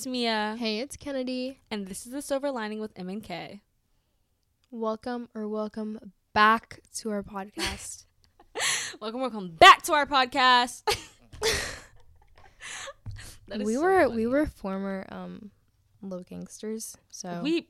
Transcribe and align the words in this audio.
It's 0.00 0.06
Mia, 0.06 0.56
Hey, 0.58 0.78
it's 0.80 0.96
Kennedy. 0.96 1.60
and 1.70 1.86
this 1.86 2.06
is 2.06 2.12
the 2.12 2.22
Silver 2.22 2.50
Lining 2.50 2.80
with 2.80 2.90
M 2.96 3.10
and 3.10 3.22
K. 3.22 3.60
Welcome 4.70 5.28
or 5.34 5.46
welcome 5.46 6.12
back 6.32 6.80
to 7.00 7.10
our 7.10 7.22
podcast. 7.22 8.06
Welcome, 9.02 9.20
welcome 9.20 9.50
back 9.50 9.82
to 9.82 9.92
our 9.92 10.06
podcast. 10.06 10.84
That 13.48 13.60
is 13.60 13.66
we 13.66 13.74
so 13.74 13.82
were 13.82 14.04
funny. 14.04 14.16
we 14.16 14.26
were 14.26 14.46
former 14.46 15.06
um 15.10 15.50
Logangsters, 16.02 16.96
so 17.10 17.42
we 17.42 17.68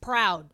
proud, 0.00 0.48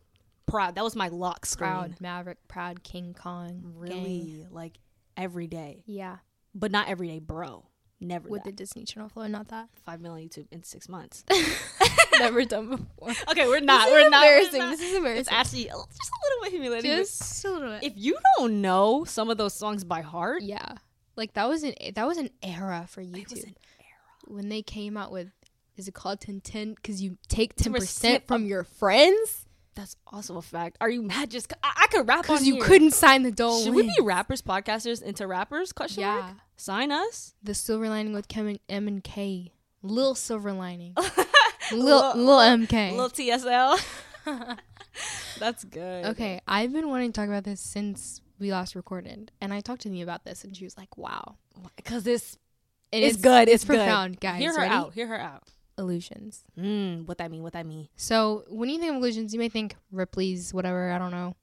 proud. 0.47 0.73
That 0.73 0.83
was 0.83 0.95
my 0.95 1.09
lock 1.09 1.45
screen. 1.45 1.69
proud 1.69 2.01
Maverick, 2.01 2.47
proud 2.47 2.81
King 2.81 3.13
Kong, 3.13 3.61
really, 3.75 4.39
gang. 4.41 4.47
like 4.49 4.79
every 5.15 5.45
day, 5.45 5.83
yeah, 5.85 6.17
but 6.55 6.71
not 6.71 6.87
every 6.87 7.09
day, 7.09 7.19
bro. 7.19 7.68
Never 8.01 8.29
with 8.29 8.43
that. 8.43 8.51
the 8.51 8.55
Disney 8.55 8.85
Channel 8.85 9.09
flow, 9.09 9.27
not 9.27 9.49
that. 9.49 9.67
five 9.85 9.99
million 9.99 10.29
YouTube 10.29 10.47
in 10.51 10.63
six 10.63 10.87
months. 10.87 11.25
Never 12.19 12.45
done 12.45 12.69
before. 12.69 13.09
okay, 13.31 13.47
we're 13.47 13.59
not. 13.59 13.89
We're 13.89 14.09
not. 14.09 14.21
we're 14.23 14.37
embarrassing. 14.37 14.59
not. 14.59 14.71
This 14.71 14.81
is 14.81 14.95
embarrassing. 14.95 15.21
It's 15.21 15.31
actually 15.31 15.63
just 15.65 15.73
a 15.73 15.75
little 15.75 16.43
bit 16.43 16.51
humiliating. 16.51 16.91
just 16.91 17.45
a 17.45 17.51
little 17.51 17.69
bit. 17.71 17.83
if 17.83 17.93
you 17.95 18.17
don't 18.37 18.61
know 18.61 19.03
some 19.03 19.29
of 19.29 19.37
those 19.37 19.53
songs 19.53 19.83
by 19.83 20.01
heart, 20.01 20.41
yeah, 20.41 20.75
like 21.15 21.33
that 21.33 21.47
was 21.47 21.63
an 21.63 21.73
that 21.93 22.07
was 22.07 22.17
an 22.17 22.29
era 22.41 22.85
for 22.89 23.01
it 23.01 23.11
was 23.11 23.21
YouTube 23.21 23.43
an 23.43 23.55
when 24.27 24.49
they 24.49 24.61
came 24.61 24.95
out 24.97 25.11
with. 25.11 25.29
Is 25.75 25.87
it 25.87 25.93
called 25.93 26.19
Team 26.19 26.41
10? 26.41 26.73
Because 26.73 27.01
you 27.01 27.17
take 27.29 27.55
10% 27.55 27.71
10% 27.71 28.27
from 28.27 28.45
your 28.45 28.65
friends? 28.65 29.45
That's 29.79 29.95
also 30.07 30.35
a 30.37 30.41
fact. 30.41 30.77
Are 30.81 30.89
you 30.89 31.01
mad? 31.01 31.31
Just 31.31 31.53
I, 31.63 31.71
I 31.83 31.87
could 31.87 32.05
rap 32.05 32.17
on 32.17 32.21
Because 32.23 32.45
you 32.45 32.55
here. 32.55 32.63
couldn't 32.65 32.91
sign 32.93 33.23
the 33.23 33.31
Dole. 33.31 33.63
Should 33.63 33.73
we 33.73 33.83
be 33.83 33.95
rappers, 34.01 34.41
podcasters 34.41 35.01
into 35.01 35.25
rappers? 35.25 35.71
Question 35.71 36.01
Yeah. 36.01 36.19
mark. 36.19 36.33
Sign 36.57 36.91
us. 36.91 37.33
The 37.41 37.53
silver 37.53 37.87
lining 37.87 38.11
with 38.13 38.27
Kevin 38.27 38.59
M 38.67 38.89
and 38.89 39.01
K. 39.01 39.53
Lil 39.81 40.15
silver 40.15 40.51
lining. 40.51 40.95
Lil 41.71 41.85
Lil- 41.85 42.17
Lil 42.17 42.39
MK. 42.67 42.91
Little 42.91 43.09
TSL. 43.09 43.79
That's 45.39 45.63
good. 45.63 46.05
okay, 46.07 46.41
I've 46.45 46.73
been 46.73 46.89
wanting 46.89 47.13
to 47.13 47.19
talk 47.21 47.29
about 47.29 47.45
this 47.45 47.61
since 47.61 48.19
we 48.39 48.51
last 48.51 48.75
recorded, 48.75 49.31
and 49.39 49.53
I 49.53 49.61
talked 49.61 49.81
to 49.83 49.89
me 49.89 50.01
about 50.01 50.25
this, 50.25 50.43
and 50.43 50.55
she 50.57 50.65
was 50.65 50.77
like, 50.77 50.97
"Wow, 50.97 51.35
Because 51.77 52.03
this." 52.03 52.37
And 52.91 53.03
it's, 53.03 53.17
good. 53.17 53.47
It's, 53.47 53.63
good. 53.63 53.77
profound, 53.77 54.19
guys. 54.19 54.39
Hear 54.41 54.51
her 54.51 54.57
Ready? 54.61 54.73
out. 54.73 54.93
Hear 54.93 55.07
her 55.07 55.19
out. 55.19 55.43
Illusions. 55.79 56.43
Mm, 56.57 57.07
what 57.07 57.17
that 57.17 57.31
mean? 57.31 57.41
What 57.41 57.53
that 57.53 57.65
mean? 57.65 57.87
So 57.95 58.43
when 58.49 58.69
you 58.69 58.77
think 58.77 58.91
of 58.91 58.97
illusions, 58.97 59.33
you 59.33 59.39
may 59.39 59.49
think 59.49 59.75
Ripley's, 59.91 60.53
whatever. 60.53 60.91
I 60.91 60.99
don't 60.99 61.11
know, 61.11 61.35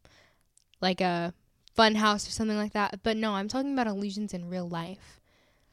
like 0.80 1.00
a 1.00 1.32
fun 1.74 1.94
house 1.96 2.28
or 2.28 2.30
something 2.30 2.56
like 2.56 2.72
that. 2.74 3.00
But 3.02 3.16
no, 3.16 3.32
I'm 3.32 3.48
talking 3.48 3.72
about 3.72 3.86
illusions 3.86 4.32
in 4.34 4.48
real 4.48 4.68
life. 4.68 5.20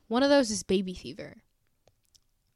One 0.07 0.23
of 0.23 0.29
those 0.29 0.49
is 0.49 0.63
baby 0.63 0.93
fever. 0.93 1.37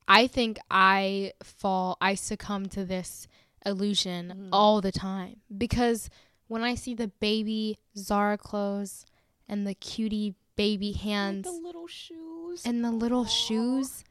I 0.08 0.28
think 0.28 0.58
I 0.72 1.33
fall, 1.44 1.97
I 2.00 2.16
succumb 2.16 2.67
to 2.69 2.85
this 2.85 3.28
illusion 3.66 4.33
Mm. 4.35 4.50
all 4.53 4.80
the 4.80 4.91
time 4.91 5.41
because 5.55 6.09
when 6.47 6.63
I 6.63 6.75
see 6.75 6.94
the 6.94 7.09
baby 7.09 7.78
Zara 7.97 8.38
clothes 8.38 9.05
and 9.50 9.67
the 9.67 9.73
cutie 9.73 10.35
baby 10.55 10.94
hands 10.94 11.45
Like 11.45 11.55
the 11.55 11.61
little 11.61 11.88
shoes. 11.88 12.66
and 12.66 12.83
the 12.85 12.91
little 12.91 13.22
Aw. 13.22 13.25
shoes, 13.25 14.03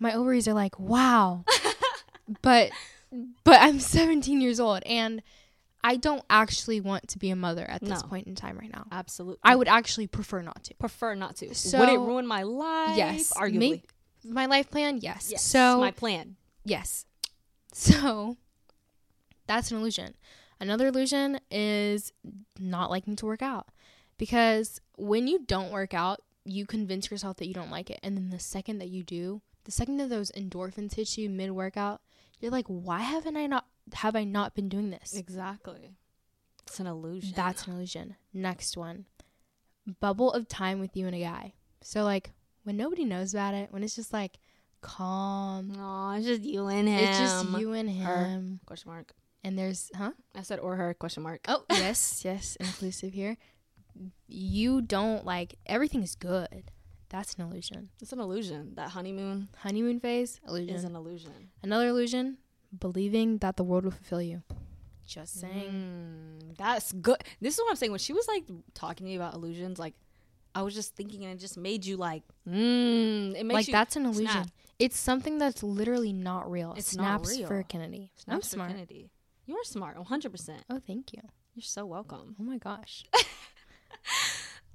my 0.00 0.12
ovaries 0.14 0.48
are 0.48 0.54
like, 0.54 0.78
wow. 0.80 1.44
but 2.42 2.70
but 3.44 3.60
I'm 3.60 3.78
17 3.80 4.40
years 4.40 4.58
old 4.58 4.82
and 4.84 5.22
I 5.82 5.96
don't 5.96 6.22
actually 6.28 6.80
want 6.80 7.08
to 7.08 7.18
be 7.18 7.30
a 7.30 7.36
mother 7.36 7.64
at 7.68 7.80
this 7.80 8.02
No. 8.02 8.08
point 8.08 8.26
in 8.26 8.34
time 8.34 8.58
right 8.58 8.72
now. 8.72 8.86
Absolutely. 8.92 9.38
I 9.42 9.56
would 9.56 9.68
actually 9.68 10.06
prefer 10.08 10.42
not 10.42 10.62
to. 10.64 10.74
prefer 10.74 11.14
not 11.14 11.36
to. 11.36 11.54
So, 11.54 11.78
Would 11.80 11.88
it 11.88 11.98
ruin 11.98 12.26
my 12.26 12.42
life? 12.42 12.96
Yes, 12.96 13.32
Arguably. 13.32 13.58
may- 13.58 13.82
My 14.24 14.46
life 14.46 14.70
plan, 14.70 14.98
yes. 15.00 15.28
yes. 15.30 15.42
So 15.42 15.78
my 15.80 15.90
plan. 15.90 16.36
Yes. 16.64 17.06
So 17.72 18.36
that's 19.46 19.70
an 19.70 19.78
illusion. 19.78 20.14
Another 20.60 20.88
illusion 20.88 21.40
is 21.50 22.12
not 22.58 22.90
liking 22.90 23.16
to 23.16 23.26
work 23.26 23.40
out. 23.42 23.68
Because 24.18 24.80
when 24.98 25.26
you 25.26 25.38
don't 25.46 25.72
work 25.72 25.94
out, 25.94 26.20
you 26.44 26.66
convince 26.66 27.10
yourself 27.10 27.38
that 27.38 27.46
you 27.48 27.54
don't 27.54 27.70
like 27.70 27.88
it. 27.90 27.98
And 28.02 28.16
then 28.16 28.28
the 28.28 28.38
second 28.38 28.78
that 28.80 28.88
you 28.88 29.02
do, 29.02 29.40
the 29.70 29.76
second 29.76 29.98
that 29.98 30.08
those 30.08 30.32
endorphins 30.32 30.94
hit 30.94 31.16
you 31.16 31.30
mid 31.30 31.52
workout, 31.52 32.00
you're 32.40 32.50
like, 32.50 32.66
why 32.66 33.00
haven't 33.02 33.36
I 33.36 33.46
not 33.46 33.66
have 33.92 34.16
I 34.16 34.24
not 34.24 34.54
been 34.56 34.68
doing 34.68 34.90
this? 34.90 35.14
Exactly. 35.14 35.90
It's 36.66 36.80
an 36.80 36.88
illusion. 36.88 37.34
That's 37.36 37.68
an 37.68 37.74
illusion. 37.74 38.16
Next 38.34 38.76
one. 38.76 39.06
Bubble 40.00 40.32
of 40.32 40.48
time 40.48 40.80
with 40.80 40.96
you 40.96 41.06
and 41.06 41.14
a 41.14 41.20
guy. 41.20 41.54
So 41.82 42.02
like 42.02 42.32
when 42.64 42.76
nobody 42.76 43.04
knows 43.04 43.32
about 43.32 43.54
it, 43.54 43.72
when 43.72 43.84
it's 43.84 43.94
just 43.94 44.12
like 44.12 44.38
calm, 44.80 45.72
Aw, 45.78 46.16
it's 46.16 46.26
just 46.26 46.42
you 46.42 46.66
and 46.66 46.88
him. 46.88 46.98
it's 46.98 47.18
just 47.18 47.48
you 47.58 47.72
and 47.72 47.90
Her. 47.90 48.24
him. 48.24 48.60
Question 48.66 48.90
mark. 48.90 49.12
And 49.44 49.56
there's 49.56 49.88
huh? 49.94 50.12
I 50.34 50.42
said 50.42 50.58
or 50.58 50.74
her 50.76 50.94
question 50.94 51.22
mark. 51.22 51.42
Oh, 51.46 51.64
yes, 51.70 52.22
yes, 52.24 52.56
inclusive 52.56 53.12
here. 53.12 53.36
You 54.26 54.82
don't 54.82 55.24
like 55.24 55.54
everything's 55.64 56.16
good. 56.16 56.72
That's 57.10 57.34
an 57.34 57.42
illusion. 57.42 57.90
It's 58.00 58.12
an 58.12 58.20
illusion. 58.20 58.72
That 58.76 58.90
honeymoon 58.90 59.48
Honeymoon 59.58 60.00
phase, 60.00 60.40
illusion. 60.46 60.74
is 60.76 60.84
an 60.84 60.94
illusion. 60.96 61.32
Another 61.62 61.88
illusion, 61.88 62.38
believing 62.78 63.38
that 63.38 63.56
the 63.56 63.64
world 63.64 63.84
will 63.84 63.90
fulfill 63.90 64.22
you. 64.22 64.42
Just 65.06 65.40
saying. 65.40 65.70
Mm, 65.72 66.56
that's 66.56 66.92
good. 66.92 67.16
This 67.40 67.54
is 67.54 67.60
what 67.60 67.70
I'm 67.70 67.76
saying. 67.76 67.90
When 67.90 67.98
she 67.98 68.12
was 68.12 68.28
like 68.28 68.44
talking 68.74 69.04
to 69.06 69.10
me 69.10 69.16
about 69.16 69.34
illusions, 69.34 69.78
like 69.80 69.94
I 70.54 70.62
was 70.62 70.72
just 70.72 70.94
thinking, 70.94 71.24
and 71.24 71.34
it 71.34 71.40
just 71.40 71.58
made 71.58 71.84
you 71.84 71.96
like, 71.96 72.22
mm, 72.48 73.34
it 73.34 73.44
makes 73.44 73.44
you 73.44 73.54
Like 73.54 73.66
you 73.68 73.72
that's 73.72 73.96
an 73.96 74.04
illusion. 74.06 74.26
snap. 74.28 74.46
It's 74.78 74.98
something 74.98 75.36
that's 75.38 75.62
literally 75.64 76.12
not 76.12 76.50
real. 76.50 76.74
It's 76.76 76.96
not 76.96 77.24
Snaps 77.26 77.38
real. 77.38 77.48
for 77.48 77.62
Kennedy. 77.64 78.12
I'm 78.28 78.40
for 78.40 78.46
smart. 78.46 78.70
Kennedy. 78.70 79.10
You 79.46 79.56
are 79.56 79.64
smart, 79.64 79.96
100. 79.96 80.30
percent 80.30 80.62
Oh, 80.70 80.80
thank 80.86 81.12
you. 81.12 81.20
You're 81.56 81.64
so 81.64 81.84
welcome. 81.84 82.36
Oh 82.38 82.44
my 82.44 82.58
gosh. 82.58 83.04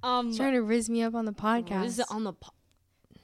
Um, 0.05 0.35
Trying 0.35 0.53
to 0.53 0.61
riz 0.61 0.87
me 0.89 1.01
up 1.01 1.15
on 1.15 1.25
the 1.25 1.31
podcast. 1.33 1.99
it 1.99 2.05
on 2.11 2.23
the 2.23 2.33
po- 2.33 2.53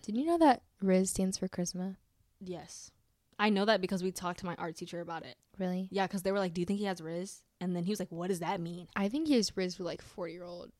Did 0.01 0.17
you 0.17 0.25
know 0.25 0.37
that 0.39 0.63
Riz 0.81 1.11
stands 1.11 1.37
for 1.37 1.47
charisma? 1.47 1.95
yes, 2.39 2.89
I 3.37 3.49
know 3.49 3.65
that 3.65 3.81
because 3.81 4.03
we 4.03 4.11
talked 4.11 4.39
to 4.39 4.45
my 4.45 4.55
art 4.57 4.75
teacher 4.75 4.99
about 4.99 5.23
it. 5.25 5.35
Really? 5.59 5.87
Yeah, 5.91 6.07
because 6.07 6.23
they 6.23 6.31
were 6.31 6.39
like, 6.39 6.53
"Do 6.53 6.61
you 6.61 6.65
think 6.65 6.79
he 6.79 6.85
has 6.85 7.01
Riz?" 7.01 7.41
And 7.59 7.75
then 7.75 7.83
he 7.83 7.91
was 7.91 7.99
like, 7.99 8.11
"What 8.11 8.29
does 8.29 8.39
that 8.39 8.59
mean?" 8.59 8.87
I 8.95 9.09
think 9.09 9.27
he 9.27 9.35
has 9.35 9.55
Riz 9.55 9.75
for 9.75 9.83
like 9.83 10.01
40 10.01 10.33
year 10.33 10.43
old 10.43 10.71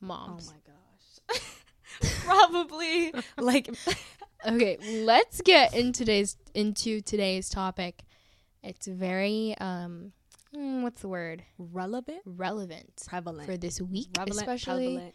moms. 0.00 0.50
Oh 0.50 0.52
my 0.52 1.38
gosh. 1.38 1.40
Probably 2.24 3.12
like 3.38 3.68
okay, 4.46 4.78
let's 5.04 5.40
get 5.40 5.74
in 5.74 5.92
today's 5.92 6.36
into 6.54 7.00
today's 7.00 7.48
topic. 7.48 8.02
It's 8.62 8.86
very 8.86 9.54
um 9.60 10.12
mm, 10.54 10.82
what's 10.82 11.00
the 11.00 11.08
word? 11.08 11.44
relevant, 11.58 12.22
Relevant 12.24 13.02
prevalent, 13.06 13.46
for 13.46 13.56
this 13.56 13.80
week 13.80 14.12
Prevalent, 14.14 14.40
especially 14.40 14.94
prevalent. 14.94 15.14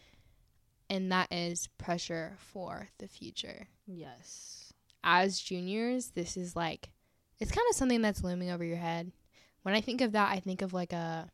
And 0.90 1.10
that 1.12 1.32
is 1.32 1.68
pressure 1.78 2.36
for 2.38 2.88
the 2.98 3.08
future. 3.08 3.68
Yes. 3.86 4.72
As 5.02 5.38
juniors, 5.40 6.10
this 6.10 6.36
is 6.36 6.54
like 6.54 6.90
it's 7.38 7.50
kind 7.52 7.66
of 7.70 7.76
something 7.76 8.02
that's 8.02 8.22
looming 8.22 8.50
over 8.50 8.64
your 8.64 8.76
head. 8.76 9.12
When 9.62 9.74
I 9.74 9.80
think 9.80 10.02
of 10.02 10.12
that, 10.12 10.30
I 10.30 10.40
think 10.40 10.60
of 10.60 10.74
like 10.74 10.92
a 10.92 11.30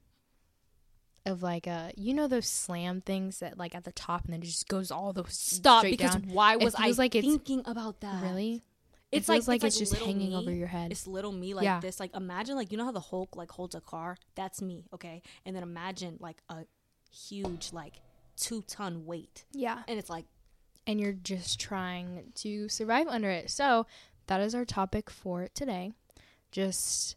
of 1.25 1.43
like 1.43 1.66
a 1.66 1.91
you 1.97 2.15
know 2.15 2.28
those 2.28 2.47
slam 2.47 3.00
things 3.00 3.41
that 3.41 3.59
like 3.59 3.75
at 3.75 3.83
the 3.83 3.91
top 3.91 4.25
and 4.25 4.33
then 4.33 4.43
it 4.43 4.47
just 4.47 4.69
goes 4.69 4.93
all 4.93 5.12
the 5.12 5.25
Stop 5.28 5.83
because 5.83 6.12
down. 6.12 6.28
why 6.28 6.55
was 6.55 6.77
I 6.78 6.91
like 6.91 7.12
thinking 7.12 7.62
about 7.65 8.00
that? 8.03 8.22
Really? 8.22 8.62
It's 9.11 9.28
it 9.28 9.33
like 9.33 9.36
feels 9.36 9.48
like 9.48 9.65
it's, 9.65 9.80
like 9.80 9.89
just 9.89 10.03
hanging 10.04 10.30
me. 10.30 10.36
over 10.36 10.53
your 10.53 10.66
head. 10.66 10.92
It's 10.92 11.07
little 11.07 11.33
me 11.33 11.54
like 11.54 11.65
Yeah. 11.65 11.80
this. 11.80 11.98
Like 11.98 12.15
imagine 12.15 12.54
like 12.57 12.71
you 12.71 12.78
know 12.78 12.84
how 12.84 12.92
the 12.92 13.01
Hulk 13.01 13.34
like 13.34 13.51
holds 13.51 13.75
a 13.75 13.80
car? 13.80 14.16
That's 14.34 14.60
me, 14.63 14.84
okay? 14.92 15.22
And 15.45 15.57
then 15.57 15.63
imagine 15.63 16.19
like 16.21 16.36
a 16.48 16.65
huge 17.10 17.72
like 17.72 17.95
two 18.36 18.62
ton 18.62 19.06
weight. 19.06 19.44
yeah. 19.53 19.83
And 19.88 19.98
it's 19.98 20.10
like 20.10 20.27
and 20.86 21.00
you're 21.00 21.12
just 21.12 21.59
trying 21.59 22.30
to 22.36 22.68
survive 22.68 23.09
under 23.09 23.28
it. 23.30 23.50
So, 23.50 23.86
that 24.28 24.41
is 24.41 24.54
our 24.54 24.65
topic 24.65 25.10
for 25.10 25.48
today. 25.54 25.92
Just 26.53 27.16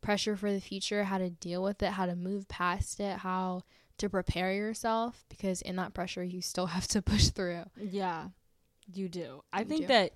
pressure 0.00 0.36
for 0.36 0.52
the 0.52 0.60
future, 0.60 1.04
how 1.04 1.18
to 1.18 1.30
deal 1.30 1.62
with 1.62 1.82
it, 1.82 1.92
how 1.92 2.06
to 2.06 2.16
move 2.16 2.48
past 2.48 3.00
it, 3.00 3.18
how 3.18 3.62
to 3.98 4.08
prepare 4.10 4.52
yourself 4.52 5.24
because 5.28 5.62
in 5.62 5.76
that 5.76 5.94
pressure 5.94 6.22
you 6.22 6.42
still 6.42 6.66
have 6.76 6.86
to 6.88 7.00
push 7.02 7.28
through. 7.28 7.64
Yeah, 7.80 8.28
you 8.92 9.08
do. 9.08 9.42
I 9.52 9.60
You 9.60 9.64
think 9.66 9.80
do. 9.82 9.86
that 9.88 10.12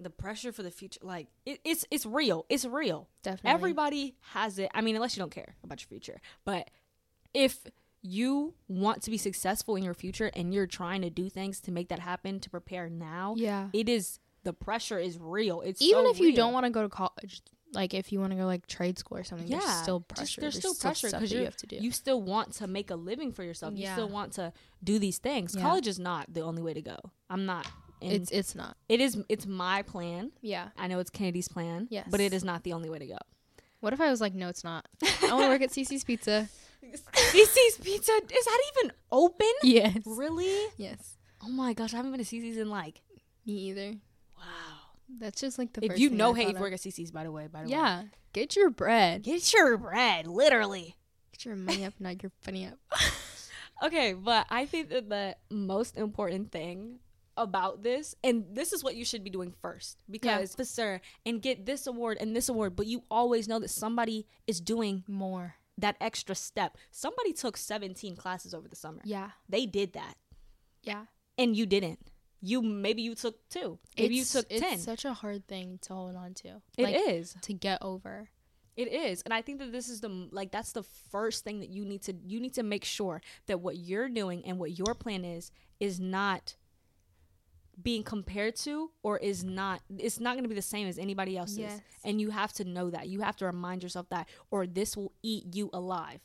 the 0.00 0.10
pressure 0.10 0.52
for 0.52 0.62
the 0.62 0.70
future, 0.70 1.00
like 1.02 1.26
it, 1.44 1.60
it's 1.64 1.84
it's 1.90 2.06
real. 2.06 2.46
It's 2.48 2.64
real. 2.64 3.08
Definitely. 3.24 3.50
Everybody 3.50 4.14
has 4.32 4.58
it. 4.60 4.70
I 4.72 4.80
mean, 4.80 4.94
unless 4.94 5.16
you 5.16 5.20
don't 5.20 5.32
care 5.32 5.56
about 5.64 5.80
your 5.82 5.88
future. 5.88 6.20
But 6.44 6.70
if 7.34 7.58
you 8.02 8.54
want 8.68 9.02
to 9.02 9.10
be 9.10 9.18
successful 9.18 9.76
in 9.76 9.82
your 9.82 9.94
future 9.94 10.30
and 10.34 10.54
you're 10.54 10.66
trying 10.66 11.02
to 11.02 11.10
do 11.10 11.28
things 11.28 11.60
to 11.60 11.72
make 11.72 11.88
that 11.88 11.98
happen 11.98 12.40
to 12.40 12.50
prepare 12.50 12.88
now, 12.88 13.34
Yeah. 13.36 13.68
it 13.72 13.88
is 13.88 14.18
the 14.44 14.52
pressure 14.52 14.98
is 14.98 15.18
real. 15.18 15.60
It's 15.62 15.82
Even 15.82 16.04
so 16.04 16.10
if 16.10 16.20
you 16.20 16.34
don't 16.34 16.52
want 16.52 16.64
to 16.64 16.70
go 16.70 16.82
to 16.82 16.88
college, 16.88 17.42
like 17.74 17.92
if 17.92 18.12
you 18.12 18.20
want 18.20 18.30
to 18.32 18.36
go 18.38 18.46
like 18.46 18.66
trade 18.66 18.98
school 18.98 19.18
or 19.18 19.24
something, 19.24 19.48
there's 19.48 19.62
Yeah, 19.62 19.82
still 19.82 19.98
just- 20.00 20.08
pressure. 20.16 20.40
there's 20.40 20.56
still 20.58 20.74
pressure 20.74 21.08
because 21.10 21.30
you're- 21.32 21.44
have 21.44 21.56
to 21.56 21.66
do. 21.66 21.76
you 21.76 21.90
still 21.90 22.22
want 22.22 22.52
to 22.54 22.66
make 22.66 22.90
a 22.90 22.94
living 22.96 23.32
for 23.32 23.42
yourself. 23.42 23.74
You 23.76 23.88
still 23.88 24.08
want 24.08 24.32
to 24.34 24.52
do 24.82 24.98
these 24.98 25.18
things. 25.18 25.54
Yeah. 25.54 25.62
College 25.62 25.86
is 25.88 25.98
not 25.98 26.32
the 26.32 26.40
only 26.40 26.62
way 26.62 26.72
to 26.74 26.80
go. 26.82 26.96
I'm 27.28 27.44
not 27.46 27.66
And 28.00 28.12
It's 28.12 28.30
it's 28.30 28.54
not. 28.54 28.76
it 28.88 29.00
is 29.00 29.18
it's 29.28 29.44
my 29.44 29.82
plan. 29.82 30.30
Yeah. 30.40 30.68
I 30.78 30.86
know 30.86 31.00
it's 31.00 31.10
Kennedy's 31.10 31.48
plan. 31.48 31.88
Yes. 31.90 32.06
But 32.08 32.20
it 32.20 32.32
is 32.32 32.44
not 32.44 32.62
the 32.62 32.72
only 32.72 32.88
way 32.88 33.00
to 33.00 33.06
go. 33.06 33.18
What 33.80 33.92
if 33.92 34.00
I 34.00 34.08
was 34.08 34.20
like, 34.20 34.34
no, 34.34 34.48
it's 34.48 34.62
not. 34.64 34.86
I 35.02 35.32
want 35.32 35.42
to 35.42 35.48
work 35.48 35.62
at 35.62 35.70
Cicis 35.76 36.06
Pizza. 36.06 36.48
Cicis 37.14 37.82
Pizza 37.82 38.12
is 38.12 38.44
that 38.44 38.60
even 38.76 38.92
open? 39.10 39.46
Yes. 39.62 39.98
Really? 40.06 40.66
Yes. 40.76 41.16
Oh 41.42 41.48
my 41.48 41.72
gosh, 41.72 41.94
I 41.94 41.96
haven't 41.98 42.12
been 42.12 42.24
to 42.24 42.26
Cicis 42.26 42.56
in 42.56 42.70
like 42.70 43.00
Me 43.46 43.54
either. 43.54 43.94
wow. 44.36 44.44
That's 45.20 45.40
just 45.40 45.58
like 45.58 45.72
the 45.72 45.84
if 45.84 45.92
first 45.92 46.00
you 46.00 46.08
thing 46.10 46.18
know 46.18 46.34
hey, 46.34 46.44
thought 46.44 46.54
you 46.54 46.60
work 46.60 46.72
at 46.72 46.80
Cicis 46.80 47.12
by 47.12 47.24
the 47.24 47.32
way, 47.32 47.46
by 47.46 47.62
the 47.62 47.68
way. 47.68 47.72
Yeah. 47.72 48.02
Get 48.32 48.56
your 48.56 48.70
bread. 48.70 49.22
Get 49.22 49.52
your 49.52 49.76
bread, 49.78 50.26
literally. 50.26 50.96
Get 51.32 51.44
your 51.44 51.56
money 51.56 51.84
up, 51.84 51.94
not 51.98 52.22
your 52.22 52.32
funny 52.42 52.66
up. 52.66 52.78
Okay, 53.80 54.12
but 54.12 54.46
I 54.50 54.66
think 54.66 54.88
that 54.88 55.08
the 55.08 55.36
most 55.50 55.96
important 55.96 56.50
thing 56.50 56.98
about 57.36 57.84
this, 57.84 58.16
and 58.24 58.44
this 58.52 58.72
is 58.72 58.82
what 58.82 58.96
you 58.96 59.04
should 59.04 59.22
be 59.22 59.30
doing 59.30 59.54
first, 59.62 59.98
because 60.10 60.54
officer 60.54 61.00
and 61.24 61.40
get 61.40 61.64
this 61.64 61.86
award 61.86 62.18
and 62.20 62.34
this 62.34 62.48
award, 62.48 62.74
but 62.74 62.86
you 62.86 63.04
always 63.08 63.46
know 63.46 63.60
that 63.60 63.70
somebody 63.70 64.26
is 64.48 64.60
doing 64.60 65.04
More. 65.06 65.54
That 65.78 65.96
extra 66.00 66.34
step. 66.34 66.76
Somebody 66.90 67.32
took 67.32 67.56
17 67.56 68.16
classes 68.16 68.52
over 68.52 68.68
the 68.68 68.76
summer. 68.76 69.00
Yeah. 69.04 69.30
They 69.48 69.64
did 69.64 69.92
that, 69.94 70.16
Yeah. 70.82 71.06
and 71.38 71.56
you 71.56 71.64
didn't. 71.66 72.10
You 72.40 72.62
maybe 72.62 73.02
you 73.02 73.14
took 73.14 73.48
two. 73.48 73.78
Maybe 73.96 74.18
It's- 74.18 74.34
you 74.34 74.40
took 74.42 74.50
it's 74.52 74.60
10. 74.60 74.78
such 74.78 75.04
a 75.04 75.12
hard 75.14 75.46
thing 75.48 75.78
to 75.82 75.94
hold 75.94 76.14
on 76.16 76.34
to. 76.34 76.60
It 76.76 76.88
is. 77.08 77.34
like, 77.34 77.42
to 77.42 77.52
get 77.54 77.82
over. 77.82 78.28
It 78.76 78.92
is. 78.92 79.22
And 79.22 79.34
I 79.34 79.42
think 79.42 79.58
that 79.58 79.72
this 79.72 79.88
is 79.88 80.00
the 80.02 80.08
like 80.30 80.52
that's 80.52 80.70
the 80.70 80.84
first 80.84 81.42
thing 81.42 81.58
that 81.60 81.68
you 81.70 81.84
need 81.84 82.02
to 82.02 82.12
you 82.24 82.38
need 82.38 82.54
to 82.54 82.62
make 82.62 82.84
sure 82.84 83.20
that 83.46 83.58
what 83.58 83.76
you're 83.76 84.08
doing 84.08 84.44
and 84.44 84.60
what 84.60 84.78
your 84.78 84.94
plan 84.94 85.24
is 85.24 85.50
is 85.80 85.98
not 85.98 86.54
being 87.80 88.02
compared 88.02 88.56
to 88.56 88.90
or 89.02 89.18
is 89.18 89.44
not 89.44 89.80
it's 89.98 90.18
not 90.18 90.34
going 90.34 90.44
to 90.44 90.48
be 90.48 90.54
the 90.54 90.62
same 90.62 90.88
as 90.88 90.98
anybody 90.98 91.36
else's. 91.36 91.58
Yes. 91.58 91.80
And 92.04 92.20
you 92.20 92.30
have 92.30 92.52
to 92.54 92.64
know 92.64 92.90
that. 92.90 93.08
You 93.08 93.20
have 93.20 93.36
to 93.36 93.46
remind 93.46 93.82
yourself 93.82 94.08
that 94.10 94.28
or 94.50 94.66
this 94.66 94.96
will 94.96 95.12
eat 95.22 95.54
you 95.54 95.70
alive. 95.72 96.20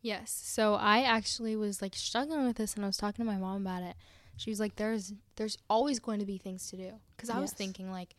Yes. 0.00 0.30
So 0.44 0.74
I 0.74 1.02
actually 1.02 1.56
was 1.56 1.82
like 1.82 1.94
struggling 1.94 2.46
with 2.46 2.56
this 2.56 2.74
and 2.74 2.84
I 2.84 2.88
was 2.88 2.96
talking 2.96 3.24
to 3.24 3.30
my 3.30 3.38
mom 3.38 3.62
about 3.62 3.82
it. 3.82 3.96
She 4.36 4.50
was 4.50 4.60
like 4.60 4.76
there's 4.76 5.12
there's 5.36 5.58
always 5.68 5.98
going 5.98 6.20
to 6.20 6.26
be 6.26 6.38
things 6.38 6.68
to 6.70 6.76
do 6.76 6.92
cuz 7.16 7.28
I 7.28 7.38
was 7.38 7.52
thinking 7.52 7.90
like 7.90 8.16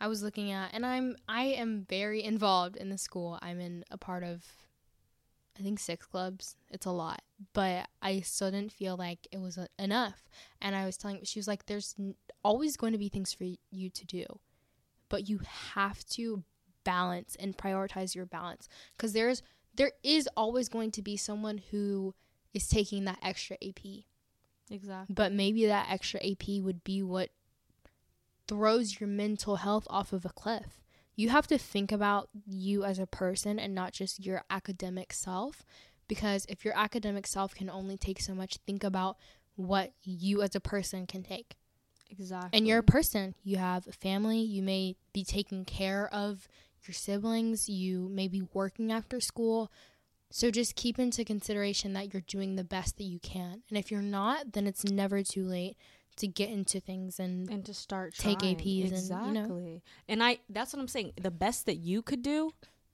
I 0.00 0.08
was 0.08 0.22
looking 0.22 0.50
at 0.50 0.74
and 0.74 0.84
I'm 0.84 1.16
I 1.28 1.44
am 1.44 1.86
very 1.88 2.22
involved 2.22 2.76
in 2.76 2.90
the 2.90 2.98
school. 2.98 3.38
I'm 3.40 3.58
in 3.60 3.84
a 3.90 3.96
part 3.96 4.22
of 4.22 4.44
I 5.58 5.62
think 5.62 5.78
six 5.78 6.06
clubs. 6.06 6.56
It's 6.70 6.86
a 6.86 6.90
lot, 6.90 7.22
but 7.52 7.88
I 8.02 8.20
still 8.20 8.50
didn't 8.50 8.72
feel 8.72 8.96
like 8.96 9.26
it 9.30 9.40
was 9.40 9.56
uh, 9.58 9.66
enough. 9.78 10.28
And 10.60 10.74
I 10.74 10.84
was 10.84 10.96
telling 10.96 11.20
she 11.24 11.38
was 11.38 11.48
like 11.48 11.66
there's 11.66 11.94
always 12.42 12.76
going 12.76 12.92
to 12.92 12.98
be 12.98 13.08
things 13.08 13.32
for 13.32 13.44
you 13.70 13.90
to 13.90 14.04
do. 14.06 14.24
But 15.08 15.28
you 15.28 15.40
have 15.74 16.04
to 16.10 16.44
balance 16.84 17.36
and 17.40 17.56
prioritize 17.56 18.14
your 18.14 18.26
balance 18.26 18.68
cuz 18.96 19.12
there's 19.12 19.42
there 19.74 19.92
is 20.04 20.28
always 20.36 20.68
going 20.68 20.90
to 20.92 21.02
be 21.02 21.16
someone 21.16 21.58
who 21.70 22.14
is 22.54 22.68
taking 22.68 23.04
that 23.04 23.18
extra 23.22 23.56
AP. 23.66 24.04
Exactly. 24.70 25.14
But 25.14 25.32
maybe 25.32 25.66
that 25.66 25.90
extra 25.90 26.20
AP 26.24 26.60
would 26.60 26.82
be 26.82 27.02
what 27.02 27.30
throws 28.48 29.00
your 29.00 29.08
mental 29.08 29.56
health 29.56 29.86
off 29.90 30.12
of 30.12 30.24
a 30.24 30.30
cliff. 30.30 30.80
You 31.16 31.30
have 31.30 31.46
to 31.48 31.58
think 31.58 31.90
about 31.90 32.28
you 32.46 32.84
as 32.84 32.98
a 32.98 33.06
person 33.06 33.58
and 33.58 33.74
not 33.74 33.92
just 33.92 34.24
your 34.24 34.44
academic 34.50 35.12
self. 35.12 35.64
Because 36.08 36.46
if 36.48 36.64
your 36.64 36.76
academic 36.76 37.26
self 37.26 37.54
can 37.54 37.68
only 37.68 37.96
take 37.96 38.20
so 38.20 38.34
much, 38.34 38.58
think 38.66 38.84
about 38.84 39.16
what 39.56 39.92
you 40.04 40.42
as 40.42 40.54
a 40.54 40.60
person 40.60 41.06
can 41.06 41.22
take. 41.22 41.56
Exactly. 42.10 42.56
And 42.56 42.68
you're 42.68 42.78
a 42.78 42.84
person. 42.84 43.34
You 43.42 43.56
have 43.56 43.88
a 43.88 43.92
family. 43.92 44.38
You 44.38 44.62
may 44.62 44.94
be 45.12 45.24
taking 45.24 45.64
care 45.64 46.08
of 46.14 46.46
your 46.86 46.94
siblings. 46.94 47.68
You 47.68 48.08
may 48.08 48.28
be 48.28 48.42
working 48.52 48.92
after 48.92 49.20
school. 49.20 49.72
So 50.30 50.50
just 50.50 50.76
keep 50.76 50.98
into 50.98 51.24
consideration 51.24 51.92
that 51.94 52.12
you're 52.12 52.22
doing 52.26 52.54
the 52.56 52.64
best 52.64 52.98
that 52.98 53.04
you 53.04 53.18
can. 53.18 53.62
And 53.68 53.78
if 53.78 53.90
you're 53.90 54.02
not, 54.02 54.52
then 54.52 54.66
it's 54.66 54.84
never 54.84 55.22
too 55.22 55.44
late 55.44 55.76
to 56.16 56.26
get 56.28 56.48
into 56.50 56.80
things 56.80 57.18
and 57.20 57.48
and 57.50 57.64
to 57.66 57.74
start 57.74 58.14
take 58.14 58.38
trying. 58.40 58.56
APs 58.56 58.84
and, 58.84 58.92
exactly. 58.92 59.28
you 59.28 59.32
know. 59.34 59.80
And 60.08 60.22
I 60.22 60.38
that's 60.48 60.72
what 60.72 60.80
I'm 60.80 60.88
saying. 60.88 61.12
The 61.20 61.30
best 61.30 61.66
that 61.66 61.76
you 61.76 62.02
could 62.02 62.22
do 62.22 62.52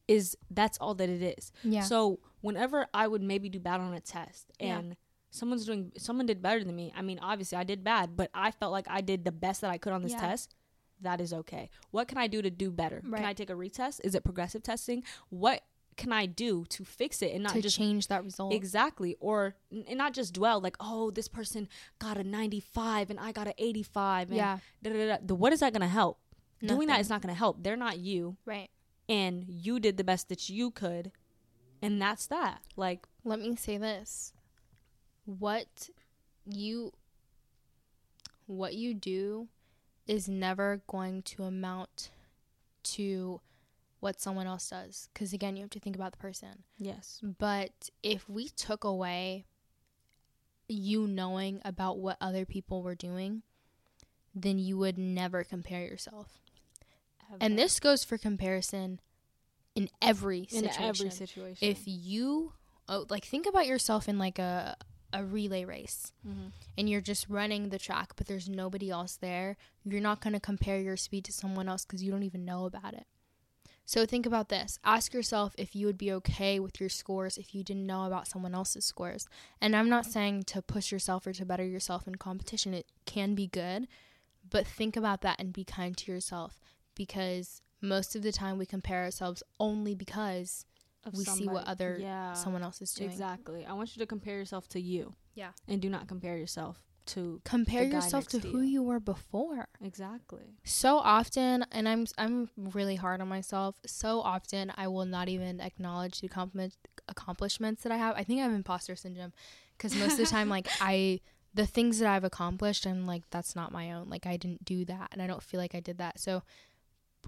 is 0.08 0.36
that's 0.50 0.78
all 0.78 0.94
that 0.96 1.08
it 1.08 1.22
is. 1.38 1.52
yeah. 1.62 1.82
So 1.82 2.18
whenever 2.40 2.86
I 2.92 3.06
would 3.06 3.22
maybe 3.22 3.48
do 3.48 3.60
bad 3.60 3.80
on 3.80 3.94
a 3.94 4.00
test 4.00 4.50
Yeah. 4.60 4.78
and 4.78 4.96
someone's 5.30 5.64
doing 5.64 5.92
someone 5.96 6.26
did 6.26 6.42
better 6.42 6.64
than 6.64 6.74
me. 6.76 6.92
I 6.96 7.02
mean, 7.02 7.18
obviously 7.20 7.56
I 7.56 7.64
did 7.64 7.84
bad, 7.84 8.16
but 8.16 8.30
I 8.34 8.50
felt 8.50 8.72
like 8.72 8.86
I 8.90 9.00
did 9.00 9.24
the 9.24 9.32
best 9.32 9.60
that 9.60 9.70
I 9.70 9.78
could 9.78 9.92
on 9.92 10.02
this 10.02 10.12
Yeah. 10.12 10.20
test. 10.20 10.54
That 11.00 11.20
is 11.20 11.32
okay. 11.32 11.70
What 11.90 12.06
can 12.08 12.18
I 12.18 12.26
do 12.28 12.42
to 12.42 12.50
do 12.50 12.70
better? 12.70 13.00
Can 13.00 13.24
I 13.24 13.32
take 13.32 13.50
a 13.50 13.54
retest? 13.54 14.00
Is 14.04 14.14
it 14.14 14.22
progressive 14.24 14.62
testing? 14.62 15.02
What 15.30 15.62
can 15.96 16.12
I 16.12 16.26
do 16.26 16.64
to 16.70 16.84
fix 16.84 17.22
it 17.22 17.32
and 17.32 17.42
not 17.42 17.52
to 17.54 17.62
just 17.62 17.76
change 17.76 18.08
that 18.08 18.24
result. 18.24 18.52
Exactly. 18.52 19.16
Or 19.20 19.54
and 19.70 19.98
not 19.98 20.12
just 20.14 20.34
dwell 20.34 20.60
like, 20.60 20.76
oh, 20.80 21.10
this 21.10 21.28
person 21.28 21.68
got 21.98 22.16
a 22.16 22.24
95 22.24 23.10
and 23.10 23.20
I 23.20 23.32
got 23.32 23.46
an 23.46 23.54
85. 23.58 24.28
And 24.28 24.36
yeah. 24.36 24.58
da, 24.82 24.92
da, 24.92 25.16
da. 25.24 25.34
What 25.34 25.52
is 25.52 25.60
that 25.60 25.72
going 25.72 25.82
to 25.82 25.88
help? 25.88 26.18
Doing 26.64 26.86
that 26.88 27.00
is 27.00 27.10
not 27.10 27.22
going 27.22 27.34
to 27.34 27.38
help. 27.38 27.62
They're 27.62 27.76
not 27.76 27.98
you. 27.98 28.36
right. 28.44 28.70
And 29.08 29.44
you 29.48 29.80
did 29.80 29.96
the 29.96 30.04
best 30.04 30.28
that 30.28 30.48
you 30.48 30.70
could. 30.70 31.10
And 31.82 32.00
that's 32.00 32.28
that. 32.28 32.62
Like, 32.76 33.06
Let 33.24 33.40
me 33.40 33.56
say 33.56 33.76
this. 33.76 34.32
What 35.24 35.90
you 36.46 36.92
what 38.46 38.74
you 38.74 38.94
do 38.94 39.48
is 40.06 40.28
never 40.28 40.82
going 40.86 41.22
to 41.22 41.44
amount 41.44 42.10
to 42.82 43.40
what 44.02 44.20
someone 44.20 44.46
else 44.48 44.68
does 44.68 45.08
cuz 45.14 45.32
again 45.32 45.54
you 45.56 45.62
have 45.62 45.70
to 45.70 45.78
think 45.80 45.94
about 45.96 46.12
the 46.12 46.18
person. 46.18 46.64
yes. 46.76 47.20
But 47.22 47.88
if 48.02 48.28
we 48.28 48.48
took 48.48 48.82
away 48.84 49.46
you 50.68 51.06
knowing 51.06 51.60
about 51.64 51.98
what 51.98 52.16
other 52.20 52.44
people 52.44 52.82
were 52.82 52.94
doing, 52.94 53.42
then 54.34 54.58
you 54.58 54.78
would 54.78 54.96
never 54.98 55.44
compare 55.44 55.84
yourself. 55.84 56.40
And 57.40 57.58
this 57.58 57.80
goes 57.80 58.04
for 58.04 58.18
comparison 58.18 59.00
in 59.74 59.88
every 60.02 60.44
situation 60.46 60.80
in 60.82 60.88
every 60.88 61.10
situation. 61.10 61.68
if 61.68 61.82
you 61.86 62.52
oh, 62.88 63.06
like 63.08 63.24
think 63.24 63.46
about 63.46 63.66
yourself 63.66 64.08
in 64.08 64.18
like 64.18 64.38
a 64.38 64.76
a 65.14 65.24
relay 65.24 65.64
race 65.64 66.12
Mhm. 66.26 66.52
and 66.76 66.88
you're 66.90 67.00
just 67.02 67.28
running 67.28 67.68
the 67.70 67.78
track 67.78 68.12
but 68.16 68.26
there's 68.26 68.48
nobody 68.48 68.88
else 68.90 69.16
there 69.16 69.56
you're 69.84 70.00
not 70.00 70.20
going 70.22 70.32
to 70.32 70.40
compare 70.40 70.78
your 70.80 70.96
speed 70.96 71.22
to 71.26 71.32
someone 71.32 71.68
else 71.68 71.84
because 71.84 72.02
you 72.02 72.10
don't 72.10 72.22
even 72.22 72.44
know 72.46 72.64
about 72.64 72.94
it 72.94 73.06
so 73.92 74.06
think 74.06 74.24
about 74.24 74.48
this 74.48 74.78
ask 74.84 75.12
yourself 75.12 75.54
if 75.58 75.76
you 75.76 75.86
would 75.86 75.98
be 75.98 76.10
okay 76.10 76.58
with 76.58 76.80
your 76.80 76.88
scores 76.88 77.36
if 77.36 77.54
you 77.54 77.62
didn't 77.62 77.86
know 77.86 78.06
about 78.06 78.26
someone 78.26 78.54
else's 78.54 78.84
scores 78.84 79.28
and 79.60 79.76
i'm 79.76 79.88
not 79.88 80.06
saying 80.06 80.42
to 80.42 80.62
push 80.62 80.90
yourself 80.90 81.26
or 81.26 81.32
to 81.32 81.44
better 81.44 81.64
yourself 81.64 82.08
in 82.08 82.14
competition 82.14 82.72
it 82.72 82.86
can 83.04 83.34
be 83.34 83.46
good 83.46 83.86
but 84.48 84.66
think 84.66 84.96
about 84.96 85.20
that 85.20 85.36
and 85.38 85.52
be 85.52 85.64
kind 85.64 85.96
to 85.96 86.10
yourself 86.10 86.58
because 86.94 87.60
most 87.82 88.16
of 88.16 88.22
the 88.22 88.32
time 88.32 88.56
we 88.56 88.64
compare 88.64 89.02
ourselves 89.02 89.42
only 89.60 89.94
because 89.94 90.64
we 91.12 91.24
see 91.24 91.48
what 91.48 91.66
other 91.66 91.98
yeah, 92.00 92.32
someone 92.32 92.62
else 92.62 92.80
is 92.80 92.94
doing. 92.94 93.10
Exactly. 93.10 93.66
I 93.66 93.72
want 93.72 93.96
you 93.96 94.00
to 94.00 94.06
compare 94.06 94.36
yourself 94.36 94.68
to 94.68 94.80
you. 94.80 95.14
Yeah. 95.34 95.50
And 95.66 95.82
do 95.82 95.90
not 95.90 96.06
compare 96.06 96.36
yourself 96.36 96.80
to 97.06 97.40
Compare 97.44 97.84
yourself 97.84 98.28
to 98.28 98.38
who 98.38 98.60
you. 98.60 98.66
you 98.66 98.82
were 98.82 99.00
before. 99.00 99.68
exactly. 99.82 100.56
So 100.64 100.98
often, 100.98 101.64
and 101.72 101.88
I'm 101.88 102.06
I'm 102.18 102.48
really 102.56 102.96
hard 102.96 103.20
on 103.20 103.28
myself. 103.28 103.76
So 103.86 104.20
often, 104.20 104.72
I 104.76 104.88
will 104.88 105.04
not 105.06 105.28
even 105.28 105.60
acknowledge 105.60 106.20
the 106.20 106.28
compliment, 106.28 106.76
accomplishments 107.08 107.82
that 107.82 107.92
I 107.92 107.96
have. 107.96 108.16
I 108.16 108.24
think 108.24 108.40
I 108.40 108.44
have 108.44 108.52
imposter 108.52 108.96
syndrome 108.96 109.32
because 109.76 109.94
most 109.96 110.12
of 110.12 110.18
the 110.18 110.26
time, 110.26 110.48
like 110.48 110.68
I 110.80 111.20
the 111.54 111.66
things 111.66 111.98
that 111.98 112.08
I've 112.08 112.24
accomplished, 112.24 112.86
I'm 112.86 113.06
like 113.06 113.24
that's 113.30 113.54
not 113.54 113.72
my 113.72 113.92
own. 113.92 114.08
Like 114.08 114.26
I 114.26 114.36
didn't 114.36 114.64
do 114.64 114.84
that, 114.86 115.08
and 115.12 115.20
I 115.20 115.26
don't 115.26 115.42
feel 115.42 115.60
like 115.60 115.74
I 115.74 115.80
did 115.80 115.98
that. 115.98 116.18
So 116.18 116.42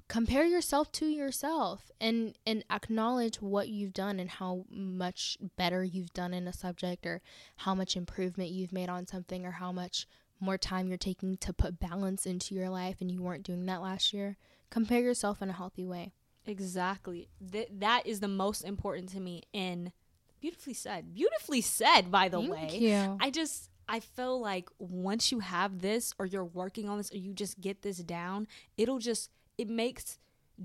compare 0.09 0.45
yourself 0.45 0.91
to 0.93 1.07
yourself 1.07 1.91
and 2.01 2.37
and 2.47 2.65
acknowledge 2.71 3.41
what 3.41 3.69
you've 3.69 3.93
done 3.93 4.21
and 4.21 4.31
how 4.31 4.65
much 4.71 5.39
better 5.57 5.83
you've 5.85 6.13
done 6.13 6.35
in 6.35 6.47
a 6.47 6.53
subject 6.53 7.07
or 7.07 7.21
how 7.57 7.75
much 7.75 7.97
improvement 7.97 8.51
you've 8.51 8.73
made 8.73 8.89
on 8.89 9.07
something 9.07 9.47
or 9.47 9.53
how 9.53 9.73
much 9.73 10.07
more 10.41 10.59
time 10.59 10.89
you're 10.89 10.99
taking 10.99 11.37
to 11.37 11.53
put 11.53 11.79
balance 11.79 12.27
into 12.27 12.55
your 12.55 12.69
life 12.69 12.97
and 13.01 13.11
you 13.11 13.23
weren't 13.23 13.45
doing 13.45 13.67
that 13.67 13.81
last 13.81 14.13
year 14.13 14.37
compare 14.69 15.01
yourself 15.01 15.41
in 15.41 15.49
a 15.49 15.55
healthy 15.55 15.85
way 15.85 16.13
Exactly. 16.47 17.29
Th- 17.53 17.69
that 17.79 18.07
is 18.07 18.21
the 18.21 18.29
most 18.29 18.65
important 18.65 19.11
to 19.11 19.21
me. 19.21 19.43
in 19.53 19.93
beautifully 20.41 20.75
said. 20.75 21.15
Beautifully 21.15 21.61
said, 21.61 22.11
by 22.11 22.29
the 22.29 22.41
way. 22.41 22.79
you 22.79 23.17
I 23.21 23.31
just 23.31 23.71
I 23.89 24.01
feel 24.01 24.41
like 24.41 24.69
once 24.79 25.31
you 25.31 25.41
have 25.41 25.81
this 25.81 26.15
or 26.19 26.27
you're 26.27 26.45
working 26.45 26.89
on 26.89 26.99
this 26.99 27.13
or 27.13 27.19
you 27.19 27.33
just 27.33 27.61
get 27.61 27.83
this 27.83 27.99
down, 27.99 28.47
it'll 28.77 28.99
just 28.99 29.31
it 29.58 29.68
makes 29.68 30.18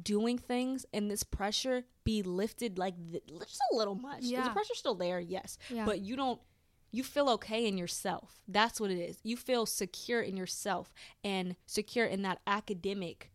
doing 0.03 0.37
things 0.37 0.85
and 0.93 1.09
this 1.09 1.23
pressure 1.23 1.83
be 2.03 2.21
lifted 2.21 2.77
like 2.77 2.95
th- 3.11 3.23
just 3.27 3.61
a 3.71 3.75
little 3.75 3.95
much. 3.95 4.21
Yeah. 4.21 4.43
the 4.43 4.49
pressure 4.51 4.75
still 4.75 4.95
there? 4.95 5.19
Yes. 5.19 5.57
yeah 5.69 5.85
But 5.85 6.01
you 6.01 6.15
don't 6.15 6.39
you 6.91 7.03
feel 7.03 7.29
okay 7.29 7.67
in 7.67 7.77
yourself. 7.77 8.41
That's 8.47 8.79
what 8.81 8.89
it 8.89 8.97
is. 8.97 9.19
You 9.23 9.37
feel 9.37 9.65
secure 9.67 10.21
in 10.21 10.35
yourself 10.35 10.91
and 11.23 11.55
secure 11.67 12.05
in 12.05 12.23
that 12.23 12.39
academic 12.47 13.31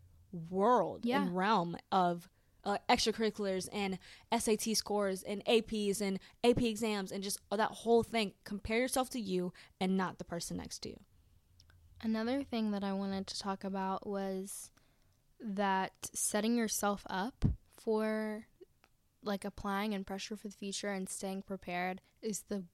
world 0.50 1.04
Yeah. 1.06 1.23
and 1.23 1.37
realm 1.37 1.76
of 1.92 2.28
uh, 2.64 2.78
extracurriculars 2.88 3.68
and 3.73 3.99
SAT 4.37 4.76
scores 4.76 5.23
and 5.23 5.44
APs 5.44 6.00
and 6.00 6.18
AP 6.42 6.62
exams 6.62 7.12
and 7.12 7.23
just 7.23 7.38
that 7.50 7.70
whole 7.70 8.02
thing. 8.02 8.32
Compare 8.44 8.78
yourself 8.78 9.11
to 9.11 9.20
you 9.20 9.52
and 9.80 9.96
not 9.96 10.18
the 10.18 10.25
person 10.25 10.56
next 10.56 10.78
to 10.80 10.88
you. 10.88 11.00
Another 12.02 12.42
thing 12.42 12.70
that 12.73 12.82
I 12.84 12.92
wanted 12.92 13.26
to 13.28 13.38
talk 13.38 13.64
about 13.64 14.06
was 14.06 14.70
that 15.47 15.93
setting 16.15 16.57
yourself 16.57 17.07
up 17.09 17.45
for 17.77 18.47
like 19.23 19.45
applying 19.45 19.93
and 19.95 20.07
pressure 20.07 20.37
for 20.37 20.49
the 20.49 20.55
future 20.55 20.91
and 20.91 21.09
staying 21.09 21.43
prepared 21.43 22.01
is 22.23 22.45
the 22.49 22.65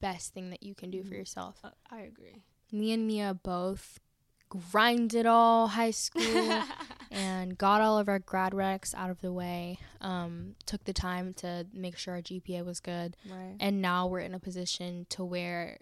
best 0.00 0.32
thing 0.32 0.50
that 0.50 0.62
you 0.62 0.74
can 0.74 0.90
do 0.90 1.02
for 1.02 1.10
Mhm. 1.10 1.18
yourself. 1.18 1.60
Uh, 1.64 1.70
I 1.90 2.00
agree. 2.00 2.42
Me 2.72 2.92
and 2.92 3.06
Mia 3.06 3.34
both 3.34 3.98
grinded 4.48 5.26
all 5.26 5.68
high 5.68 5.90
school 5.92 6.22
and 7.10 7.56
got 7.58 7.80
all 7.80 7.98
of 7.98 8.08
our 8.08 8.18
grad 8.18 8.52
reqs 8.52 8.94
out 8.94 9.10
of 9.10 9.20
the 9.20 9.32
way. 9.32 9.78
Um, 10.00 10.56
took 10.66 10.84
the 10.84 10.92
time 10.92 11.34
to 11.34 11.66
make 11.72 11.96
sure 11.96 12.14
our 12.14 12.22
GPA 12.22 12.64
was 12.64 12.80
good. 12.80 13.16
right. 13.28 13.56
and 13.60 13.80
now 13.82 14.06
we're 14.06 14.20
in 14.20 14.34
a 14.34 14.40
position 14.40 15.06
to 15.10 15.24
where 15.24 15.78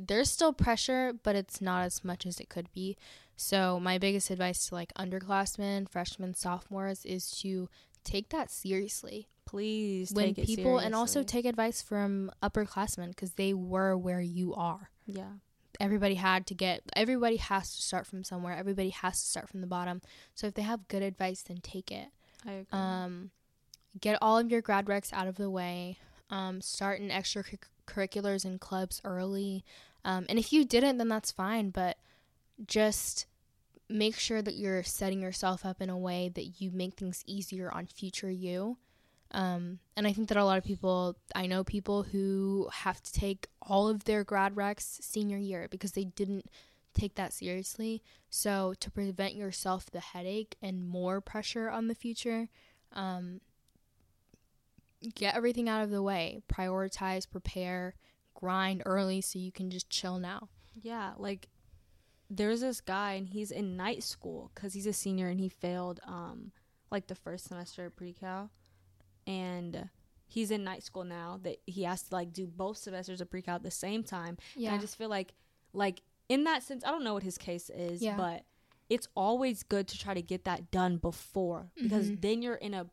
there's 0.00 0.30
still 0.30 0.52
pressure 0.52 1.12
but 1.22 1.34
it's 1.36 1.60
not 1.60 1.82
as 1.82 2.04
much 2.04 2.26
as 2.26 2.40
it 2.40 2.48
could 2.48 2.72
be. 2.72 2.96
So 3.36 3.80
my 3.80 3.96
biggest 3.98 4.30
advice 4.30 4.68
to 4.68 4.74
like 4.74 4.92
underclassmen 4.94 5.88
freshmen 5.88 6.34
sophomores 6.34 7.04
is 7.06 7.30
to 7.40 7.68
take 8.04 8.28
that 8.30 8.50
seriously. 8.50 9.28
Please 9.46 10.12
when 10.12 10.34
take 10.34 10.38
it 10.38 10.46
people 10.46 10.78
and 10.78 10.94
also 10.94 11.22
take 11.22 11.44
advice 11.44 11.82
from 11.82 12.30
upperclassmen 12.42 13.08
because 13.08 13.32
they 13.32 13.52
were 13.54 13.96
where 13.96 14.20
you 14.20 14.54
are. 14.54 14.90
Yeah. 15.06 15.32
everybody 15.80 16.14
had 16.16 16.46
to 16.48 16.54
get 16.54 16.82
everybody 16.94 17.36
has 17.36 17.74
to 17.74 17.82
start 17.82 18.06
from 18.06 18.22
somewhere. 18.24 18.54
Everybody 18.56 18.90
has 18.90 19.20
to 19.22 19.28
start 19.28 19.48
from 19.48 19.60
the 19.60 19.66
bottom. 19.66 20.02
So 20.34 20.46
if 20.46 20.54
they 20.54 20.62
have 20.62 20.86
good 20.88 21.02
advice 21.02 21.42
then 21.42 21.58
take 21.62 21.90
it. 21.90 22.08
I 22.46 22.52
agree. 22.52 22.66
um, 22.72 23.30
get 24.00 24.18
all 24.22 24.38
of 24.38 24.50
your 24.50 24.60
grad 24.60 24.86
reqs 24.86 25.12
out 25.12 25.26
of 25.26 25.36
the 25.36 25.50
way. 25.50 25.98
Um, 26.28 26.60
start 26.60 27.00
in 27.00 27.10
extracurriculars 27.90 28.44
and 28.44 28.60
clubs 28.60 29.00
early. 29.04 29.64
Um, 30.04 30.26
and 30.28 30.38
if 30.38 30.52
you 30.52 30.64
didn't, 30.64 30.98
then 30.98 31.08
that's 31.08 31.30
fine. 31.30 31.70
But 31.70 31.96
just 32.66 33.26
make 33.88 34.16
sure 34.18 34.40
that 34.42 34.54
you're 34.54 34.82
setting 34.82 35.20
yourself 35.20 35.66
up 35.66 35.80
in 35.80 35.90
a 35.90 35.98
way 35.98 36.30
that 36.34 36.60
you 36.60 36.70
make 36.70 36.94
things 36.94 37.24
easier 37.26 37.70
on 37.72 37.86
future 37.86 38.30
you. 38.30 38.78
Um, 39.32 39.78
and 39.96 40.06
I 40.06 40.12
think 40.12 40.28
that 40.28 40.36
a 40.36 40.44
lot 40.44 40.58
of 40.58 40.64
people, 40.64 41.16
I 41.34 41.46
know 41.46 41.62
people 41.62 42.02
who 42.02 42.68
have 42.72 43.00
to 43.02 43.12
take 43.12 43.46
all 43.62 43.88
of 43.88 44.04
their 44.04 44.24
grad 44.24 44.54
reqs 44.54 45.02
senior 45.02 45.38
year 45.38 45.68
because 45.70 45.92
they 45.92 46.04
didn't 46.04 46.46
take 46.94 47.14
that 47.14 47.32
seriously. 47.32 48.02
So 48.28 48.74
to 48.80 48.90
prevent 48.90 49.34
yourself 49.34 49.86
the 49.86 50.00
headache 50.00 50.56
and 50.60 50.88
more 50.88 51.20
pressure 51.20 51.70
on 51.70 51.86
the 51.86 51.94
future, 51.94 52.48
um, 52.92 53.40
get 55.14 55.34
everything 55.34 55.68
out 55.68 55.82
of 55.82 55.90
the 55.90 56.02
way. 56.02 56.40
Prioritize, 56.52 57.28
prepare, 57.30 57.94
grind 58.34 58.82
early 58.86 59.20
so 59.20 59.38
you 59.38 59.52
can 59.52 59.70
just 59.70 59.88
chill 59.90 60.18
now. 60.18 60.48
Yeah, 60.80 61.12
like 61.16 61.48
there's 62.28 62.60
this 62.60 62.80
guy 62.80 63.14
and 63.14 63.26
he's 63.28 63.50
in 63.50 63.76
night 63.76 64.02
school 64.04 64.50
because 64.54 64.72
he's 64.72 64.86
a 64.86 64.92
senior 64.92 65.28
and 65.28 65.40
he 65.40 65.48
failed 65.48 65.98
um 66.06 66.52
like 66.90 67.06
the 67.08 67.14
first 67.14 67.46
semester 67.46 67.86
of 67.86 67.96
pre-cal, 67.96 68.50
and 69.26 69.88
he's 70.26 70.50
in 70.50 70.64
night 70.64 70.82
school 70.82 71.04
now 71.04 71.38
that 71.42 71.58
he 71.66 71.82
has 71.84 72.02
to 72.04 72.14
like 72.14 72.32
do 72.32 72.46
both 72.46 72.76
semesters 72.78 73.20
of 73.20 73.30
pre-cal 73.30 73.56
at 73.56 73.62
the 73.62 73.70
same 73.70 74.02
time. 74.02 74.38
Yeah. 74.56 74.70
And 74.70 74.78
I 74.78 74.80
just 74.80 74.96
feel 74.96 75.08
like 75.08 75.34
like 75.72 76.02
in 76.28 76.44
that 76.44 76.62
sense, 76.62 76.84
I 76.84 76.90
don't 76.90 77.04
know 77.04 77.14
what 77.14 77.22
his 77.22 77.38
case 77.38 77.70
is, 77.70 78.02
Yeah. 78.02 78.16
but 78.16 78.44
it's 78.88 79.08
always 79.16 79.62
good 79.62 79.86
to 79.88 79.98
try 79.98 80.14
to 80.14 80.22
get 80.22 80.44
that 80.44 80.70
done 80.70 80.96
before 80.96 81.70
because 81.80 82.10
Mhm. 82.10 82.20
then 82.22 82.42
you're 82.42 82.54
in 82.56 82.74
a 82.74 82.86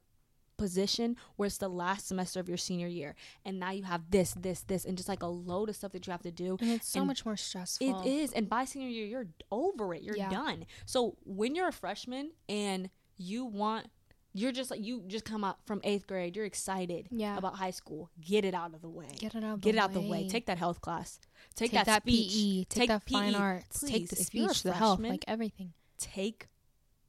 position 0.58 1.16
where 1.36 1.48
it's 1.48 1.58
the 1.58 1.70
last 1.70 2.08
semester 2.08 2.40
of 2.40 2.48
your 2.50 2.58
senior 2.58 2.88
year 2.88 3.16
and 3.46 3.60
now 3.60 3.72
you 3.72 3.84
have 3.84 4.10
this 4.10 4.34
this 4.34 4.62
this 4.62 4.86
and 4.86 4.98
just 4.98 5.08
like 5.08 5.22
a 5.22 5.28
load 5.28 5.70
of 5.70 5.76
stuff 5.76 5.92
that 5.92 6.06
you 6.08 6.12
have 6.12 6.24
to 6.24 6.32
do 6.32 6.58
and 6.60 6.72
it's 6.72 6.90
so 6.90 7.00
and 7.02 7.08
much 7.08 7.26
more 7.26 7.38
stressful. 7.38 8.02
it 8.04 8.08
is. 8.10 8.34
And 8.34 8.50
by 8.50 8.66
senior 8.66 8.90
year, 8.90 9.06
you're 9.06 9.28
over 9.52 9.94
it. 9.94 10.02
You're 10.04 10.18
Yeah. 10.18 10.30
done. 10.30 10.66
So 10.86 11.16
when 11.26 11.56
you're 11.56 11.68
a 11.68 11.72
freshman 11.72 12.32
and 12.50 12.90
you 13.18 13.46
want, 13.46 13.88
you're 14.34 14.52
just 14.52 14.70
like, 14.70 14.84
you 14.84 15.04
just 15.08 15.26
come 15.26 15.44
out 15.44 15.58
from 15.66 15.82
eighth 15.84 16.06
grade, 16.08 16.36
you're 16.36 16.46
excited 16.46 17.08
Yeah. 17.12 17.38
about 17.38 17.56
high 17.56 17.72
school. 17.72 18.10
Get 18.22 18.46
it 18.46 18.54
out 18.54 18.74
of 18.76 18.82
the 18.82 18.90
way. 18.90 19.08
Get 19.18 19.34
it 19.36 19.44
out. 19.44 19.62
Get 19.62 19.76
it 19.76 19.78
out 19.80 19.94
the 19.94 20.02
way. 20.02 20.28
Take 20.30 20.46
that 20.48 20.58
health 20.58 20.82
class. 20.82 21.20
Take, 21.56 21.72
take 21.72 21.80
that, 21.80 21.86
that, 21.88 22.02
speech. 22.04 22.32
PE. 22.34 22.58
Take, 22.66 22.70
Take 22.70 22.90
that 22.90 23.04
fine 23.10 23.34
PE. 23.34 23.40
arts. 23.40 23.80
take 23.82 24.10
the 24.10 24.16
speech, 24.16 24.64
the 24.64 24.74
health, 24.74 25.00
like 25.00 25.24
everything. 25.28 25.74
Take 25.98 26.48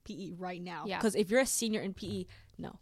PE 0.04 0.32
right 0.38 0.62
now. 0.62 0.84
Yeah. 0.86 0.98
Because 0.98 1.14
if 1.14 1.30
you're 1.30 1.40
a 1.40 1.46
senior 1.46 1.80
in 1.82 1.92
PE, 1.92 2.24
no. 2.56 2.78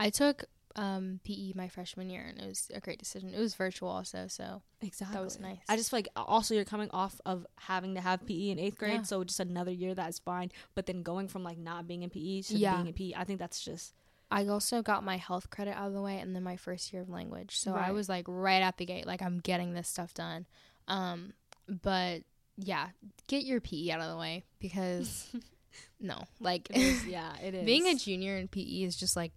I 0.00 0.10
took 0.10 0.44
um, 0.76 1.20
PE 1.24 1.52
my 1.54 1.68
freshman 1.68 2.08
year, 2.10 2.24
and 2.28 2.38
it 2.40 2.46
was 2.48 2.70
a 2.72 2.80
great 2.80 2.98
decision. 2.98 3.34
It 3.34 3.38
was 3.38 3.54
virtual 3.54 3.88
also, 3.88 4.26
so 4.28 4.62
Exactly. 4.80 5.14
That 5.16 5.22
was 5.24 5.38
nice. 5.38 5.58
I 5.68 5.76
just 5.76 5.90
feel 5.90 5.98
like 5.98 6.08
also 6.16 6.54
you're 6.54 6.64
coming 6.64 6.88
off 6.92 7.20
of 7.26 7.46
having 7.58 7.94
to 7.96 8.00
have 8.00 8.24
PE 8.26 8.50
in 8.50 8.58
eighth 8.58 8.78
grade, 8.78 8.92
Yeah. 8.94 9.02
so 9.02 9.22
just 9.24 9.40
another 9.40 9.72
year 9.72 9.94
that's 9.94 10.18
fine. 10.20 10.50
But 10.74 10.86
then 10.86 11.02
going 11.02 11.28
from 11.28 11.42
like 11.44 11.58
not 11.58 11.86
being 11.86 12.02
in 12.02 12.10
PE 12.10 12.42
to 12.42 12.56
Yeah. 12.56 12.76
being 12.76 12.86
in 12.86 12.92
PE, 12.94 13.12
I 13.16 13.24
think 13.24 13.38
that's 13.38 13.60
just 13.62 13.94
I 14.32 14.46
also 14.46 14.80
got 14.80 15.02
my 15.02 15.16
health 15.16 15.50
credit 15.50 15.76
out 15.76 15.88
of 15.88 15.92
the 15.92 16.00
way, 16.02 16.18
and 16.18 16.34
then 16.36 16.44
my 16.44 16.56
first 16.56 16.92
year 16.92 17.02
of 17.02 17.08
language. 17.10 17.58
So 17.58 17.74
I 17.74 17.90
was 17.90 18.08
like 18.08 18.24
right 18.28 18.62
at 18.62 18.76
the 18.78 18.86
gate, 18.86 19.06
like 19.06 19.22
I'm 19.22 19.38
getting 19.40 19.74
this 19.74 19.88
stuff 19.88 20.14
done. 20.14 20.46
Um, 20.86 21.32
but 21.68 22.22
yeah, 22.56 22.88
get 23.26 23.44
your 23.44 23.60
PE 23.60 23.90
out 23.90 24.00
of 24.00 24.08
the 24.08 24.16
way 24.16 24.44
because 24.60 25.26
no, 26.00 26.22
like 26.38 26.70
It 26.70 26.76
is, 26.78 27.06
yeah, 27.08 27.32
it 27.42 27.54
is. 27.54 27.66
being 27.66 27.86
a 27.88 27.96
junior 27.96 28.36
in 28.38 28.46
PE 28.48 28.82
is 28.82 28.94
just 28.96 29.16
like 29.16 29.32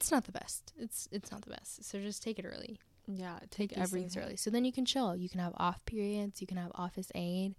it's 0.00 0.10
not 0.10 0.24
the 0.24 0.32
best. 0.32 0.72
It's 0.78 1.08
it's 1.10 1.30
not 1.32 1.42
the 1.42 1.50
best. 1.50 1.84
So 1.84 2.00
just 2.00 2.22
take 2.22 2.38
it 2.38 2.44
early. 2.44 2.78
yeah, 3.06 3.38
Take 3.50 3.70
take 3.70 3.78
everything 3.78 4.22
early. 4.22 4.36
So 4.36 4.50
then 4.50 4.64
you 4.64 4.72
can 4.72 4.84
chill. 4.84 5.16
You 5.16 5.28
can 5.28 5.40
have 5.40 5.54
off 5.56 5.84
periods. 5.84 6.40
You 6.40 6.46
can 6.46 6.56
have 6.56 6.70
office 6.74 7.10
aid. 7.14 7.54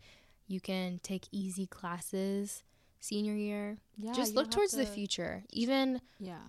You 0.47 0.59
can 0.61 0.99
take 1.03 1.27
easy 1.31 1.67
classes 1.67 2.63
senior 2.99 3.33
year. 3.33 3.77
Yeah, 3.97 4.13
just 4.13 4.35
look 4.35 4.49
towards 4.51 4.71
the 4.73 4.85
future. 4.85 5.43
Even 5.51 6.01
Yeah, 6.19 6.45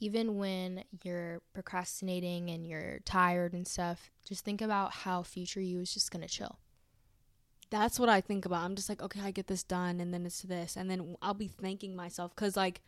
even 0.00 0.36
when 0.36 0.84
you're 1.04 1.40
procrastinating 1.54 2.50
and 2.50 2.66
you're 2.66 3.00
tired 3.04 3.52
and 3.52 3.66
stuff, 3.66 4.10
just 4.28 4.44
think 4.44 4.60
about 4.62 4.92
how 4.92 5.22
future 5.22 5.60
you 5.60 5.80
is 5.80 5.92
just 5.92 6.10
gonna 6.10 6.28
chill. 6.28 6.58
that's 7.70 7.98
what 7.98 8.08
I 8.10 8.20
think 8.20 8.44
about. 8.44 8.64
I'm 8.64 8.74
just 8.76 8.88
like, 8.90 9.02
okay, 9.02 9.20
I 9.22 9.30
get 9.30 9.46
this 9.46 9.62
done, 9.62 9.98
and 10.00 10.12
then 10.12 10.26
it's 10.26 10.42
this, 10.42 10.76
and 10.76 10.90
then 10.90 11.16
I'll 11.22 11.34
be 11.34 11.48
thanking 11.48 11.96
myself 11.96 12.34
because 12.34 12.56
like. 12.56 12.80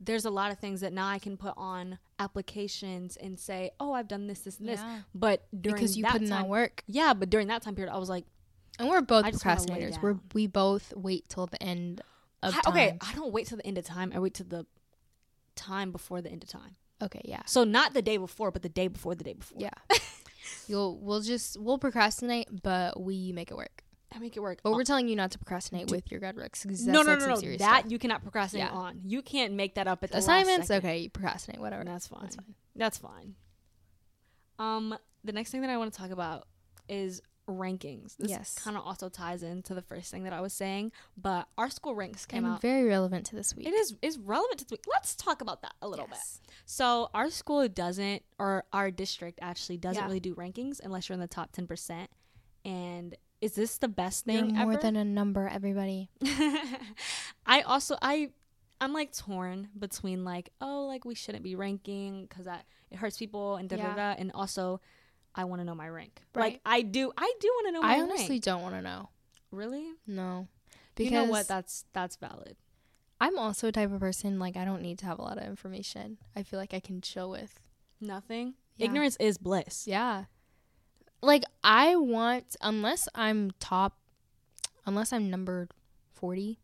There's 0.00 0.24
a 0.24 0.30
lot 0.30 0.50
of 0.50 0.58
things 0.58 0.80
that 0.82 0.92
now 0.92 1.08
I 1.08 1.18
can 1.18 1.36
put 1.36 1.54
on 1.56 1.98
applications 2.18 3.16
and 3.16 3.38
say, 3.38 3.70
"Oh, 3.80 3.92
I've 3.92 4.08
done 4.08 4.26
this, 4.26 4.40
this, 4.40 4.58
and 4.58 4.68
this." 4.68 4.80
But 5.14 5.46
during 5.58 5.76
because 5.76 5.96
you 5.96 6.02
that 6.02 6.12
put 6.12 6.22
in 6.22 6.28
time, 6.28 6.42
that 6.42 6.48
work, 6.48 6.82
yeah. 6.86 7.14
But 7.14 7.30
during 7.30 7.48
that 7.48 7.62
time 7.62 7.74
period, 7.74 7.92
I 7.92 7.98
was 7.98 8.08
like, 8.08 8.24
and 8.78 8.88
we're 8.88 9.00
both 9.00 9.24
I 9.24 9.30
just 9.30 9.44
wanna 9.44 9.60
lay 9.60 9.66
procrastinators. 9.66 10.02
We're 10.02 10.18
we 10.34 10.46
both 10.46 10.92
wait 10.96 11.28
till 11.28 11.46
the 11.46 11.62
end 11.62 12.02
of 12.42 12.54
I- 12.54 12.60
time. 12.60 12.72
okay, 12.72 12.98
I 13.00 13.14
don't 13.14 13.32
wait 13.32 13.46
till 13.46 13.56
the 13.58 13.66
end 13.66 13.78
of 13.78 13.84
time. 13.84 14.12
I 14.14 14.18
wait 14.18 14.34
till 14.34 14.46
the 14.46 14.66
time 15.54 15.92
before 15.92 16.20
the 16.20 16.30
end 16.30 16.42
of 16.42 16.48
time. 16.48 16.76
Okay, 17.02 17.20
yeah, 17.24 17.42
So 17.46 17.64
not 17.64 17.92
the 17.92 18.02
day 18.02 18.16
before, 18.16 18.50
but 18.50 18.62
the 18.62 18.68
day 18.68 18.88
before 18.88 19.14
the 19.14 19.24
day 19.24 19.34
before. 19.34 19.60
yeah. 19.60 19.70
You'll 20.68 20.98
we'll 20.98 21.20
just 21.20 21.58
we'll 21.60 21.78
procrastinate, 21.78 22.48
but 22.62 23.00
we 23.00 23.32
make 23.32 23.50
it 23.50 23.56
work. 23.56 23.83
I 24.14 24.18
make 24.18 24.36
it 24.36 24.40
work. 24.40 24.60
But 24.62 24.72
we're 24.72 24.84
telling 24.84 25.08
you 25.08 25.16
not 25.16 25.30
to 25.32 25.38
procrastinate 25.38 25.90
with 25.90 26.10
your 26.10 26.20
grad. 26.20 26.36
'cause 26.36 26.64
no, 26.64 26.70
that's, 26.70 26.86
no, 26.86 27.02
no, 27.02 27.34
no. 27.40 27.56
That 27.58 27.80
stuff. 27.80 27.90
you 27.90 27.98
cannot 27.98 28.22
procrastinate 28.22 28.66
Yeah. 28.68 28.72
on. 28.78 29.00
You 29.04 29.22
can't 29.22 29.54
make 29.54 29.74
that 29.74 29.86
up 29.88 30.04
at 30.04 30.12
the 30.12 30.18
assignments. 30.18 30.70
Okay, 30.70 30.98
you 30.98 31.10
procrastinate, 31.10 31.60
whatever. 31.60 31.80
And 31.80 31.90
that's 31.90 32.06
fine. 32.06 32.22
That's 32.22 32.36
fine. 32.36 32.54
That's 32.76 32.98
fine. 32.98 33.34
Um, 34.58 34.96
the 35.24 35.32
next 35.32 35.50
thing 35.50 35.62
that 35.62 35.70
I 35.70 35.76
want 35.78 35.92
to 35.92 35.98
talk 35.98 36.10
about 36.10 36.46
is 36.88 37.20
rankings. 37.48 38.16
This 38.16 38.30
Yes. 38.30 38.54
kind 38.58 38.76
of 38.76 38.84
also 38.86 39.08
ties 39.10 39.42
into 39.42 39.74
the 39.74 39.82
first 39.82 40.10
thing 40.10 40.24
that 40.24 40.32
I 40.32 40.40
was 40.40 40.52
saying, 40.54 40.92
but 41.16 41.46
our 41.58 41.68
school 41.68 41.94
ranks 41.94 42.24
came 42.24 42.44
and 42.44 42.54
out. 42.54 42.62
very 42.62 42.84
relevant 42.84 43.26
to 43.26 43.36
this 43.36 43.54
week. 43.54 43.66
It 43.66 43.74
is 43.74 43.94
is 44.00 44.18
relevant 44.18 44.60
to 44.60 44.64
this 44.64 44.70
week. 44.70 44.84
Let's 44.90 45.14
talk 45.14 45.42
about 45.42 45.60
that 45.62 45.74
a 45.82 45.88
little 45.88 46.06
bit. 46.06 46.18
So 46.64 47.10
our 47.12 47.28
school 47.30 47.68
doesn't, 47.68 48.22
or 48.38 48.64
our 48.72 48.90
district 48.90 49.40
actually 49.42 49.76
doesn't 49.76 50.00
Yeah. 50.02 50.06
really 50.06 50.20
do 50.20 50.34
rankings 50.36 50.80
unless 50.82 51.08
you're 51.08 51.14
in 51.14 51.20
the 51.20 51.26
top 51.28 51.52
ten 51.52 51.66
percent. 51.66 52.10
And 52.64 53.14
is 53.44 53.52
this 53.52 53.76
the 53.76 53.88
best 53.88 54.26
You're 54.26 54.40
thing 54.40 54.54
more 54.54 54.72
ever? 54.72 54.80
than 54.80 54.96
a 54.96 55.04
number, 55.04 55.46
everybody. 55.46 56.08
I 57.46 57.60
also 57.60 57.96
I 58.00 58.30
I'm 58.80 58.94
like 58.94 59.14
torn 59.14 59.68
between 59.78 60.24
like 60.24 60.48
oh 60.62 60.86
like 60.86 61.04
we 61.04 61.14
shouldn't 61.14 61.44
be 61.44 61.54
ranking 61.54 62.26
because 62.26 62.46
that 62.46 62.64
it 62.90 62.96
hurts 62.96 63.18
people 63.18 63.56
and 63.56 63.68
da 63.68 63.76
da 63.76 63.94
da 63.94 64.14
and 64.16 64.32
also 64.32 64.80
I 65.34 65.44
want 65.44 65.60
to 65.60 65.64
know 65.64 65.74
my 65.74 65.88
rank. 65.90 66.22
Like 66.34 66.60
I 66.64 66.80
do 66.80 67.12
I 67.18 67.34
do 67.38 67.48
want 67.48 67.66
to 67.68 67.72
know 67.72 67.82
my 67.82 67.96
I 67.96 68.00
honestly 68.00 68.36
rank. 68.36 68.44
don't 68.44 68.62
want 68.62 68.76
to 68.76 68.82
know. 68.82 69.10
Really? 69.50 69.92
No, 70.06 70.48
because 70.94 71.12
you 71.12 71.18
know 71.18 71.24
what? 71.26 71.46
That's 71.46 71.84
that's 71.92 72.16
valid. 72.16 72.56
I'm 73.20 73.38
also 73.38 73.68
a 73.68 73.72
type 73.72 73.92
of 73.92 74.00
person 74.00 74.38
like 74.38 74.56
I 74.56 74.64
don't 74.64 74.82
need 74.82 74.98
to 75.00 75.06
have 75.06 75.18
a 75.18 75.22
lot 75.22 75.36
of 75.36 75.44
information. 75.44 76.16
I 76.34 76.42
feel 76.44 76.58
like 76.58 76.72
I 76.72 76.80
can 76.80 77.02
chill 77.02 77.28
with. 77.30 77.60
Nothing. 78.00 78.54
Yeah. 78.76 78.86
Ignorance 78.86 79.16
is 79.20 79.36
bliss. 79.38 79.86
Yeah. 79.86 80.24
Like 81.24 81.44
I 81.62 81.96
want 81.96 82.56
unless 82.60 83.08
I'm 83.14 83.52
top 83.60 83.96
unless 84.86 85.12
I'm 85.12 85.30
number 85.30 85.68
40, 86.14 86.58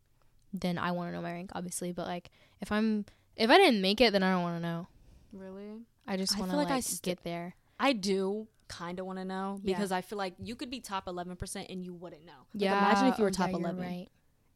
then 0.52 0.78
I 0.78 0.92
want 0.92 1.10
to 1.10 1.16
know 1.16 1.22
my 1.22 1.32
rank 1.32 1.50
obviously, 1.54 1.92
but 1.92 2.06
like 2.06 2.30
if 2.60 2.70
I'm 2.72 3.04
if 3.36 3.50
I 3.50 3.56
didn't 3.58 3.80
make 3.82 4.00
it 4.00 4.12
then 4.12 4.22
I 4.22 4.32
don't 4.32 4.42
want 4.42 4.56
to 4.56 4.62
know. 4.62 4.86
Really? 5.32 5.82
I 6.06 6.16
just 6.16 6.38
want 6.38 6.50
to 6.50 6.56
like, 6.56 6.68
like 6.68 6.76
I 6.78 6.80
st- 6.80 7.02
get 7.02 7.22
there. 7.24 7.54
I 7.78 7.92
do 7.92 8.48
kind 8.68 8.98
of 9.00 9.06
want 9.06 9.18
to 9.18 9.24
know 9.24 9.58
Yeah. 9.62 9.76
because 9.76 9.90
I 9.92 10.00
feel 10.00 10.18
like 10.18 10.34
you 10.42 10.54
could 10.54 10.70
be 10.70 10.80
top 10.80 11.06
11% 11.06 11.66
and 11.72 11.84
you 11.84 11.92
wouldn't 11.92 12.24
know. 12.24 12.32
Like, 12.54 12.62
Yeah. 12.62 12.78
Imagine 12.78 13.08
if 13.12 13.18
you 13.18 13.24
were 13.24 13.30
top 13.30 13.50
yeah, 13.50 13.56
11. 13.56 13.80
right. 13.80 14.08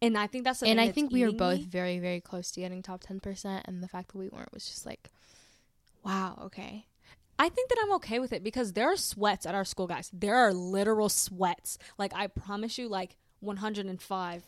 And 0.03 0.19
I 0.19 0.27
think 0.27 0.45
that's 0.45 0.61
the 0.61 0.67
And 0.67 0.79
thing 0.79 0.89
I 0.89 0.93
think 0.93 1.13
we 1.13 1.25
were 1.25 1.33
both 1.33 1.61
me. 1.61 1.65
very 1.65 1.99
very 1.99 2.21
close 2.21 2.51
to 2.53 2.61
getting 2.61 2.83
top 2.83 3.03
10% 3.03 3.63
and 3.65 3.83
the 3.83 3.89
fact 3.89 4.13
that 4.13 4.19
we 4.19 4.29
weren't 4.29 4.53
was 4.53 4.67
just 4.67 4.85
like 4.85 5.11
wow, 6.05 6.39
okay. 6.47 6.85
I 7.39 7.49
think 7.49 7.69
that 7.69 7.79
I'm 7.83 7.93
okay 7.95 8.19
with 8.21 8.33
it 8.33 8.43
because 8.45 8.73
there 8.75 8.93
are 8.93 8.97
sweats 8.97 9.45
at 9.47 9.55
our 9.55 9.65
school, 9.65 9.87
guys. 9.87 10.11
There 10.13 10.37
are 10.37 10.53
literal 10.53 11.09
sweats. 11.09 11.79
Like 11.99 12.13
I 12.15 12.29
promise 12.29 12.79
you, 12.79 12.89
like 12.89 13.17
105 13.41 14.45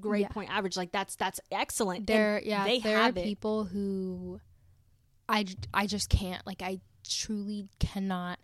grade 0.00 0.22
Yeah. 0.22 0.28
point 0.28 0.50
average. 0.50 0.76
Like 0.76 0.92
that's 0.92 1.16
that's 1.16 1.40
excellent. 1.50 1.98
And 2.00 2.06
There 2.06 2.40
yeah, 2.44 2.64
they 2.64 2.78
there 2.80 2.98
are 2.98 3.02
have 3.04 3.16
it. 3.16 3.24
people 3.24 3.64
who 3.64 4.40
I 5.28 5.44
just 5.86 6.08
can't 6.08 6.46
like 6.46 6.62
I 6.62 6.80
truly 7.08 7.68
cannot 7.80 8.38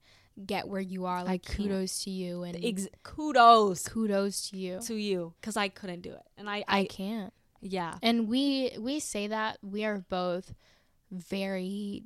get 0.44 0.68
where 0.68 0.80
you 0.80 1.06
are. 1.06 1.24
Like 1.24 1.46
kudos 1.46 2.04
to 2.04 2.10
you 2.10 2.42
and 2.42 2.58
Ex- 2.62 2.88
kudos 3.02 3.88
kudos 3.88 4.50
to 4.50 4.58
you. 4.58 4.80
to 4.82 4.94
you 4.94 5.32
because 5.40 5.56
I 5.56 5.68
couldn't 5.68 6.02
do 6.02 6.10
it, 6.12 6.22
and 6.36 6.50
I, 6.50 6.64
I 6.68 6.80
I, 6.80 6.84
can't. 6.86 7.32
yeah, 7.62 7.96
And 8.02 8.28
we 8.28 8.72
we 8.78 9.00
say 9.00 9.28
that 9.28 9.58
we 9.62 9.84
are 9.84 10.04
both 10.10 10.52
very 11.10 12.02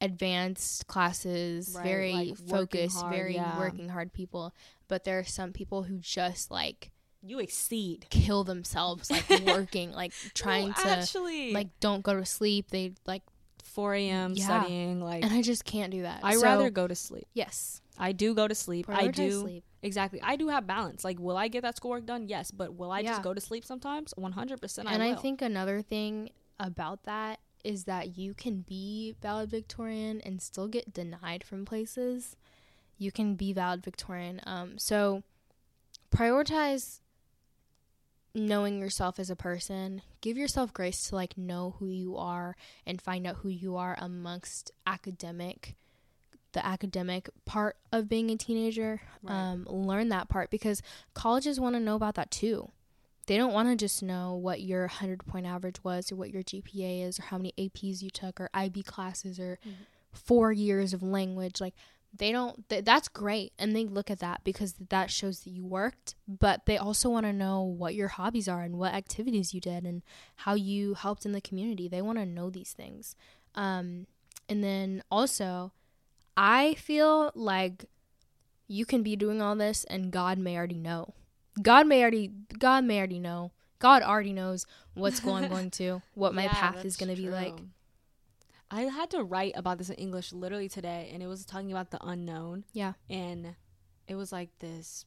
advanced 0.00 0.86
classes, 0.86 1.74
Right, 1.74 1.84
very 1.84 2.12
like, 2.12 2.36
focused, 2.38 3.00
hard, 3.00 3.14
very 3.14 3.34
yeah. 3.34 3.58
working 3.58 3.88
hard 3.88 4.12
people. 4.12 4.54
But 4.88 5.04
there 5.04 5.18
are 5.18 5.24
some 5.24 5.52
people 5.52 5.84
who 5.84 5.98
just 5.98 6.50
like 6.50 6.90
you 7.22 7.38
exceed 7.40 8.06
kill 8.10 8.44
themselves 8.44 9.10
like 9.10 9.28
working, 9.46 9.92
like 9.92 10.12
trying 10.34 10.68
No, 10.68 10.74
to 10.74 10.88
actually 10.88 11.52
like 11.52 11.68
don't 11.80 12.02
go 12.02 12.14
to 12.14 12.24
sleep. 12.24 12.70
They 12.70 12.92
like 13.06 13.22
4 13.64 13.94
a.m. 13.94 14.32
Yeah. 14.36 14.44
studying. 14.44 15.00
Like 15.00 15.24
and 15.24 15.32
I 15.32 15.42
just 15.42 15.64
can't 15.64 15.90
do 15.90 16.02
that. 16.02 16.20
I 16.22 16.34
So, 16.36 16.42
rather 16.42 16.70
go 16.70 16.86
to 16.86 16.94
sleep. 16.94 17.26
yes. 17.34 17.80
I 17.98 18.12
do 18.12 18.34
go 18.34 18.46
to 18.46 18.54
sleep. 18.54 18.84
I 18.90 19.06
do 19.06 19.40
sleep. 19.40 19.64
exactly. 19.82 20.20
I 20.22 20.36
do 20.36 20.48
have 20.48 20.66
balance. 20.66 21.02
Like, 21.02 21.18
will 21.18 21.38
I 21.38 21.48
get 21.48 21.62
that 21.62 21.78
schoolwork 21.78 22.04
done? 22.04 22.28
Yes, 22.28 22.50
but 22.50 22.74
will 22.74 22.92
I 22.92 23.00
Yeah. 23.00 23.12
just 23.12 23.22
go 23.22 23.32
to 23.32 23.40
sleep 23.40 23.64
sometimes? 23.64 24.12
100. 24.18 24.60
percent 24.60 24.86
and 24.90 25.02
I 25.02 25.12
I, 25.12 25.14
think 25.14 25.40
another 25.40 25.80
thing 25.80 26.28
about 26.60 27.04
that 27.04 27.40
is 27.66 27.84
that 27.84 28.16
you 28.16 28.32
can 28.32 28.60
be 28.60 29.16
valedictorian 29.20 30.20
and 30.20 30.40
still 30.40 30.68
get 30.68 30.94
denied 30.94 31.42
from 31.42 31.64
places. 31.64 32.36
You 32.96 33.10
can 33.10 33.34
be 33.34 33.52
valedictorian. 33.52 34.40
Um, 34.46 34.78
so 34.78 35.24
prioritize 36.14 37.00
knowing 38.34 38.78
yourself 38.78 39.18
as 39.18 39.30
a 39.30 39.36
person. 39.36 40.02
Give 40.20 40.36
yourself 40.36 40.72
grace 40.72 41.08
to 41.08 41.16
like 41.16 41.36
know 41.36 41.74
who 41.78 41.88
you 41.88 42.16
are 42.16 42.56
and 42.86 43.02
find 43.02 43.26
out 43.26 43.36
who 43.36 43.48
you 43.48 43.76
are 43.76 43.96
amongst 43.98 44.70
academic 44.86 45.74
the 46.52 46.64
academic 46.64 47.28
part 47.44 47.76
of 47.92 48.08
being 48.08 48.30
a 48.30 48.36
teenager. 48.36 49.02
Right. 49.22 49.34
Um, 49.34 49.66
learn 49.68 50.08
that 50.08 50.30
part 50.30 50.50
because 50.50 50.80
colleges 51.12 51.60
want 51.60 51.74
to 51.74 51.80
know 51.80 51.96
about 51.96 52.14
that 52.14 52.30
too 52.30 52.70
they 53.26 53.36
don't 53.36 53.52
want 53.52 53.68
to 53.68 53.76
just 53.76 54.02
know 54.02 54.34
what 54.34 54.60
your 54.62 54.82
100 54.82 55.26
point 55.26 55.46
average 55.46 55.82
was 55.84 56.10
or 56.12 56.16
what 56.16 56.30
your 56.30 56.42
GPA 56.42 57.02
is 57.02 57.18
or 57.18 57.22
how 57.24 57.36
many 57.38 57.52
APs 57.58 58.02
you 58.02 58.10
took 58.10 58.40
or 58.40 58.48
IB 58.54 58.82
classes 58.82 59.38
or 59.40 59.58
Mhm. 59.66 59.74
4 60.12 60.50
years 60.52 60.94
of 60.94 61.02
language 61.02 61.60
like 61.60 61.74
they 62.16 62.32
don't 62.32 62.66
th- 62.70 62.84
that's 62.86 63.08
great 63.08 63.52
and 63.58 63.76
they 63.76 63.84
look 63.84 64.10
at 64.10 64.20
that 64.20 64.42
because 64.44 64.74
that 64.88 65.10
shows 65.10 65.40
that 65.40 65.50
you 65.50 65.62
worked 65.66 66.14
but 66.26 66.64
they 66.64 66.78
also 66.78 67.10
want 67.10 67.26
to 67.26 67.32
know 67.34 67.60
what 67.62 67.94
your 67.94 68.08
hobbies 68.08 68.48
are 68.48 68.62
and 68.62 68.78
what 68.78 68.94
activities 68.94 69.52
you 69.52 69.60
did 69.60 69.84
and 69.84 70.02
how 70.36 70.54
you 70.54 70.94
helped 70.94 71.26
in 71.26 71.32
the 71.32 71.40
community 71.42 71.86
they 71.88 72.00
want 72.00 72.16
to 72.16 72.24
know 72.24 72.48
these 72.48 72.72
things 72.72 73.14
um 73.54 74.06
and 74.48 74.64
then 74.64 75.02
also 75.10 75.72
I 76.38 76.74
feel 76.74 77.30
like 77.34 77.86
you 78.68 78.86
can 78.86 79.02
be 79.02 79.16
doing 79.16 79.42
all 79.42 79.56
this 79.56 79.84
and 79.84 80.10
God 80.10 80.38
may 80.38 80.56
already 80.56 80.78
know. 80.78 81.14
God 81.62 81.86
may 81.86 82.02
already 82.02 82.30
God 82.58 82.84
may 82.84 82.98
already 82.98 83.18
know. 83.18 83.52
God 83.78 84.02
already 84.02 84.32
knows 84.32 84.66
what's 84.94 85.20
going 85.20 85.48
going 85.54 85.70
to, 85.72 86.02
what 86.14 86.34
my 86.34 86.44
Yeah, 86.44 86.54
path 86.54 86.84
is 86.84 86.96
going 86.96 87.14
to 87.14 87.20
be 87.20 87.28
like. 87.28 87.58
I 88.70 88.82
had 88.82 89.10
to 89.10 89.22
write 89.22 89.52
about 89.54 89.78
this 89.78 89.90
in 89.90 89.96
English 89.96 90.32
literally 90.32 90.68
today, 90.68 91.10
and 91.12 91.22
it 91.22 91.26
was 91.26 91.44
talking 91.44 91.70
about 91.70 91.90
the 91.90 92.04
unknown. 92.04 92.64
Yeah. 92.72 92.94
And 93.08 93.54
it 94.08 94.16
was 94.16 94.32
like 94.32 94.50
this 94.58 95.04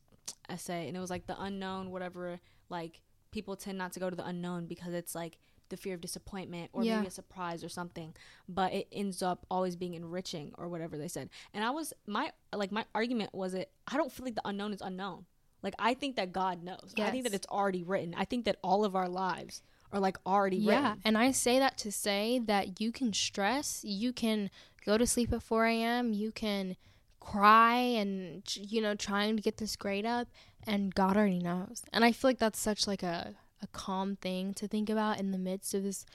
essay, 0.48 0.88
and 0.88 0.96
it 0.96 1.00
was 1.00 1.10
like 1.10 1.28
the 1.28 1.40
unknown, 1.42 1.92
whatever. 1.92 2.40
Like 2.70 3.02
people 3.32 3.56
tend 3.56 3.78
not 3.78 3.92
to 3.94 4.00
go 4.00 4.10
to 4.10 4.16
the 4.16 4.26
unknown 4.26 4.66
because 4.66 4.94
it's 4.94 5.14
like 5.14 5.38
the 5.70 5.78
fear 5.78 5.94
of 5.94 6.02
disappointment 6.02 6.70
or 6.74 6.84
Yeah. 6.84 6.98
maybe 6.98 7.08
a 7.08 7.12
surprise 7.12 7.64
or 7.64 7.70
something. 7.70 8.16
But 8.48 8.74
it 8.74 8.88
ends 8.92 9.22
up 9.22 9.46
always 9.52 9.76
being 9.76 9.94
enriching 9.94 10.54
or 10.58 10.68
whatever 10.70 10.98
they 10.98 11.08
said. 11.08 11.30
And 11.54 11.64
I 11.64 11.72
was 11.72 11.94
my 12.08 12.32
like 12.54 12.72
my 12.72 12.86
argument 12.96 13.34
was 13.36 13.54
it. 13.54 13.72
I 13.88 13.98
don't 13.98 14.12
feel 14.12 14.26
like 14.26 14.36
the 14.36 14.48
unknown 14.48 14.74
is 14.74 14.82
unknown. 14.82 15.26
Like 15.62 15.76
I 15.80 15.94
think 15.94 16.16
that 16.16 16.32
God 16.32 16.64
knows. 16.64 16.94
I 16.98 17.12
think 17.12 17.24
that 17.26 17.34
it's 17.34 17.48
already 17.48 17.84
written. 17.84 18.16
I 18.18 18.26
think 18.26 18.46
that 18.46 18.58
all 18.64 18.86
of 18.86 18.96
our 18.96 19.10
lives 19.10 19.62
are 19.92 20.00
like 20.00 20.18
already 20.26 20.58
Yeah, 20.58 20.90
written. 20.92 21.02
and 21.06 21.18
I 21.18 21.32
say 21.32 21.60
that 21.60 21.78
to 21.80 21.92
say 21.92 22.40
that 22.46 22.80
you 22.80 22.92
can 22.92 23.12
stress, 23.14 23.84
you 23.84 24.14
can 24.14 24.50
go 24.86 24.98
to 24.98 25.06
sleep 25.08 25.34
at 25.34 25.42
4 25.44 25.66
a.m., 25.66 26.14
you 26.14 26.32
can 26.32 26.76
cry 27.20 27.76
and 27.76 28.42
you 28.56 28.82
know 28.82 28.96
trying 28.96 29.36
to 29.36 29.42
get 29.42 29.58
this 29.58 29.76
grade 29.76 30.06
up, 30.06 30.28
and 30.66 30.94
God 30.96 31.18
already 31.18 31.40
knows. 31.40 31.82
And 31.92 32.06
I 32.06 32.12
feel 32.12 32.30
like 32.30 32.40
that's 32.40 32.60
such 32.60 32.88
like 32.88 33.04
a 33.04 33.36
a 33.62 33.68
calm 33.68 34.16
thing 34.16 34.54
to 34.54 34.68
think 34.70 34.90
about 34.90 35.20
in 35.20 35.32
the 35.32 35.38
midst 35.38 35.74
of 35.74 35.84
this, 35.84 36.06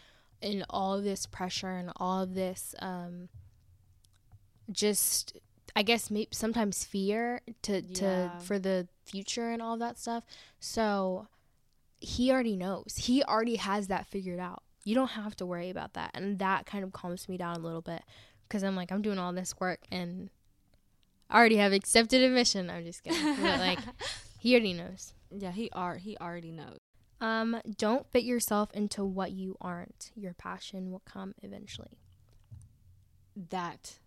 in 0.40 0.64
all 0.70 0.94
of 0.94 1.04
this 1.04 1.26
pressure 1.26 1.68
and 1.76 1.92
all 1.96 2.22
of 2.22 2.34
this, 2.34 2.74
um, 2.78 3.28
just 4.70 5.36
I 5.76 5.82
guess 5.82 6.10
maybe 6.10 6.28
sometimes 6.32 6.84
fear 6.84 7.40
to 7.62 7.82
to 7.82 8.04
Yeah. 8.04 8.38
for 8.38 8.58
the 8.58 8.88
future 9.04 9.50
and 9.50 9.60
all 9.60 9.76
that 9.78 9.98
stuff. 9.98 10.24
So 10.60 11.26
he 11.98 12.30
already 12.30 12.56
knows. 12.56 12.96
He 12.98 13.22
already 13.24 13.56
has 13.56 13.88
that 13.88 14.06
figured 14.06 14.38
out. 14.40 14.62
You 14.84 14.94
don't 14.94 15.12
have 15.12 15.34
to 15.36 15.46
worry 15.46 15.70
about 15.70 15.94
that. 15.94 16.10
And 16.14 16.38
that 16.38 16.66
kind 16.66 16.84
of 16.84 16.92
calms 16.92 17.28
me 17.28 17.36
down 17.36 17.56
a 17.56 17.58
little 17.58 17.80
bit 17.82 18.02
because 18.46 18.62
I'm 18.62 18.76
like, 18.76 18.92
I'm 18.92 19.02
doing 19.02 19.18
all 19.18 19.32
this 19.32 19.54
work 19.58 19.80
and 19.90 20.30
I 21.30 21.38
already 21.38 21.56
have 21.56 21.72
accepted 21.72 22.20
admission. 22.22 22.68
I'm 22.70 22.84
just 22.84 23.02
kidding. 23.02 23.36
but 23.42 23.58
like, 23.58 23.78
he 24.38 24.52
already 24.54 24.74
knows. 24.74 25.14
Yeah, 25.30 25.50
he 25.52 25.70
are 25.72 25.96
he 25.96 26.16
already 26.18 26.52
knows. 26.52 26.76
Um, 27.20 27.60
don't 27.78 28.06
fit 28.12 28.22
yourself 28.24 28.70
into 28.74 29.02
what 29.04 29.32
you 29.32 29.56
aren't. 29.60 30.10
Your 30.14 30.34
passion 30.34 30.90
will 30.92 31.02
come 31.06 31.34
eventually. 31.42 31.98
That 33.50 33.98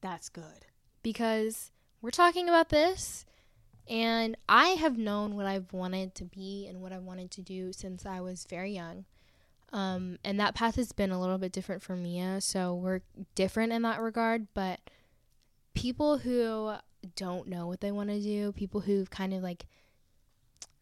that's 0.00 0.28
good. 0.28 0.66
because 1.02 1.70
we're 2.02 2.10
talking 2.10 2.48
about 2.48 2.68
this 2.70 3.24
and 3.88 4.36
I 4.48 4.68
have 4.68 4.96
known 4.96 5.34
what 5.34 5.46
I've 5.46 5.72
wanted 5.72 6.14
to 6.16 6.24
be 6.24 6.66
and 6.68 6.80
what 6.80 6.92
I 6.92 6.98
wanted 6.98 7.30
to 7.32 7.42
do 7.42 7.72
since 7.72 8.06
I 8.06 8.20
was 8.20 8.46
very 8.48 8.72
young. 8.72 9.04
Um, 9.72 10.18
and 10.24 10.38
that 10.38 10.54
path 10.54 10.76
has 10.76 10.92
been 10.92 11.10
a 11.10 11.20
little 11.20 11.38
bit 11.38 11.52
different 11.52 11.82
for 11.82 11.96
Mia, 11.96 12.40
so 12.40 12.74
we're 12.74 13.00
different 13.34 13.72
in 13.72 13.82
that 13.82 14.00
regard. 14.00 14.46
But 14.54 14.80
people 15.74 16.18
who 16.18 16.74
don't 17.16 17.48
know 17.48 17.66
what 17.66 17.80
they 17.80 17.92
want 17.92 18.10
to 18.10 18.20
do, 18.20 18.52
people 18.52 18.80
who've 18.80 19.10
kind 19.10 19.32
of 19.34 19.42
like 19.42 19.66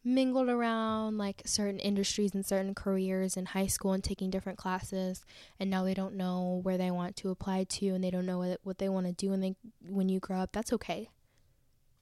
mingled 0.05 0.49
around 0.49 1.19
like 1.19 1.43
certain 1.45 1.79
industries 1.81 2.35
and 2.35 2.47
certain 2.47 2.75
careers 2.75 3.37
in 3.37 3.47
high 3.47 3.67
school 3.67 3.93
and 3.93 4.03
taking 4.03 4.31
different 4.31 4.57
classes 4.59 5.25
and 5.61 5.69
now 5.69 5.83
they 5.85 5.93
don't 5.95 6.15
know 6.15 6.61
where 6.63 6.79
they 6.79 6.91
want 6.91 7.17
to 7.17 7.31
apply 7.31 7.65
to 7.65 7.89
and 7.89 8.03
they 8.03 8.11
don't 8.11 8.25
know 8.27 8.39
what, 8.39 8.61
what 8.63 8.79
they 8.79 8.89
want 8.89 9.07
to 9.07 9.13
do 9.13 9.31
when 9.31 9.41
they 9.41 9.55
when 9.89 10.09
you 10.09 10.19
grow 10.21 10.39
up 10.39 10.51
that's 10.53 10.73
okay 10.73 11.09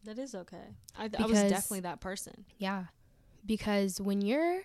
That 0.05 0.19
is 0.19 0.35
okay. 0.35 0.77
I, 0.97 1.11
I 1.19 1.27
was 1.27 1.33
definitely 1.51 1.81
that 1.81 2.01
person. 2.01 2.45
yeah 2.59 2.85
because 3.45 4.01
when 4.01 4.21
you're 4.23 4.63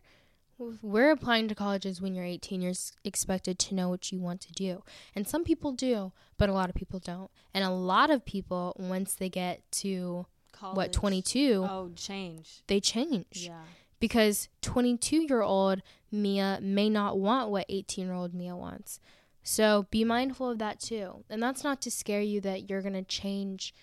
we're 0.84 1.10
applying 1.10 1.48
to 1.48 1.56
colleges 1.56 2.00
when 2.02 2.14
you're 2.14 2.26
18 2.26 2.62
you're 2.62 2.74
expected 3.04 3.58
to 3.58 3.74
know 3.74 3.90
what 3.90 4.12
you 4.12 4.20
want 4.20 4.42
to 4.42 4.52
do 4.54 4.84
and 5.16 5.28
some 5.28 5.44
people 5.44 5.72
do 5.72 6.12
but 6.38 6.50
a 6.50 6.54
lot 6.54 6.70
of 6.70 6.76
people 6.76 7.00
don't 7.00 7.32
and 7.54 7.64
a 7.64 7.70
lot 7.72 8.12
of 8.12 8.24
people 8.26 8.76
once 8.78 9.16
they 9.16 9.30
get 9.30 9.62
to 9.72 10.28
College. 10.62 10.78
what 10.78 10.94
22 10.94 11.66
Oh, 11.70 11.92
change. 11.96 12.62
they 12.68 12.80
change 12.80 13.46
Yeah. 13.48 13.64
because 14.00 14.48
22 14.62 15.26
year 15.28 15.42
old 15.42 15.82
Mia 16.12 16.60
may 16.62 16.90
not 16.90 17.18
want 17.20 17.50
what 17.50 17.66
18 17.68 18.06
year 18.06 18.14
old 18.14 18.34
Mia 18.34 18.56
wants. 18.56 19.00
So 19.44 19.88
be 19.90 20.04
mindful 20.04 20.52
of 20.52 20.60
that 20.60 20.80
too. 20.80 21.24
And 21.30 21.42
that's 21.42 21.64
not 21.64 21.82
to 21.82 21.92
scare 21.92 22.22
you 22.22 22.40
that 22.42 22.70
you're 22.70 22.82
going 22.84 22.94
to 22.94 23.02
change 23.04 23.74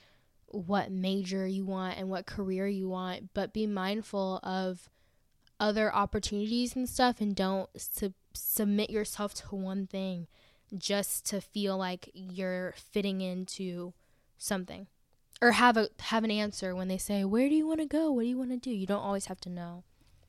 what 0.47 0.91
major 0.91 1.47
you 1.47 1.65
want 1.67 1.99
and 1.99 2.09
what 2.09 2.25
career 2.27 2.67
you 2.69 2.89
want, 2.89 3.35
but 3.35 3.53
be 3.53 3.67
mindful 3.67 4.39
of 4.43 4.89
other 5.61 5.93
opportunities 5.93 6.77
and 6.77 6.89
stuff 6.89 7.21
and 7.21 7.35
don't 7.35 7.69
sub- 7.77 8.15
submit 8.35 8.89
yourself 8.91 9.35
to 9.35 9.57
one 9.57 9.87
thing 9.87 10.27
just 10.77 11.27
to 11.27 11.41
feel 11.41 11.77
like 11.77 12.09
you're 12.15 12.73
fitting 12.77 13.21
into 13.21 13.93
something. 14.39 14.87
Or 15.41 15.53
have 15.53 15.77
a 15.77 15.89
have 16.01 16.25
an 16.25 16.31
answer 16.31 16.75
when 16.75 16.89
they 16.89 16.99
say, 16.99 17.25
"Where 17.25 17.49
do 17.49 17.55
you 17.55 17.67
want 17.67 17.81
to 17.81 17.87
go? 17.87 18.11
What 18.11 18.23
do 18.23 18.29
you 18.29 18.39
want 18.39 18.51
to 18.51 18.57
do?" 18.57 18.71
You 18.71 18.87
don't 18.87 19.03
always 19.03 19.27
have 19.27 19.41
to 19.43 19.51
know. 19.51 19.85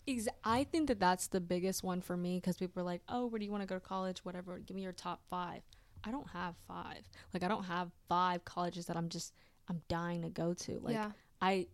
Ex- 0.08 0.28
I 0.44 0.64
think 0.64 0.88
that 0.88 1.00
that's 1.00 1.28
the 1.28 1.42
biggest 1.42 1.84
one 1.84 2.02
for 2.02 2.16
me 2.18 2.38
because 2.38 2.58
people 2.58 2.82
are 2.82 2.86
like, 2.86 3.02
"Oh, 3.10 3.26
where 3.28 3.40
do 3.40 3.46
you 3.46 3.52
want 3.52 3.64
to 3.64 3.68
go 3.68 3.76
to 3.76 3.82
college? 3.82 4.20
Whatever. 4.26 4.60
Give 4.60 4.76
me 4.76 4.84
your 4.84 4.92
top 4.92 5.22
five. 5.30 5.62
I 6.04 6.12
don't 6.12 6.30
have 6.30 6.56
five. 6.68 7.10
Like, 7.34 7.44
I 7.44 7.48
don't 7.48 7.66
have 7.66 7.92
five 8.08 8.46
colleges 8.46 8.86
that 8.86 8.98
I'm 8.98 9.10
just 9.10 9.34
I'm 9.68 9.82
dying 9.88 10.22
to 10.22 10.30
go 10.30 10.54
to. 10.54 10.80
Like, 10.80 10.96
yeah. 10.96 11.12
I 11.42 11.68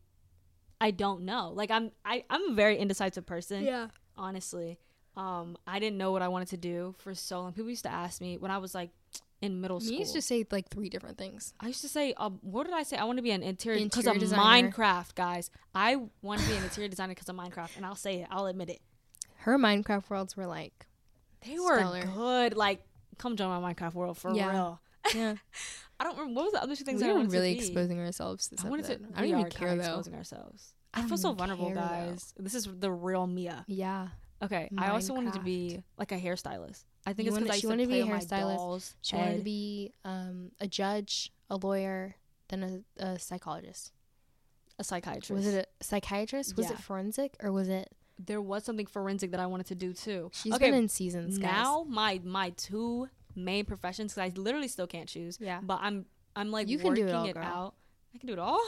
I 0.81 0.91
don't 0.91 1.23
know. 1.23 1.51
Like, 1.53 1.71
I'm 1.71 1.91
I 2.03 2.23
I'm 2.29 2.51
a 2.51 2.53
very 2.53 2.77
indecisive 2.77 3.25
person. 3.25 3.63
Yeah. 3.63 3.87
honestly. 4.17 4.79
Um, 5.17 5.57
I 5.65 5.79
didn't 5.79 5.97
know 5.97 6.11
what 6.11 6.21
I 6.21 6.27
wanted 6.27 6.49
to 6.49 6.57
do 6.57 6.93
for 6.97 7.15
so 7.15 7.39
long. 7.39 7.53
People 7.53 7.69
used 7.69 7.85
to 7.85 7.91
ask 7.91 8.19
me 8.19 8.37
when 8.37 8.51
I 8.51 8.57
was 8.57 8.75
like 8.75 8.89
in 9.41 9.61
middle 9.61 9.79
school. 9.79 9.93
You 9.93 9.99
used 9.99 10.13
to 10.13 10.21
say 10.21 10.45
like 10.51 10.69
three 10.69 10.89
different 10.89 11.17
things. 11.17 11.53
I 11.59 11.67
used 11.67 11.81
to 11.81 11.89
say, 11.89 12.13
um, 12.17 12.39
what 12.41 12.65
did 12.65 12.73
I 12.73 12.83
say? 12.83 12.97
I 12.97 13.03
want 13.03 13.17
to 13.17 13.23
be 13.23 13.31
an 13.31 13.43
interior 13.43 13.79
designer 13.87 14.13
because 14.13 14.23
of 14.23 14.29
designer. 14.29 14.71
Minecraft, 14.71 15.15
guys. 15.15 15.51
I 15.73 15.97
want 16.21 16.41
to 16.41 16.47
be 16.47 16.55
an 16.55 16.63
interior 16.63 16.89
designer 16.89 17.13
because 17.13 17.29
of 17.29 17.35
Minecraft, 17.35 17.75
and 17.77 17.85
I'll 17.85 17.95
say 17.95 18.21
it. 18.21 18.27
I'll 18.31 18.45
admit 18.47 18.69
it. 18.69 18.81
Her 19.37 19.57
Minecraft 19.59 20.09
worlds 20.09 20.35
were 20.37 20.47
like, 20.47 20.87
They 21.45 21.59
were 21.59 21.77
Stellar. 21.79 22.05
good. 22.05 22.57
Like, 22.57 22.81
come 23.17 23.35
join 23.35 23.61
my 23.61 23.73
Minecraft 23.73 23.93
world 23.93 24.17
for 24.17 24.33
Yeah. 24.33 24.51
real. 24.51 24.79
yeah, 25.15 25.35
I 25.99 26.03
don't 26.03 26.17
remember 26.17 26.33
what 26.39 26.43
was 26.45 26.53
the 26.53 26.63
other 26.63 26.75
two 26.75 26.83
things 26.83 26.99
we 27.01 27.07
I 27.07 27.11
were 27.11 27.17
wanted 27.19 27.31
really 27.31 27.53
to 27.53 27.59
be. 27.61 27.65
exposing 27.67 27.99
ourselves. 27.99 28.47
This 28.47 28.65
I 28.65 28.69
wanted 28.69 28.85
to. 28.87 28.93
I 28.93 28.97
don't 28.97 29.21
we 29.21 29.27
even 29.29 29.45
are 29.45 29.49
care 29.49 29.75
though. 29.75 29.81
Exposing 29.81 30.15
ourselves. 30.15 30.73
I 30.95 31.01
I, 31.01 31.03
feel 31.07 31.17
so 31.17 31.33
vulnerable, 31.33 31.67
care, 31.67 31.75
though. 31.75 31.81
guys. 31.81 32.33
This 32.39 32.55
is 32.55 32.67
the 32.79 32.89
real 32.91 33.27
Mia. 33.27 33.65
Yeah, 33.67 34.07
Okay, 34.43 34.69
I 34.77 34.89
also 34.89 35.13
wanted 35.13 35.33
to 35.33 35.39
be 35.39 35.83
like 35.97 36.11
a 36.11 36.19
hairstylist. 36.19 36.83
I 37.07 37.13
think 37.13 37.27
You 37.27 37.35
it's 37.35 37.39
because 37.43 37.49
I 37.51 37.53
used 37.55 37.61
to 37.63 37.67
wanted 37.69 37.83
to 37.83 37.89
play 37.89 38.03
be 38.03 38.09
a 38.09 38.13
hairstylist. 38.13 38.55
dolls. 38.57 38.95
she 39.01 39.15
wanted 39.15 39.37
to 39.37 39.43
be 39.43 39.93
um, 40.03 40.51
a 40.59 40.67
judge, 40.67 41.31
a 41.49 41.55
lawyer, 41.55 42.15
then 42.49 42.83
a, 42.99 43.03
a 43.05 43.19
psychologist. 43.19 43.91
a 44.77 44.83
psychiatrist. 44.83 45.31
Was 45.31 45.47
it 45.47 45.69
a 45.79 45.83
psychiatrist? 45.83 46.57
Was 46.57 46.67
Yeah. 46.67 46.73
it 46.73 46.79
forensic 46.79 47.35
or 47.41 47.51
was 47.51 47.69
it? 47.69 47.89
there 48.17 48.41
was 48.41 48.63
something 48.63 48.85
forensic 48.85 49.31
that 49.31 49.41
I 49.41 49.45
wanted 49.45 49.65
to 49.67 49.75
do 49.75 49.91
too. 49.91 50.31
She's 50.33 50.53
okay, 50.53 50.67
been 50.71 50.73
in 50.83 50.87
seasons. 50.87 51.37
Guys. 51.37 51.51
now 51.51 51.85
my 51.87 52.21
my 52.23 52.51
two 52.51 53.09
main 53.35 53.65
professions 53.65 54.13
because 54.13 54.31
I 54.31 54.39
literally 54.39 54.69
still 54.69 54.87
can't 54.87 55.09
choose. 55.09 55.37
Yeah. 55.41 55.59
But 55.61 55.79
I'm 55.81 56.05
I'm 56.35 56.49
like 56.49 56.69
You 56.69 56.77
can 56.77 56.93
do 56.93 57.01
working 57.01 57.07
it 57.09 57.13
all, 57.13 57.25
it 57.27 57.37
out. 57.37 57.73
I 58.13 58.17
can 58.17 58.27
do 58.27 58.33
it 58.33 58.39
all. 58.39 58.61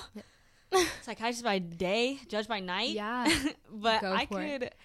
Psychiatrist 1.01 1.43
by 1.45 1.60
day, 1.60 2.19
judge 2.27 2.47
by 2.47 2.60
night. 2.60 2.89
Yeah. 2.89 3.25
but 3.71 4.03
I 4.03 4.25
for 4.25 4.41
it. 4.41 4.75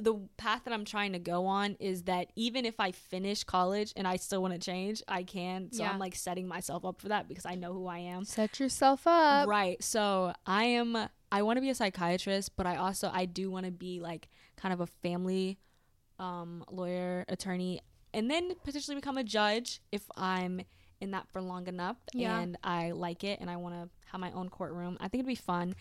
The 0.00 0.14
path 0.36 0.64
that 0.64 0.74
I'm 0.74 0.84
trying 0.84 1.12
to 1.12 1.18
go 1.18 1.46
on 1.46 1.76
is 1.80 2.02
that 2.04 2.30
even 2.36 2.66
if 2.66 2.78
I 2.78 2.92
finish 2.92 3.44
college 3.44 3.92
and 3.96 4.06
I 4.06 4.16
still 4.16 4.42
want 4.42 4.52
to 4.54 4.60
change, 4.60 5.02
I 5.08 5.22
can. 5.22 5.72
So 5.72 5.82
Yeah. 5.82 5.90
I'm 5.92 5.98
like 5.98 6.14
setting 6.14 6.46
myself 6.46 6.84
up 6.84 7.00
for 7.00 7.08
that 7.08 7.28
because 7.28 7.46
I 7.46 7.54
know 7.54 7.72
who 7.72 7.86
I 7.86 7.98
am. 7.98 8.24
Set 8.24 8.60
yourself 8.60 9.06
up. 9.06 9.48
Right. 9.48 9.82
So 9.82 10.32
I 10.46 10.64
am 10.64 11.08
I 11.32 11.42
want 11.42 11.56
to 11.56 11.60
be 11.60 11.70
a 11.70 11.74
psychiatrist, 11.74 12.56
but 12.56 12.66
I 12.66 12.76
also 12.76 13.10
I 13.12 13.24
do 13.24 13.50
want 13.50 13.66
to 13.66 13.72
be 13.72 14.00
like 14.00 14.28
kind 14.56 14.72
of 14.72 14.80
a 14.80 14.86
family 14.86 15.58
um 16.18 16.64
lawyer, 16.70 17.24
attorney, 17.28 17.80
and 18.14 18.30
then 18.30 18.52
potentially 18.64 18.94
become 18.94 19.18
a 19.18 19.24
judge 19.24 19.80
if 19.92 20.02
I'm 20.16 20.60
in 21.00 21.10
that 21.10 21.28
for 21.28 21.42
long 21.42 21.66
enough 21.68 21.96
Yeah. 22.14 22.38
and 22.40 22.56
I 22.64 22.92
like 22.92 23.22
it 23.22 23.40
and 23.40 23.50
I 23.50 23.56
want 23.56 23.74
to 23.74 23.90
have 24.12 24.20
my 24.20 24.32
own 24.32 24.48
courtroom. 24.48 24.96
I 25.00 25.08
think 25.08 25.20
it'd 25.20 25.26
be 25.26 25.34
fun. 25.34 25.74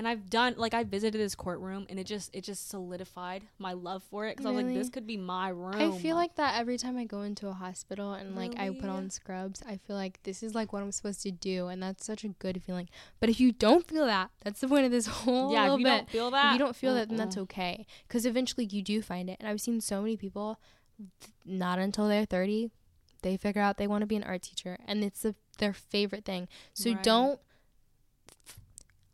And 0.00 0.08
I've 0.08 0.30
done 0.30 0.54
like 0.56 0.72
I 0.72 0.82
visited 0.82 1.20
this 1.20 1.34
courtroom 1.34 1.84
and 1.90 2.00
it 2.00 2.04
just 2.04 2.34
it 2.34 2.42
just 2.42 2.70
solidified 2.70 3.42
my 3.58 3.74
love 3.74 4.02
for 4.02 4.26
it 4.26 4.34
cuz 4.38 4.46
I 4.46 4.50
was 4.50 4.64
like 4.64 4.72
this 4.72 4.88
could 4.88 5.06
be 5.06 5.18
my 5.18 5.50
room. 5.50 5.74
I 5.74 5.90
feel 5.90 6.16
like 6.16 6.36
that 6.36 6.58
every 6.58 6.78
time 6.78 6.96
I 6.96 7.04
go 7.04 7.20
into 7.20 7.48
a 7.48 7.52
hospital 7.52 8.14
and 8.14 8.34
like 8.34 8.58
I 8.58 8.70
put 8.70 8.88
on 8.88 9.10
scrubs. 9.10 9.62
I 9.68 9.76
feel 9.76 9.96
like 9.96 10.22
this 10.22 10.42
is 10.42 10.54
like 10.54 10.72
what 10.72 10.82
I'm 10.82 10.90
supposed 10.90 11.20
to 11.24 11.30
do, 11.30 11.66
and 11.66 11.82
that's 11.82 12.06
such 12.06 12.24
a 12.24 12.28
good 12.28 12.62
feeling. 12.62 12.88
But 13.20 13.28
if 13.28 13.40
you 13.40 13.52
don't 13.52 13.86
feel 13.86 14.06
that, 14.06 14.30
that's 14.42 14.62
the 14.62 14.68
point 14.68 14.86
of 14.86 14.90
this 14.90 15.06
whole 15.20 15.52
yeah, 15.52 15.70
if 15.74 15.78
you 15.78 15.84
bit. 15.84 15.90
don't 15.90 16.08
feel 16.10 16.30
that 16.30 16.46
if 16.46 16.52
you 16.54 16.58
don't 16.58 16.76
feel 16.76 16.94
that, 16.94 17.10
then 17.10 17.18
that's 17.18 17.36
okay. 17.36 17.84
Because 18.08 18.24
eventually 18.24 18.64
you 18.64 18.80
do 18.80 19.02
find 19.02 19.28
it. 19.28 19.36
And 19.38 19.50
I've 19.50 19.60
seen 19.60 19.82
so 19.82 20.00
many 20.00 20.16
people, 20.16 20.58
th- 20.96 21.34
not 21.44 21.78
until 21.78 22.08
they're 22.08 22.24
30, 22.24 22.70
they 23.20 23.36
figure 23.36 23.60
out 23.60 23.76
they 23.76 23.86
want 23.86 24.00
to 24.00 24.06
be 24.06 24.16
an 24.16 24.24
art 24.24 24.40
teacher. 24.40 24.78
And 24.86 25.04
it's 25.04 25.20
the, 25.20 25.34
their 25.58 25.74
favorite 25.74 26.24
thing. 26.24 26.48
So 26.72 26.90
Right. 26.90 27.02
don't 27.02 27.40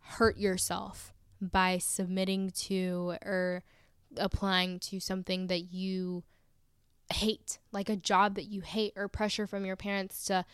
hurt 0.08 0.36
yourself 0.36 1.12
by 1.40 1.78
submitting 1.78 2.50
to 2.50 3.16
or 3.22 3.62
applying 4.16 4.78
to 4.78 5.00
something 5.00 5.48
that 5.48 5.72
you 5.72 6.22
hate, 7.12 7.58
like 7.72 7.88
a 7.88 7.96
job 7.96 8.34
that 8.34 8.44
you 8.46 8.60
hate 8.62 8.92
or 8.96 9.08
pressure 9.08 9.46
from 9.46 9.64
your 9.64 9.76
parents 9.76 10.24
to 10.26 10.44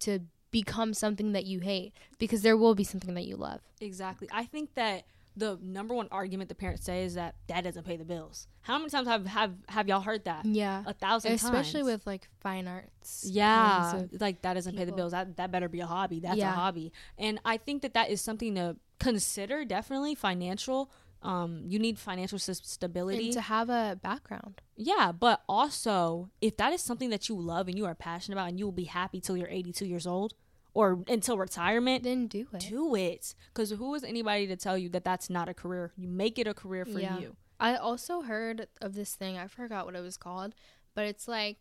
to 0.00 0.20
become 0.50 0.94
something 0.94 1.32
that 1.32 1.44
you 1.44 1.60
hate 1.60 1.92
because 2.18 2.42
there 2.42 2.56
will 2.56 2.74
be 2.74 2.84
something 2.84 3.14
that 3.14 3.24
you 3.24 3.36
love. 3.36 3.60
Exactly. 3.80 4.28
I 4.32 4.44
think 4.44 4.74
that 4.74 5.04
the 5.36 5.58
number 5.60 5.94
one 5.94 6.06
argument 6.12 6.48
the 6.48 6.54
parents 6.54 6.84
say 6.84 7.02
is 7.04 7.14
that 7.14 7.34
dad 7.48 7.64
doesn't 7.64 7.84
pay 7.84 7.96
the 7.96 8.04
bills. 8.04 8.46
How 8.60 8.78
many 8.78 8.88
times 8.90 9.08
have 9.08 9.26
have, 9.26 9.52
have 9.68 9.88
y'all 9.88 10.00
heard 10.00 10.24
that? 10.26 10.44
Yeah. 10.46 10.84
A 10.86 10.92
thousand 10.92 11.32
especially 11.32 11.80
times. 11.80 11.92
with 11.92 12.06
like 12.06 12.28
fine 12.40 12.68
arts 12.68 13.24
yeah, 13.28 13.90
kinds 13.90 14.02
of- 14.04 14.12
it's 14.12 14.20
like 14.20 14.42
that 14.42 14.54
doesn't 14.54 14.76
pay 14.76 14.84
the 14.84 14.92
bills. 14.92 15.10
That 15.12 15.36
that 15.36 15.50
better 15.50 15.68
be 15.68 15.80
a 15.80 15.86
hobby. 15.86 16.20
That's 16.20 16.36
Yeah. 16.38 16.52
a 16.52 16.54
hobby. 16.54 16.92
And 17.18 17.40
I 17.44 17.56
think 17.56 17.82
that 17.82 17.94
that 17.94 18.10
is 18.10 18.20
something 18.20 18.54
to 18.54 18.76
consider. 19.04 19.64
Definitely 19.64 20.14
financial. 20.14 20.90
Um, 21.22 21.62
you 21.72 21.78
need 21.78 21.98
financial 21.98 22.38
stability. 22.38 23.24
and 23.26 23.32
to 23.32 23.40
have 23.40 23.70
a 23.70 23.98
background 24.02 24.60
yeah, 24.76 25.10
but 25.12 25.40
also 25.48 26.28
if 26.40 26.56
that 26.58 26.72
is 26.72 26.82
something 26.82 27.08
that 27.10 27.28
you 27.28 27.36
love 27.52 27.68
and 27.68 27.78
you 27.78 27.86
are 27.86 27.94
passionate 27.94 28.34
about, 28.36 28.48
and 28.50 28.58
you 28.58 28.64
will 28.66 28.72
be 28.72 28.90
happy 29.00 29.20
till 29.20 29.36
you're 29.36 29.48
82 29.48 29.86
years 29.86 30.06
old 30.06 30.34
or 30.74 30.86
until 31.08 31.38
retirement, 31.38 32.02
then 32.02 32.26
do 32.26 32.46
it 32.52 32.66
do 32.68 32.94
it. 32.96 33.34
Because 33.52 33.70
who 33.70 33.94
is 33.94 34.02
anybody 34.04 34.46
to 34.48 34.56
tell 34.56 34.76
you 34.76 34.88
that 34.90 35.04
that's 35.04 35.30
not 35.30 35.48
a 35.48 35.54
career? 35.54 35.92
You 35.96 36.08
make 36.08 36.38
it 36.40 36.46
a 36.48 36.54
career 36.54 36.84
for 36.84 37.00
Yeah. 37.00 37.18
you. 37.20 37.36
i 37.60 37.76
also 37.76 38.22
heard 38.22 38.66
of 38.82 38.90
this 38.94 39.14
thing 39.14 39.38
i 39.38 39.46
forgot 39.46 39.86
what 39.86 39.94
it 39.94 40.02
was 40.10 40.16
called 40.26 40.50
but 40.96 41.04
it's 41.06 41.26
like 41.28 41.58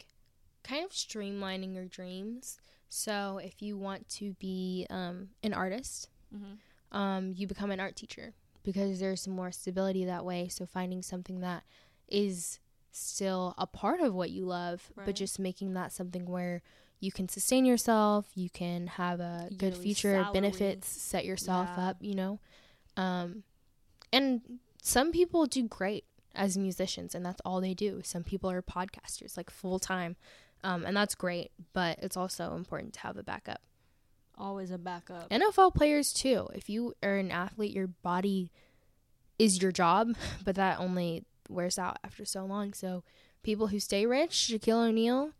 kind 0.63 0.83
of 0.83 0.91
streamlining 0.91 1.71
your 1.77 1.85
dreams 1.85 2.57
so 2.89 3.39
if 3.49 3.61
you 3.61 3.77
want 3.77 4.09
to 4.19 4.25
be 4.47 4.87
um, 4.89 5.29
an 5.47 5.53
artist 5.53 6.09
Mhm. 6.35 6.57
Um, 6.93 7.33
you 7.35 7.47
become 7.47 7.71
an 7.71 7.79
art 7.79 7.95
teacher 7.95 8.33
because 8.63 8.99
there's 8.99 9.21
some 9.21 9.33
more 9.33 9.51
stability 9.51 10.05
that 10.05 10.23
way. 10.23 10.47
So 10.47 10.65
finding 10.65 11.01
something 11.01 11.41
that 11.41 11.63
is 12.07 12.59
still 12.91 13.55
a 13.57 13.65
part 13.65 13.99
of 13.99 14.13
what 14.13 14.29
you 14.29 14.45
love 14.45 14.91
but 14.95 15.15
just 15.15 15.39
making 15.39 15.73
that 15.73 15.91
something 15.91 16.27
where 16.27 16.61
you 16.99 17.11
can 17.11 17.27
sustain 17.27 17.65
yourself 17.65 18.27
you 18.35 18.51
can 18.51 18.85
have 18.85 19.19
a 19.19 19.49
good 19.57 19.75
future 19.75 20.13
salary. 20.21 20.31
benefits 20.33 20.87
set 20.89 21.25
yourself 21.25 21.67
Yeah. 21.75 21.87
up 21.89 21.97
you 22.01 22.13
know? 22.13 22.39
Um, 22.95 23.43
and 24.11 24.41
some 24.83 25.11
people 25.11 25.47
do 25.47 25.67
great 25.67 26.05
as 26.35 26.55
musicians 26.55 27.15
and 27.15 27.25
that's 27.25 27.41
all 27.43 27.61
they 27.61 27.73
do. 27.73 28.01
Some 28.03 28.23
people 28.23 28.51
are 28.51 28.61
podcasters 28.61 29.37
like 29.37 29.49
full 29.49 29.79
time. 29.79 30.15
Um, 30.63 30.85
and 30.85 30.95
that's 30.95 31.15
great 31.15 31.49
but 31.73 31.97
it's 31.99 32.15
also 32.15 32.55
important 32.55 32.93
to 32.93 32.99
have 32.99 33.17
a 33.17 33.23
backup 33.23 33.61
Always 34.37 34.71
a 34.71 34.77
backup. 34.77 35.29
NFL 35.29 35.75
players 35.75 36.11
too. 36.11 36.49
If 36.53 36.69
you 36.69 36.93
are 37.03 37.15
an 37.17 37.31
athlete, 37.31 37.73
your 37.73 37.87
body 37.87 38.51
is 39.37 39.61
your 39.61 39.71
job, 39.71 40.15
but 40.45 40.55
that 40.55 40.79
only 40.79 41.25
wears 41.49 41.77
out 41.77 41.97
after 42.03 42.25
so 42.25 42.45
long. 42.45 42.73
So 42.73 43.03
people 43.43 43.67
who 43.67 43.79
stay 43.79 44.05
rich, 44.05 44.31
Shaquille 44.31 44.89
O'Neal, 44.89 45.31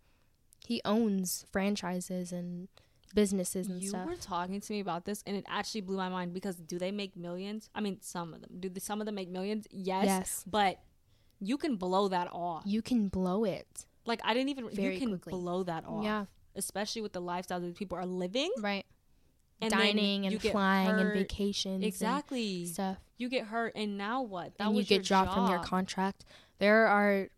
he 0.59 0.81
owns 0.85 1.45
franchises 1.51 2.31
and 2.31 2.67
businesses 3.13 3.67
and 3.67 3.81
you 3.81 3.89
stuff. 3.89 4.07
were 4.07 4.15
talking 4.15 4.59
to 4.61 4.73
me 4.73 4.79
about 4.79 5.05
this, 5.05 5.23
and 5.25 5.35
it 5.35 5.45
actually 5.47 5.81
blew 5.81 5.97
my 5.97 6.09
mind 6.09 6.33
because 6.33 6.55
do 6.57 6.77
they 6.77 6.91
make 6.91 7.15
millions? 7.15 7.69
I 7.73 7.81
mean, 7.81 7.99
some 8.01 8.33
of 8.33 8.41
them. 8.41 8.51
Do 8.59 8.69
the, 8.69 8.79
some 8.79 9.01
of 9.01 9.05
them 9.05 9.15
make 9.15 9.29
millions? 9.29 9.67
Yes. 9.71 10.05
Yes. 10.05 10.43
But 10.47 10.79
you 11.39 11.57
can 11.57 11.75
blow 11.75 12.07
that 12.07 12.29
off. 12.31 12.63
You 12.65 12.81
can 12.81 13.07
blow 13.07 13.43
it. 13.43 13.85
Like 14.05 14.21
I 14.23 14.33
didn't 14.33 14.49
even. 14.49 14.69
Very 14.69 14.95
you 14.95 14.99
can 14.99 15.09
quickly. 15.09 15.31
blow 15.31 15.63
that 15.63 15.85
off. 15.85 16.03
Yeah. 16.03 16.25
Especially 16.55 17.01
with 17.01 17.13
the 17.13 17.21
lifestyle 17.21 17.59
that 17.59 17.75
people 17.75 17.97
are 17.97 18.05
living. 18.05 18.51
Right. 18.59 18.85
And 19.61 19.71
Dining 19.71 20.25
and 20.25 20.41
flying 20.41 20.89
and 20.89 20.99
hurt. 20.99 21.13
vacations. 21.13 21.83
Exactly. 21.83 22.63
And 22.63 22.67
stuff. 22.67 22.97
You 23.17 23.29
get 23.29 23.45
hurt, 23.45 23.73
and 23.75 23.97
now 23.97 24.21
what? 24.21 24.57
That 24.57 24.67
and 24.67 24.77
you 24.77 24.83
get 24.83 25.03
dropped 25.03 25.33
from 25.33 25.49
your 25.49 25.59
contract. 25.59 26.25
There 26.59 26.87
are 26.87 27.29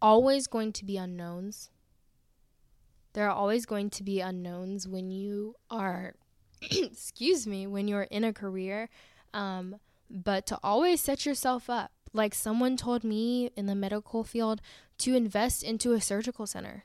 always 0.00 0.46
going 0.46 0.72
to 0.72 0.84
be 0.84 0.96
unknowns. 0.96 1.70
There 3.12 3.26
are 3.28 3.34
always 3.34 3.66
going 3.66 3.90
to 3.90 4.02
be 4.02 4.20
unknowns 4.20 4.88
when 4.88 5.10
you 5.10 5.56
are, 5.70 6.14
excuse 6.70 7.46
me, 7.46 7.66
when 7.66 7.86
you're 7.86 8.02
in 8.02 8.24
a 8.24 8.32
career. 8.32 8.88
Um, 9.32 9.76
but 10.10 10.46
to 10.46 10.58
always 10.62 11.00
set 11.00 11.26
yourself 11.26 11.68
up. 11.68 11.90
Like 12.12 12.34
someone 12.34 12.76
told 12.76 13.02
me 13.02 13.50
in 13.56 13.66
the 13.66 13.74
medical 13.74 14.22
field 14.22 14.60
to 14.98 15.16
invest 15.16 15.64
into 15.64 15.92
a 15.92 16.00
surgical 16.00 16.46
center. 16.46 16.84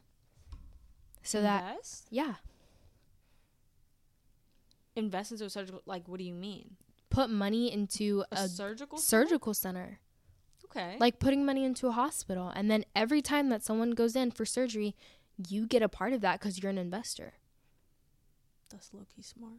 So 1.24 1.42
that, 1.42 1.64
Invest? 1.72 2.08
yeah, 2.10 2.36
invest 4.96 5.32
into 5.32 5.46
a 5.46 5.50
surgical. 5.50 5.82
Like, 5.86 6.08
what 6.08 6.18
do 6.18 6.24
you 6.24 6.34
mean? 6.34 6.76
put 7.12 7.28
money 7.28 7.74
into 7.74 8.24
A, 8.32 8.44
a, 8.44 8.48
surgical. 8.48 9.00
center? 9.00 9.24
surgical 9.26 9.54
center. 9.56 10.00
Okay. 10.66 10.96
like 11.00 11.18
putting 11.18 11.44
money 11.44 11.64
into 11.66 11.88
a 11.88 11.92
hospital 11.92 12.52
and 12.56 12.70
then 12.70 12.86
every 12.96 13.24
time 13.24 13.50
that 13.50 13.64
someone 13.64 13.92
goes 13.92 14.16
in 14.16 14.30
for 14.30 14.46
surgery 14.46 14.96
you 15.48 15.66
get 15.66 15.82
a 15.82 15.90
part 15.90 16.14
of 16.14 16.22
that 16.22 16.40
because 16.40 16.62
you're 16.62 16.70
an 16.70 16.78
investor 16.78 17.34
that's 18.70 18.94
low 18.94 19.08
key 19.16 19.24
smart. 19.24 19.56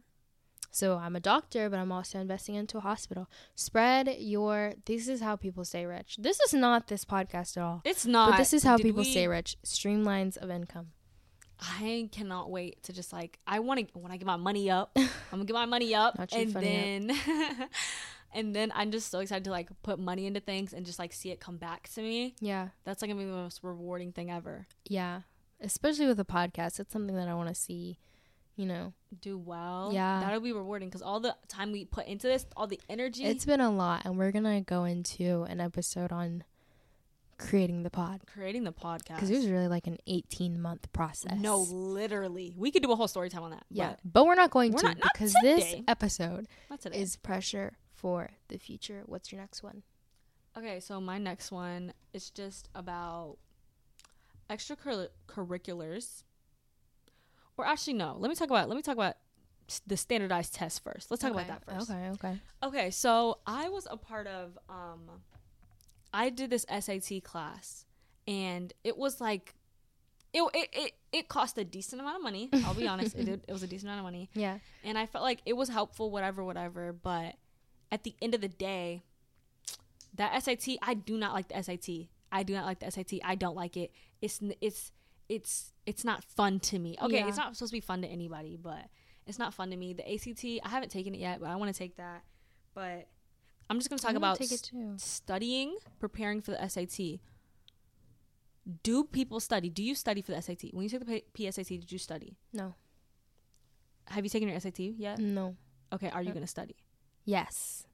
So 0.71 0.95
I'm 0.95 1.17
a 1.17 1.19
doctor, 1.19 1.69
but 1.69 1.79
I'm 1.79 1.91
also 1.91 2.17
investing 2.19 2.55
into 2.55 2.77
a 2.77 2.79
hospital. 2.81 3.27
Spread 3.55 4.15
your. 4.19 4.75
This 4.85 5.09
is 5.09 5.19
how 5.19 5.35
people 5.35 5.65
stay 5.65 5.85
rich. 5.85 6.15
This 6.17 6.39
is 6.39 6.53
not 6.53 6.87
this 6.87 7.03
podcast 7.03 7.57
at 7.57 7.63
all. 7.63 7.81
It's 7.83 8.05
not. 8.05 8.31
But 8.31 8.37
this 8.37 8.53
is 8.53 8.63
how 8.63 8.77
Did 8.77 8.83
people 8.83 9.03
we- 9.03 9.11
stay 9.11 9.27
rich. 9.27 9.57
Streamlines 9.65 10.37
of 10.37 10.49
income. 10.49 10.91
I 11.61 12.09
cannot 12.11 12.49
wait 12.49 12.81
to 12.83 12.93
just 12.93 13.13
like 13.13 13.37
I 13.45 13.59
want 13.59 13.79
to 13.93 13.99
when 13.99 14.11
I 14.11 14.17
get 14.17 14.25
my 14.25 14.35
money 14.37 14.69
up, 14.71 14.91
I'm 14.95 15.07
gonna 15.31 15.45
get 15.45 15.53
my 15.53 15.65
money 15.65 15.93
up, 15.93 16.17
and 16.33 16.53
then 16.53 17.11
and 18.33 18.55
then 18.55 18.71
I'm 18.73 18.91
just 18.91 19.11
so 19.11 19.19
excited 19.19 19.43
to 19.45 19.51
like 19.51 19.69
put 19.83 19.99
money 19.99 20.25
into 20.25 20.39
things 20.39 20.73
and 20.73 20.85
just 20.85 20.99
like 20.99 21.13
see 21.13 21.31
it 21.31 21.39
come 21.39 21.57
back 21.57 21.89
to 21.89 22.01
me. 22.01 22.35
Yeah. 22.39 22.69
That's 22.83 23.01
like 23.01 23.09
gonna 23.11 23.21
be 23.21 23.25
the 23.27 23.33
most 23.35 23.59
rewarding 23.63 24.11
thing 24.11 24.31
ever. 24.31 24.67
Yeah. 24.87 25.21
Especially 25.59 26.07
with 26.07 26.19
a 26.19 26.25
podcast. 26.25 26.79
It's 26.79 26.91
something 26.91 27.15
that 27.15 27.27
I 27.27 27.35
want 27.35 27.49
to 27.49 27.55
see, 27.55 27.99
you 28.55 28.65
know. 28.65 28.93
Do 29.21 29.37
well, 29.37 29.91
Yeah. 29.93 30.19
that'll 30.21 30.39
be 30.39 30.53
rewarding 30.53 30.87
because 30.89 31.03
all 31.03 31.19
the 31.19 31.35
time 31.47 31.71
we 31.71 31.85
put 31.85 32.07
into 32.07 32.25
this, 32.27 32.45
all 32.57 32.65
the 32.65 32.79
energy, 32.89 33.25
It's 33.25 33.45
been 33.45 33.61
a 33.61 33.69
lot, 33.69 34.01
and 34.05 34.17
we're 34.17 34.31
going 34.31 34.45
to 34.45 34.61
go 34.61 34.85
into 34.85 35.43
an 35.43 35.59
episode 35.59 36.11
on 36.11 36.43
creating 37.49 37.83
the 37.83 37.89
pod 37.89 38.21
creating 38.33 38.63
the 38.63 38.71
podcast. 38.73 39.15
because 39.15 39.29
it 39.29 39.35
was 39.37 39.47
really 39.47 39.67
like 39.67 39.87
an 39.87 39.97
18 40.07 40.61
month 40.61 40.91
process. 40.93 41.37
no, 41.39 41.59
literally, 41.61 42.53
we 42.57 42.71
could 42.71 42.83
do 42.83 42.91
a 42.91 42.95
whole 42.95 43.07
story 43.07 43.29
time 43.29 43.43
on 43.43 43.51
that. 43.51 43.65
Yeah. 43.69 43.89
but 44.03 44.13
But 44.13 44.25
we're 44.25 44.35
not 44.35 44.51
going 44.51 44.71
We're 44.73 44.79
to 44.79 44.85
not- 44.87 44.99
not 44.99 45.13
because 45.13 45.33
this 45.41 45.75
episode 45.87 46.47
today. 46.79 46.97
is 46.99 47.15
pressure 47.17 47.77
for 47.93 48.31
the 48.47 48.57
future. 48.57 49.03
What's 49.05 49.31
your 49.31 49.41
next 49.41 49.61
one? 49.63 49.83
Okay, 50.57 50.79
so 50.79 50.99
my 50.99 51.17
next 51.17 51.51
one 51.51 51.93
is 52.13 52.29
just 52.29 52.67
about 52.75 53.37
extracurriculars. 54.49 56.23
Or 57.57 57.65
actually, 57.65 57.93
no. 57.93 58.15
Let 58.17 58.29
me 58.29 58.35
talk 58.35 58.49
about. 58.49 58.67
Let 58.69 58.75
me 58.75 58.81
talk 58.81 58.95
about 58.95 59.15
the 59.87 59.95
standardized 59.97 60.53
test 60.53 60.83
first. 60.83 61.11
Let's 61.11 61.21
talk 61.21 61.31
about 61.31 61.47
that 61.47 61.63
first. 61.65 61.89
Okay, 61.89 62.09
okay. 62.09 62.39
Okay, 62.63 62.91
so 62.91 63.39
I 63.45 63.69
was 63.69 63.87
a 63.89 63.97
part 63.97 64.27
of. 64.27 64.57
Um, 64.69 65.09
I 66.13 66.29
did 66.29 66.49
this 66.49 66.65
SAT 66.69 67.23
class, 67.23 67.85
and 68.27 68.73
it 68.83 68.97
was 68.97 69.21
like, 69.21 69.55
it 70.33 70.41
it 70.53 70.69
it, 70.73 70.91
it 71.11 71.27
cost 71.29 71.57
a 71.57 71.63
decent 71.63 72.01
amount 72.01 72.17
of 72.17 72.23
money. 72.23 72.49
I'll 72.65 72.73
be 72.73 72.87
honest, 72.87 73.15
it 73.15 73.25
did, 73.29 73.43
it 73.47 73.51
was 73.53 73.63
a 73.63 73.67
decent 73.67 73.87
amount 73.89 73.99
of 73.99 74.03
money, 74.05 74.29
Yeah. 74.33 74.59
and 74.83 74.97
I 74.97 75.05
felt 75.05 75.23
like 75.23 75.41
it 75.45 75.53
was 75.53 75.69
helpful, 75.69 76.11
whatever, 76.11 76.43
whatever. 76.43 76.93
But 76.93 77.35
at 77.91 78.03
the 78.03 78.15
end 78.21 78.33
of 78.35 78.41
the 78.41 78.47
day, 78.49 79.03
that 80.15 80.43
SAT, 80.43 80.77
I 80.81 80.93
do 80.93 81.17
not 81.17 81.33
like 81.33 81.47
the 81.49 81.61
SAT. 81.61 82.07
I 82.31 82.43
do 82.43 82.53
not 82.53 82.65
like 82.65 82.79
the 82.79 82.89
SAT. 82.91 83.19
I 83.23 83.35
don't 83.35 83.55
like 83.55 83.75
it. 83.77 83.91
It's 84.21 84.39
it's 84.61 84.91
it's 85.29 85.71
it's 85.85 86.03
not 86.03 86.23
fun 86.23 86.59
to 86.59 86.79
me. 86.79 86.97
Okay, 87.01 87.15
Yeah. 87.19 87.27
it's 87.27 87.37
not 87.37 87.55
supposed 87.55 87.71
to 87.71 87.77
be 87.77 87.81
fun 87.81 88.01
to 88.01 88.07
anybody, 88.07 88.57
but 88.61 88.85
it's 89.27 89.39
not 89.39 89.53
fun 89.53 89.69
to 89.71 89.77
me. 89.77 89.93
The 89.93 90.13
ACT, 90.13 90.43
I 90.65 90.69
haven't 90.69 90.89
taken 90.89 91.13
it 91.15 91.19
yet, 91.19 91.39
but 91.39 91.49
I 91.49 91.55
want 91.55 91.73
to 91.73 91.77
take 91.77 91.95
that. 91.97 92.23
But 92.73 93.07
I'm 93.71 93.79
just 93.79 93.89
gonna 93.89 93.99
talk 93.99 94.15
about 94.15 94.37
take 94.37 94.51
it 94.51 94.61
too. 94.63 94.93
studying, 94.97 95.77
preparing 95.99 96.41
for 96.41 96.51
the 96.51 96.67
SAT. 96.69 97.19
Do 98.83 99.03
people 99.03 99.39
study? 99.39 99.69
Do 99.69 99.83
you 99.83 99.95
study 99.95 100.21
for 100.21 100.31
the 100.33 100.41
SAT? 100.41 100.71
When 100.73 100.83
you 100.83 100.89
took 100.89 101.05
the 101.05 101.23
P- 101.33 101.45
PSAT, 101.47 101.79
did 101.79 101.91
you 101.91 101.97
study? 101.97 102.37
No. 102.53 102.75
Have 104.07 104.23
you 104.23 104.29
taken 104.29 104.47
your 104.49 104.59
SAT 104.59 104.79
yet? 104.97 105.19
No. 105.19 105.55
Okay, 105.93 106.09
are 106.09 106.21
you 106.21 106.29
Uh, 106.31 106.33
gonna 106.33 106.47
study? 106.47 106.75
Yes. 107.25 107.87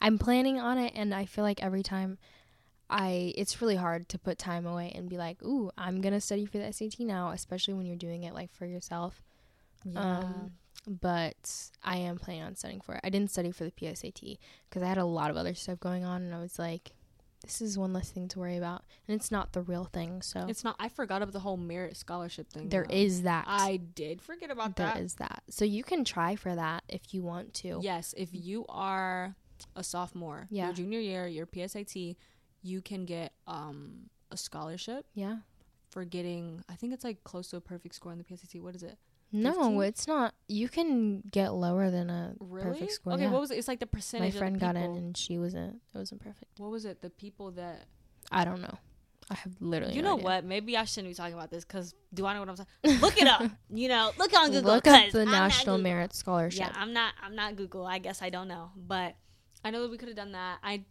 I'm 0.00 0.18
planning 0.18 0.58
on 0.60 0.78
it 0.78 0.92
and 0.94 1.14
I 1.14 1.24
feel 1.26 1.44
like 1.44 1.62
every 1.62 1.82
time 1.82 2.18
I 2.90 3.32
it's 3.36 3.60
really 3.62 3.76
hard 3.76 4.08
to 4.10 4.18
put 4.18 4.38
time 4.38 4.66
away 4.66 4.92
and 4.94 5.08
be 5.08 5.16
like, 5.16 5.42
"Ooh, 5.42 5.70
I'm 5.76 6.00
going 6.02 6.12
to 6.12 6.20
study 6.20 6.44
for 6.44 6.58
the 6.58 6.64
SAT 6.72 7.00
now," 7.00 7.30
especially 7.30 7.72
when 7.74 7.86
you're 7.86 7.96
doing 7.96 8.22
it 8.24 8.34
like 8.34 8.52
for 8.52 8.66
yourself. 8.66 9.22
Um 9.96 10.52
but 10.86 11.70
I 11.82 11.96
am 11.98 12.18
planning 12.18 12.42
on 12.42 12.56
studying 12.56 12.80
for 12.80 12.94
it. 12.94 13.00
I 13.04 13.10
didn't 13.10 13.30
study 13.30 13.50
for 13.50 13.64
the 13.64 13.70
PSAT 13.70 14.38
because 14.68 14.82
I 14.82 14.86
had 14.86 14.98
a 14.98 15.04
lot 15.04 15.30
of 15.30 15.36
other 15.36 15.54
stuff 15.54 15.80
going 15.80 16.04
on 16.04 16.22
and 16.22 16.34
I 16.34 16.38
was 16.40 16.58
like, 16.58 16.92
this 17.42 17.60
is 17.60 17.76
one 17.76 17.92
less 17.92 18.10
thing 18.10 18.26
to 18.28 18.38
worry 18.38 18.56
about. 18.56 18.84
And 19.06 19.14
it's 19.14 19.30
not 19.30 19.52
the 19.52 19.60
real 19.60 19.84
thing. 19.84 20.22
So 20.22 20.46
It's 20.48 20.64
not. 20.64 20.76
I 20.78 20.88
forgot 20.88 21.20
about 21.20 21.32
the 21.34 21.40
whole 21.40 21.58
merit 21.58 21.96
scholarship 21.96 22.50
thing. 22.50 22.70
there 22.70 22.86
though. 22.88 22.94
is 22.96 23.22
that. 23.22 23.44
I 23.46 23.76
did 23.76 24.22
forget 24.22 24.50
about 24.50 24.76
There 24.76 24.90
There 24.94 25.02
is 25.02 25.14
that. 25.16 25.42
So 25.50 25.64
you 25.66 25.84
can 25.84 26.04
try 26.04 26.36
for 26.36 26.54
that 26.54 26.84
if 26.88 27.12
you 27.12 27.22
want 27.22 27.52
to. 27.54 27.80
Yes, 27.82 28.14
if 28.16 28.30
you 28.32 28.64
are 28.70 29.36
a 29.76 29.84
sophomore, 29.84 30.46
Yeah. 30.50 30.66
your 30.66 30.74
junior 30.74 31.00
year, 31.00 31.26
your 31.26 31.46
PSAT, 31.46 32.16
you 32.62 32.80
can 32.80 33.04
get 33.04 33.32
um 33.46 34.08
a 34.30 34.36
scholarship 34.38 35.04
Yeah. 35.14 35.36
for 35.90 36.04
getting. 36.06 36.64
I 36.70 36.74
think 36.76 36.94
it's 36.94 37.04
like 37.04 37.24
close 37.24 37.48
to 37.48 37.56
a 37.58 37.60
perfect 37.60 37.94
score 37.94 38.12
on 38.12 38.18
the 38.18 38.24
PSAT. 38.24 38.60
What 38.62 38.74
is 38.74 38.82
it? 38.82 38.98
No, 39.34 39.52
15? 39.52 39.82
it's 39.82 40.06
not. 40.06 40.34
You 40.46 40.68
can 40.68 41.20
get 41.30 41.52
lower 41.54 41.90
than 41.90 42.08
a 42.08 42.34
Really? 42.38 42.64
perfect 42.64 42.92
score. 42.92 43.14
Okay, 43.14 43.24
yeah. 43.24 43.30
what 43.30 43.40
was 43.40 43.50
it? 43.50 43.58
It's 43.58 43.66
like 43.66 43.80
the 43.80 43.86
percentage. 43.86 44.34
My 44.34 44.38
friend 44.38 44.60
got 44.60 44.76
in 44.76 44.94
and 44.94 45.16
she 45.16 45.38
wasn't. 45.38 45.80
It 45.94 45.98
wasn't 45.98 46.20
perfect. 46.22 46.60
What 46.60 46.70
was 46.70 46.84
it? 46.84 47.02
The 47.02 47.10
people 47.10 47.50
that 47.52 47.86
I 48.30 48.44
don't 48.44 48.60
know. 48.62 48.78
I 49.30 49.34
have 49.34 49.52
literally. 49.58 49.94
you 49.94 50.02
no 50.02 50.10
know 50.10 50.14
idea. 50.16 50.24
what? 50.24 50.44
Maybe 50.44 50.76
I 50.76 50.84
shouldn't 50.84 51.10
be 51.10 51.14
talking 51.14 51.34
about 51.34 51.50
this 51.50 51.64
because 51.64 51.94
do 52.12 52.26
I 52.26 52.34
know 52.34 52.40
what 52.40 52.48
I'm 52.50 52.56
saying? 52.56 53.00
Look 53.00 53.20
it 53.20 53.26
up. 53.26 53.42
you 53.70 53.88
know, 53.88 54.12
look 54.18 54.32
on 54.38 54.50
Google. 54.50 54.74
Look 54.74 54.86
up 54.86 55.10
the 55.10 55.22
I'm 55.22 55.30
National 55.30 55.78
Merit 55.78 56.14
Scholarship. 56.14 56.60
Yeah, 56.60 56.72
I'm 56.76 56.92
not. 56.92 57.14
I'm 57.22 57.34
not 57.34 57.56
Google. 57.56 57.86
I 57.86 57.98
guess 57.98 58.22
I 58.22 58.30
don't 58.30 58.48
know, 58.48 58.70
but 58.76 59.16
I 59.64 59.70
know 59.70 59.82
that 59.82 59.90
we 59.90 59.96
could 59.96 60.08
have 60.08 60.16
done 60.16 60.32
that. 60.32 60.58
I 60.62 60.84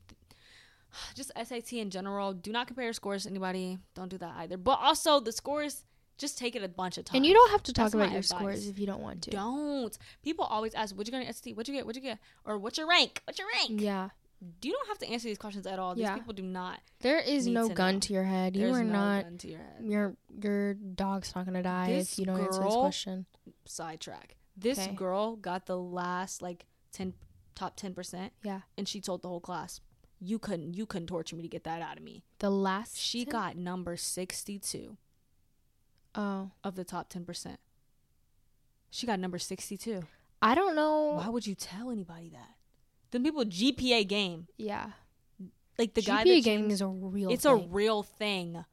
just 1.15 1.31
SAT 1.41 1.73
in 1.73 1.89
general. 1.91 2.33
Do 2.33 2.51
not 2.51 2.67
compare 2.67 2.85
your 2.85 2.93
scores 2.93 3.23
to 3.23 3.29
anybody. 3.29 3.77
Don't 3.95 4.09
do 4.09 4.17
that 4.17 4.33
either. 4.37 4.57
But 4.57 4.79
also 4.81 5.19
the 5.19 5.31
scores. 5.31 5.85
Just 6.17 6.37
take 6.37 6.55
it 6.55 6.63
a 6.63 6.67
bunch 6.69 6.97
of 6.97 7.05
times. 7.05 7.17
And 7.17 7.25
you 7.25 7.33
don't 7.33 7.51
have 7.51 7.63
to 7.63 7.73
talk 7.73 7.85
That's 7.85 7.95
about 7.95 8.09
your 8.11 8.19
advice. 8.19 8.29
scores 8.29 8.67
if 8.67 8.77
you 8.79 8.85
don't 8.85 9.01
want 9.01 9.23
to. 9.23 9.31
Don't. 9.31 9.97
People 10.23 10.45
always 10.45 10.73
ask, 10.75 10.95
"What'd 10.95 11.07
you 11.11 11.19
get 11.19 11.25
on 11.27 11.33
ST? 11.33 11.55
What'd 11.55 11.67
you 11.67 11.73
get? 11.75 11.85
What'd 11.85 12.01
you 12.01 12.07
get? 12.09 12.19
Or 12.45 12.57
what's 12.57 12.77
your 12.77 12.87
rank? 12.87 13.21
What's 13.25 13.39
your 13.39 13.47
rank?" 13.57 13.81
Yeah. 13.81 14.09
You 14.61 14.73
don't 14.73 14.87
have 14.89 14.97
to 14.99 15.07
answer 15.09 15.27
these 15.29 15.37
questions 15.37 15.65
at 15.65 15.79
all. 15.79 15.95
These 15.95 16.01
Yeah. 16.03 16.15
people 16.17 16.33
do 16.33 16.43
not. 16.43 16.81
There 16.99 17.17
is 17.19 17.47
no 17.47 17.69
to 17.69 17.73
gun 17.73 17.95
know. 17.95 17.99
to 18.01 18.13
your 18.13 18.23
head. 18.25 18.55
You 18.57 18.63
There's 18.63 18.77
are 18.77 18.83
no 18.83 18.91
not. 18.91 19.23
gun 19.23 19.37
to 19.39 19.47
your 19.47 19.59
head. 19.59 19.83
Your 19.85 20.17
your 20.41 20.73
dog's 20.73 21.33
not 21.35 21.45
gonna 21.45 21.63
die 21.63 21.87
This 21.93 22.13
if 22.13 22.19
you 22.19 22.25
don't 22.25 22.39
answer 22.41 22.59
this 22.61 22.73
girl- 22.73 22.81
question. 22.81 23.25
Sidetrack. 23.65 24.35
This 24.55 24.77
Okay. 24.79 24.93
girl 24.93 25.35
got 25.37 25.65
the 25.65 25.77
last 25.77 26.41
like 26.41 26.65
ten 26.91 27.13
top 27.55 27.75
ten 27.75 27.93
percent. 27.93 28.33
Yeah. 28.43 28.61
and 28.77 28.87
she 28.87 28.99
told 29.01 29.21
the 29.21 29.29
whole 29.29 29.39
class, 29.39 29.79
"You 30.19 30.37
couldn't, 30.39 30.73
you 30.75 30.85
couldn't 30.85 31.07
torture 31.07 31.35
me 31.35 31.41
to 31.43 31.47
get 31.47 31.63
that 31.63 31.81
out 31.81 31.97
of 31.97 32.03
me." 32.03 32.23
The 32.39 32.49
last 32.51 32.97
She 32.97 33.23
ten- 33.25 33.31
got 33.31 33.55
number 33.57 33.95
sixty-two 33.97 34.97
Oh, 36.15 36.51
of 36.63 36.75
the 36.75 36.83
top 36.83 37.09
ten 37.09 37.25
percent. 37.25 37.59
She 38.89 39.07
got 39.07 39.19
number 39.19 39.39
sixty-two. 39.39 40.03
I 40.41 40.55
don't 40.55 40.75
know. 40.75 41.13
Why 41.17 41.29
would 41.29 41.47
you 41.47 41.55
tell 41.55 41.89
anybody 41.89 42.29
that? 42.29 42.49
The 43.11 43.19
people 43.19 43.43
GPA 43.45 44.07
game, 44.07 44.47
Yeah. 44.57 44.91
like 45.79 45.93
the 45.93 46.01
GPA 46.01 46.05
guy 46.05 46.23
that 46.25 46.43
gaming 46.43 46.71
is 46.71 46.81
a 46.81 46.87
real. 46.87 47.29
Thing. 47.29 47.33
It's 47.33 47.43
thing. 47.43 47.51
a 47.53 47.55
real 47.67 48.03
thing. 48.03 48.65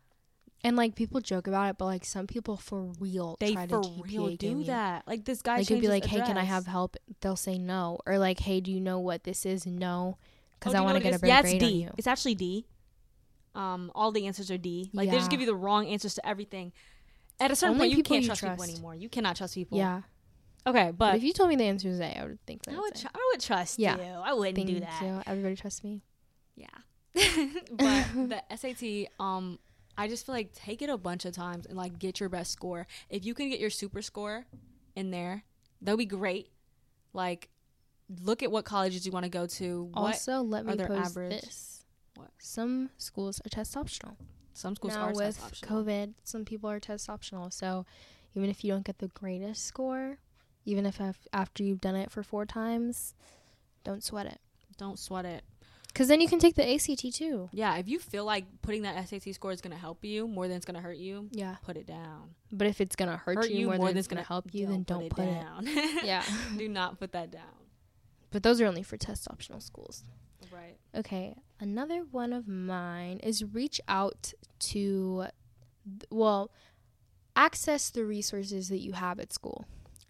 and 0.62 0.76
like 0.76 0.94
people 0.94 1.20
joke 1.22 1.46
about 1.46 1.70
it, 1.70 1.78
but 1.78 1.86
like 1.86 2.04
some 2.04 2.26
people 2.26 2.56
for 2.58 2.92
real 3.00 3.36
They 3.40 3.54
try 3.54 3.66
for 3.66 3.80
to 3.82 3.88
GPA 3.88 4.04
real 4.06 4.36
do 4.36 4.48
you. 4.58 4.64
that. 4.64 5.06
Like 5.06 5.24
this 5.24 5.40
guy 5.40 5.58
They 5.58 5.64
could 5.64 5.80
be 5.80 5.88
like, 5.88 6.04
"Hey, 6.04 6.20
can 6.20 6.36
I 6.36 6.44
have 6.44 6.66
help?" 6.66 6.96
They'll 7.22 7.36
say 7.36 7.56
no, 7.56 7.98
or 8.04 8.18
like, 8.18 8.40
"Hey, 8.40 8.60
do 8.60 8.70
you 8.70 8.80
know 8.80 8.98
what 8.98 9.24
this 9.24 9.46
is?" 9.46 9.64
No, 9.66 10.18
because 10.58 10.74
Oh, 10.74 10.78
I 10.78 10.80
want 10.82 10.98
to 10.98 11.02
get 11.02 11.14
a 11.14 11.18
better 11.18 11.28
yeah, 11.28 11.40
grade 11.42 11.54
it's 11.56 11.64
on 11.64 11.70
D. 11.70 11.76
you. 11.76 11.90
It's 11.96 12.06
actually 12.06 12.34
D. 12.34 12.66
Um, 13.54 13.90
all 13.94 14.12
the 14.12 14.26
answers 14.26 14.50
are 14.50 14.58
D. 14.58 14.90
Like 14.92 15.08
they 15.10 15.16
just 15.16 15.30
give 15.30 15.40
you 15.40 15.46
the 15.46 15.54
wrong 15.54 15.86
answers 15.86 16.14
to 16.16 16.26
everything. 16.28 16.72
At 17.40 17.50
a 17.50 17.56
certain 17.56 17.74
Only 17.76 17.88
point, 17.88 17.96
you 17.98 18.02
can't 18.02 18.22
you 18.22 18.28
trust, 18.28 18.42
people 18.42 18.62
anymore. 18.64 18.94
You 18.94 19.08
cannot 19.08 19.36
trust 19.36 19.54
people. 19.54 19.78
Yeah, 19.78 20.02
Okay, 20.66 20.86
but, 20.88 20.98
but 20.98 21.14
if 21.16 21.22
you 21.22 21.32
told 21.32 21.48
me 21.48 21.56
the 21.56 21.64
answer 21.64 21.88
is 21.88 22.00
A, 22.00 22.18
I 22.18 22.24
would 22.24 22.44
think 22.46 22.62
that. 22.64 22.74
I 22.74 22.78
would, 22.78 22.94
tr-. 22.94 23.06
I 23.14 23.30
would 23.32 23.40
trust 23.40 23.78
Yeah. 23.78 23.96
you. 23.96 24.02
I 24.02 24.34
wouldn't 24.34 24.56
Thank 24.56 24.68
do 24.68 24.80
that. 24.80 25.02
you. 25.02 25.22
Everybody 25.26 25.56
trust 25.56 25.82
me. 25.82 26.02
Yeah. 26.54 26.66
but 27.14 28.06
the 28.14 28.42
SAT, 28.54 29.08
um, 29.18 29.58
I 29.96 30.06
just 30.06 30.26
feel 30.26 30.34
like 30.34 30.52
take 30.52 30.82
it 30.82 30.90
a 30.90 30.98
bunch 30.98 31.24
of 31.24 31.32
times 31.32 31.64
and 31.66 31.76
like 31.76 31.98
get 31.98 32.20
your 32.20 32.28
best 32.28 32.52
score. 32.52 32.86
If 33.08 33.24
you 33.24 33.32
can 33.34 33.48
get 33.48 33.58
your 33.58 33.70
super 33.70 34.02
score 34.02 34.44
in 34.94 35.10
there, 35.10 35.44
that'd 35.80 35.98
be 35.98 36.04
great. 36.04 36.50
Like, 37.14 37.48
look 38.22 38.42
at 38.42 38.52
what 38.52 38.64
colleges 38.66 39.06
you 39.06 39.12
want 39.12 39.24
to 39.24 39.30
go 39.30 39.46
to. 39.46 39.84
What 39.92 40.00
Also, 40.02 40.42
let 40.42 40.66
me 40.66 40.76
pose 40.76 40.90
average- 40.90 41.40
this: 41.42 41.84
What? 42.16 42.30
some 42.38 42.90
schools 42.98 43.40
are 43.44 43.48
test 43.48 43.76
optional. 43.76 44.16
Some 44.60 44.76
schools 44.76 44.94
now 44.94 45.02
are 45.04 45.12
with 45.12 45.36
test 45.38 45.42
optional. 45.44 45.84
COVID, 45.84 46.12
some 46.24 46.44
people 46.44 46.70
are 46.70 46.78
test 46.80 47.08
optional. 47.08 47.50
So 47.50 47.86
even 48.34 48.50
if 48.50 48.62
you 48.62 48.72
don't 48.72 48.84
get 48.84 48.98
the 48.98 49.08
greatest 49.08 49.64
score, 49.64 50.18
even 50.64 50.86
if 50.86 51.00
after 51.32 51.62
you've 51.62 51.80
done 51.80 51.96
it 51.96 52.10
for 52.10 52.22
four 52.22 52.44
times, 52.46 53.14
don't 53.84 54.04
sweat 54.04 54.26
it. 54.26 54.38
Don't 54.76 54.98
sweat 54.98 55.24
it. 55.24 55.42
Because 55.88 56.06
then 56.06 56.20
you 56.20 56.28
can 56.28 56.38
take 56.38 56.54
the 56.54 56.74
ACT 56.74 57.12
too. 57.12 57.48
Yeah, 57.52 57.76
if 57.78 57.88
you 57.88 57.98
feel 57.98 58.24
like 58.24 58.44
putting 58.62 58.82
that 58.82 59.08
SAT 59.08 59.34
score 59.34 59.50
is 59.50 59.60
gonna 59.60 59.76
help 59.76 60.04
you 60.04 60.28
more 60.28 60.46
than 60.46 60.56
it's 60.56 60.66
gonna 60.66 60.80
hurt 60.80 60.98
you, 60.98 61.28
Yeah. 61.32 61.56
put 61.64 61.76
it 61.76 61.86
down. 61.86 62.34
But 62.52 62.68
if 62.68 62.80
it's 62.80 62.94
gonna 62.94 63.16
hurt, 63.16 63.50
you, 63.50 63.66
more, 63.66 63.88
than 63.88 63.96
it's 63.96 64.06
gonna, 64.06 64.22
help 64.22 64.54
you, 64.54 64.66
then 64.66 64.84
don't 64.84 65.08
put, 65.08 65.24
it. 65.24 65.40
down. 65.40 65.66
Yeah. 66.04 66.22
Do 66.56 66.68
not 66.68 67.00
put 67.00 67.12
that 67.12 67.32
down. 67.32 67.42
But 68.30 68.44
those 68.44 68.60
are 68.60 68.66
only 68.66 68.84
for 68.84 68.96
test 68.96 69.26
optional 69.28 69.60
schools. 69.60 70.04
Right. 70.52 70.76
Okay, 70.94 71.36
another 71.60 72.04
one 72.10 72.32
of 72.32 72.48
mine 72.48 73.18
is 73.18 73.44
reach 73.44 73.80
out 73.88 74.32
to, 74.58 75.26
well, 76.10 76.50
access 77.36 77.90
the 77.90 78.04
resources 78.04 78.68
that 78.68 78.80
you 78.80 78.92
have 78.92 79.20
at 79.20 79.32
school. 79.32 79.66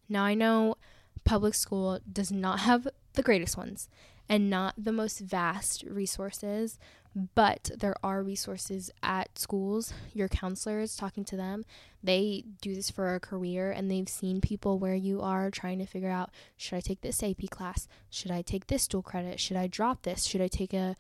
Now, 0.08 0.24
I 0.24 0.34
know 0.34 0.76
public 1.24 1.54
school 1.54 2.00
does 2.10 2.32
not 2.32 2.60
have 2.60 2.88
the 3.12 3.22
greatest 3.22 3.56
ones 3.56 3.88
and 4.28 4.48
not 4.48 4.74
the 4.76 4.92
most 4.92 5.20
vast 5.20 5.82
resources, 5.82 6.78
but 7.14 7.70
there 7.76 7.96
are 8.02 8.22
resources 8.22 8.90
at 9.02 9.38
schools. 9.38 9.92
Your 10.12 10.28
counselors, 10.28 10.96
talking 10.96 11.24
to 11.24 11.36
them, 11.36 11.64
they 12.02 12.44
do 12.62 12.74
this 12.74 12.90
for 12.90 13.14
a 13.14 13.20
career 13.20 13.70
and 13.70 13.90
they've 13.90 14.08
seen 14.08 14.40
people 14.40 14.78
where 14.78 14.94
you 14.94 15.20
are 15.20 15.50
trying 15.50 15.78
to 15.80 15.86
figure 15.86 16.10
out 16.10 16.30
should 16.56 16.76
I 16.76 16.80
take 16.80 17.00
this 17.00 17.22
AP 17.22 17.50
class? 17.50 17.88
Should 18.10 18.30
I 18.30 18.42
take 18.42 18.68
this 18.68 18.86
dual 18.86 19.02
credit? 19.02 19.40
Should 19.40 19.56
I 19.56 19.66
drop 19.66 20.02
this? 20.02 20.24
Should 20.24 20.40
I 20.40 20.48
take 20.48 20.72
a, 20.72 20.96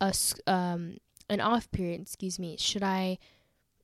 a 0.00 0.14
um, 0.46 0.98
an 1.28 1.40
off 1.40 1.70
period? 1.70 2.00
Excuse 2.00 2.38
me. 2.38 2.56
Should 2.58 2.82
I 2.82 3.18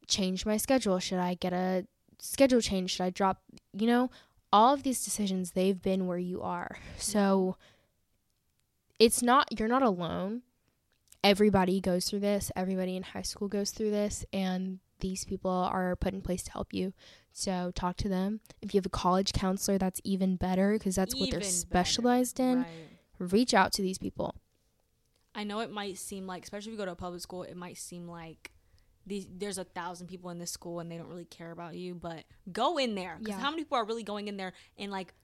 change 0.06 0.46
my 0.46 0.56
schedule? 0.56 0.98
Should 0.98 1.18
I 1.18 1.34
get 1.34 1.52
a 1.52 1.86
schedule 2.18 2.60
change? 2.60 2.92
Should 2.92 3.04
I 3.04 3.10
drop, 3.10 3.42
you 3.72 3.86
know, 3.86 4.10
all 4.52 4.74
of 4.74 4.82
these 4.82 5.04
decisions, 5.04 5.52
they've 5.52 5.80
been 5.80 6.06
where 6.06 6.18
you 6.18 6.42
are. 6.42 6.78
So 6.98 7.56
it's 8.98 9.22
not, 9.22 9.58
you're 9.58 9.68
not 9.68 9.82
alone. 9.82 10.42
Everybody 11.22 11.80
goes 11.80 12.06
through 12.08 12.20
this. 12.20 12.50
Everybody 12.56 12.96
in 12.96 13.02
high 13.02 13.22
school 13.22 13.48
goes 13.48 13.70
through 13.70 13.90
this. 13.90 14.24
And 14.32 14.78
these 15.00 15.24
people 15.24 15.50
are 15.50 15.96
put 15.96 16.14
in 16.14 16.22
place 16.22 16.42
to 16.44 16.52
help 16.52 16.72
you. 16.72 16.92
So 17.32 17.72
talk 17.74 17.96
to 17.98 18.08
them. 18.08 18.40
If 18.62 18.74
you 18.74 18.78
have 18.78 18.86
a 18.86 18.90
college 18.90 19.32
counselor, 19.32 19.78
that's 19.78 20.00
even 20.04 20.36
better 20.36 20.72
because 20.72 20.94
that's 20.96 21.14
what 21.14 21.30
they're 21.30 21.42
specialized 21.42 22.38
better. 22.38 22.50
in. 22.50 22.58
Right. 22.58 22.68
Reach 23.32 23.54
out 23.54 23.72
to 23.74 23.82
these 23.82 23.98
people. 23.98 24.34
I 25.34 25.44
know 25.44 25.60
it 25.60 25.70
might 25.70 25.96
seem 25.98 26.26
like, 26.26 26.42
especially 26.42 26.72
if 26.72 26.72
you 26.72 26.78
go 26.78 26.86
to 26.86 26.92
a 26.92 26.96
public 26.96 27.20
school, 27.20 27.42
it 27.44 27.56
might 27.56 27.76
seem 27.78 28.08
like 28.08 28.50
these 29.06 29.26
there's 29.30 29.58
a 29.58 29.64
thousand 29.64 30.08
people 30.08 30.30
in 30.30 30.38
this 30.38 30.50
school 30.50 30.80
and 30.80 30.90
they 30.90 30.96
don't 30.96 31.08
really 31.08 31.24
care 31.24 31.50
about 31.52 31.76
you. 31.76 31.94
But 31.94 32.24
go 32.52 32.78
in 32.78 32.94
there 32.94 33.16
because 33.18 33.36
Yeah. 33.36 33.40
how 33.40 33.50
many 33.50 33.62
people 33.62 33.78
are 33.78 33.84
really 33.84 34.02
going 34.02 34.28
in 34.28 34.36
there 34.36 34.52
and 34.76 34.90
like 34.90 35.14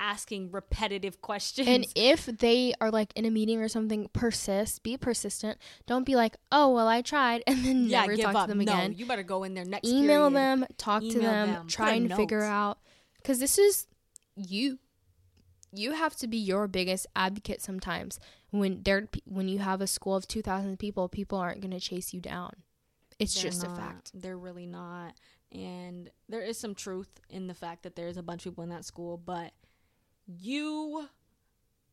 asking 0.00 0.50
repetitive 0.50 1.20
questions? 1.20 1.68
And 1.68 1.86
if 1.94 2.26
they 2.26 2.74
are 2.80 2.90
like 2.90 3.12
in 3.14 3.26
a 3.26 3.30
meeting 3.30 3.60
or 3.60 3.68
something, 3.68 4.08
persist, 4.12 4.82
be 4.82 4.96
persistent. 4.96 5.58
Don't 5.86 6.04
be 6.04 6.16
like, 6.16 6.36
oh, 6.50 6.74
well, 6.74 6.88
I 6.88 7.02
tried, 7.02 7.44
and 7.46 7.64
then 7.64 7.84
yeah, 7.86 8.00
never 8.00 8.16
talk 8.16 8.34
up. 8.34 8.46
to 8.46 8.48
them 8.48 8.60
again. 8.60 8.92
no, 8.92 8.96
you 8.96 9.06
better 9.06 9.22
go 9.22 9.44
in 9.44 9.54
there 9.54 9.64
next. 9.64 9.86
Email 9.86 10.30
period. 10.30 10.34
them, 10.34 10.66
talk 10.78 11.02
to 11.02 11.20
them, 11.20 11.52
them, 11.52 11.66
try 11.68 11.92
and 11.92 12.12
figure 12.14 12.42
out. 12.42 12.78
Because 13.16 13.38
this 13.38 13.58
is 13.58 13.86
you. 14.34 14.78
You 15.72 15.92
have 15.92 16.16
to 16.16 16.26
be 16.26 16.38
your 16.38 16.66
biggest 16.66 17.06
advocate 17.14 17.62
sometimes. 17.62 18.18
When 18.50 18.82
there, 18.82 19.08
when 19.26 19.46
you 19.46 19.60
have 19.60 19.80
a 19.80 19.86
school 19.86 20.16
of 20.16 20.26
two 20.26 20.42
thousand 20.42 20.78
people, 20.80 21.08
people 21.08 21.38
aren't 21.38 21.60
going 21.60 21.70
to 21.70 21.78
chase 21.78 22.12
you 22.12 22.20
down. 22.20 22.54
It's 23.20 23.34
They're 23.34 23.50
just 23.50 23.62
not. 23.62 23.72
a 23.72 23.80
fact. 23.80 24.10
They're 24.14 24.38
really 24.38 24.66
not. 24.66 25.14
And 25.52 26.10
there 26.28 26.40
is 26.40 26.58
some 26.58 26.74
truth 26.74 27.20
in 27.28 27.46
the 27.46 27.54
fact 27.54 27.82
that 27.82 27.94
there's 27.94 28.16
a 28.16 28.22
bunch 28.22 28.46
of 28.46 28.52
people 28.52 28.64
in 28.64 28.70
that 28.70 28.84
school, 28.84 29.18
but 29.18 29.52
you 30.38 31.08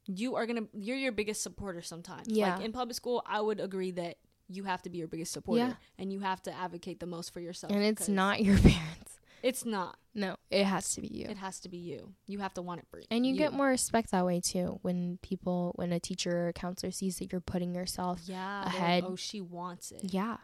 you 0.06 0.36
are 0.36 0.46
gonna 0.46 0.64
you're 0.74 0.98
your 0.98 1.12
biggest 1.12 1.44
supporter 1.44 1.82
sometimes. 1.82 2.28
Yeah. 2.28 2.56
Like 2.56 2.66
in 2.66 2.72
public 2.72 2.96
school, 2.96 3.24
I 3.26 3.42
would 3.42 3.60
agree 3.60 3.92
that 3.92 4.18
you 4.48 4.64
have 4.64 4.82
to 4.84 4.90
be 4.90 4.98
your 4.98 5.08
biggest 5.08 5.34
supporter 5.34 5.60
Yeah. 5.60 5.74
and 6.00 6.12
you 6.14 6.22
have 6.22 6.42
to 6.44 6.54
advocate 6.56 7.00
the 7.02 7.06
most 7.06 7.34
for 7.34 7.40
yourself. 7.42 7.74
And 7.74 7.84
it's 7.84 8.08
not 8.08 8.42
your 8.44 8.58
parents. 8.58 9.20
It's 9.44 9.66
not. 9.66 9.98
No, 10.16 10.36
it 10.50 10.64
has 10.64 10.94
to 10.96 11.02
be 11.02 11.10
you. 11.10 11.28
It 11.28 11.38
has 11.38 11.60
to 11.60 11.70
be 11.70 11.78
you. 11.78 12.14
You 12.26 12.40
have 12.40 12.54
to 12.56 12.62
want 12.62 12.80
it 12.80 12.88
for 12.90 13.02
And 13.12 13.24
you, 13.26 13.36
get 13.36 13.54
more 13.54 13.68
respect 13.68 14.10
that 14.12 14.26
way 14.26 14.40
too 14.42 14.80
when 14.82 15.20
people, 15.22 15.74
when 15.76 15.92
a 15.92 16.00
teacher 16.00 16.32
or 16.36 16.48
a 16.48 16.54
counselor 16.54 16.92
sees 16.92 17.20
that 17.20 17.32
you're 17.32 17.40
putting 17.42 17.76
yourself 17.76 18.22
yeah 18.26 18.64
they're 18.64 18.74
like, 18.74 18.82
ahead. 18.82 19.04
oh, 19.06 19.16
she 19.16 19.42
wants 19.42 19.92
it. 19.92 20.12
Yeah. 20.14 20.38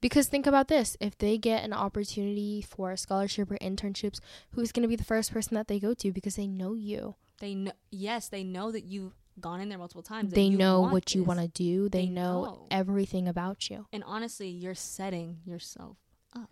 Because 0.00 0.28
think 0.28 0.46
about 0.46 0.68
this 0.68 0.96
if 1.00 1.18
they 1.18 1.36
get 1.38 1.64
an 1.64 1.72
opportunity 1.72 2.62
for 2.62 2.92
a 2.92 2.96
scholarship 2.96 3.50
or 3.50 3.58
internships, 3.58 4.20
who's 4.52 4.70
going 4.72 4.82
to 4.82 4.88
be 4.88 4.96
the 4.96 5.04
first 5.04 5.32
person 5.32 5.56
that 5.56 5.66
they 5.66 5.80
go 5.80 5.92
to 5.94 6.12
because 6.12 6.36
they 6.36 6.46
know 6.46 6.74
you? 6.74 7.16
They 7.40 7.54
know. 7.54 7.72
Yes, 7.90 8.28
they 8.28 8.44
know 8.44 8.70
that 8.72 8.84
you've 8.84 9.14
gone 9.40 9.60
in 9.60 9.68
there 9.68 9.78
multiple 9.78 10.02
times. 10.02 10.32
They 10.32 10.48
know 10.50 10.80
what 10.82 11.14
you 11.14 11.22
want 11.24 11.40
to 11.40 11.48
do, 11.48 11.88
they, 11.88 12.06
They 12.06 12.08
know, 12.10 12.44
know. 12.44 12.66
everything 12.70 13.28
about 13.28 13.70
you. 13.70 13.86
And 13.92 14.02
honestly, 14.04 14.48
you're 14.48 14.74
setting 14.74 15.38
yourself 15.44 15.96
up. 16.34 16.50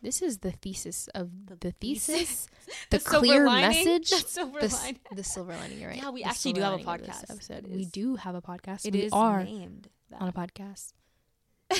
This 0.00 0.22
is 0.22 0.38
the 0.38 0.52
thesis 0.52 1.08
of 1.14 1.30
The 1.46 1.56
the, 1.56 1.72
thesis. 1.72 2.16
thesis, 2.16 2.48
the, 2.90 2.98
clear 2.98 3.46
lining. 3.46 3.84
message, 3.84 4.10
The 4.10 4.16
silver 4.28 4.60
the, 4.60 4.68
lining. 4.68 5.00
the 5.14 5.22
silver 5.24 5.52
lining. 5.54 5.78
You're 5.80 5.90
right. 5.90 5.98
Yeah, 6.02 6.10
we 6.10 6.22
The 6.22 6.28
actually 6.30 6.54
do 6.54 6.60
have 6.62 6.72
a 6.74 6.76
this 6.78 6.86
podcast 6.86 7.30
Episode. 7.30 7.66
We 7.68 7.84
do 7.84 8.16
have 8.16 8.34
a 8.34 8.40
podcast. 8.42 8.86
It 8.86 8.94
we 8.94 9.00
is 9.02 9.12
are 9.12 9.44
named 9.44 9.88
that 10.10 10.20
on 10.22 10.28
a 10.28 10.32
podcast. 10.32 10.94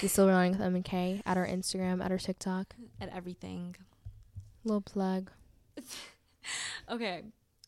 the 0.01 0.09
silver 0.09 0.33
lining 0.33 0.53
with 0.53 0.61
M 0.61 0.75
and 0.75 0.85
K 0.85 1.23
at 1.25 1.37
our 1.39 1.47
Instagram, 1.47 2.05
at 2.05 2.11
our 2.13 2.19
TikTok. 2.19 2.75
at 3.01 3.09
everything. 3.09 3.77
Little 4.65 4.83
plug. 4.83 5.31
Okay, 6.91 7.23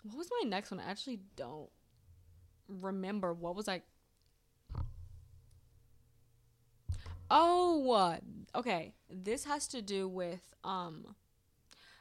what 0.04 0.16
was 0.16 0.28
my 0.42 0.48
next 0.48 0.70
one? 0.70 0.80
I 0.80 0.88
actually 0.90 1.20
don't 1.36 1.68
remember. 2.68 3.34
What 3.34 3.56
was 3.56 3.68
I? 3.68 3.82
Oh, 7.30 7.90
uh, 7.92 8.18
okay. 8.54 8.92
This 9.10 9.44
has 9.44 9.66
to 9.68 9.82
do 9.82 10.06
with 10.06 10.54
um, 10.62 11.14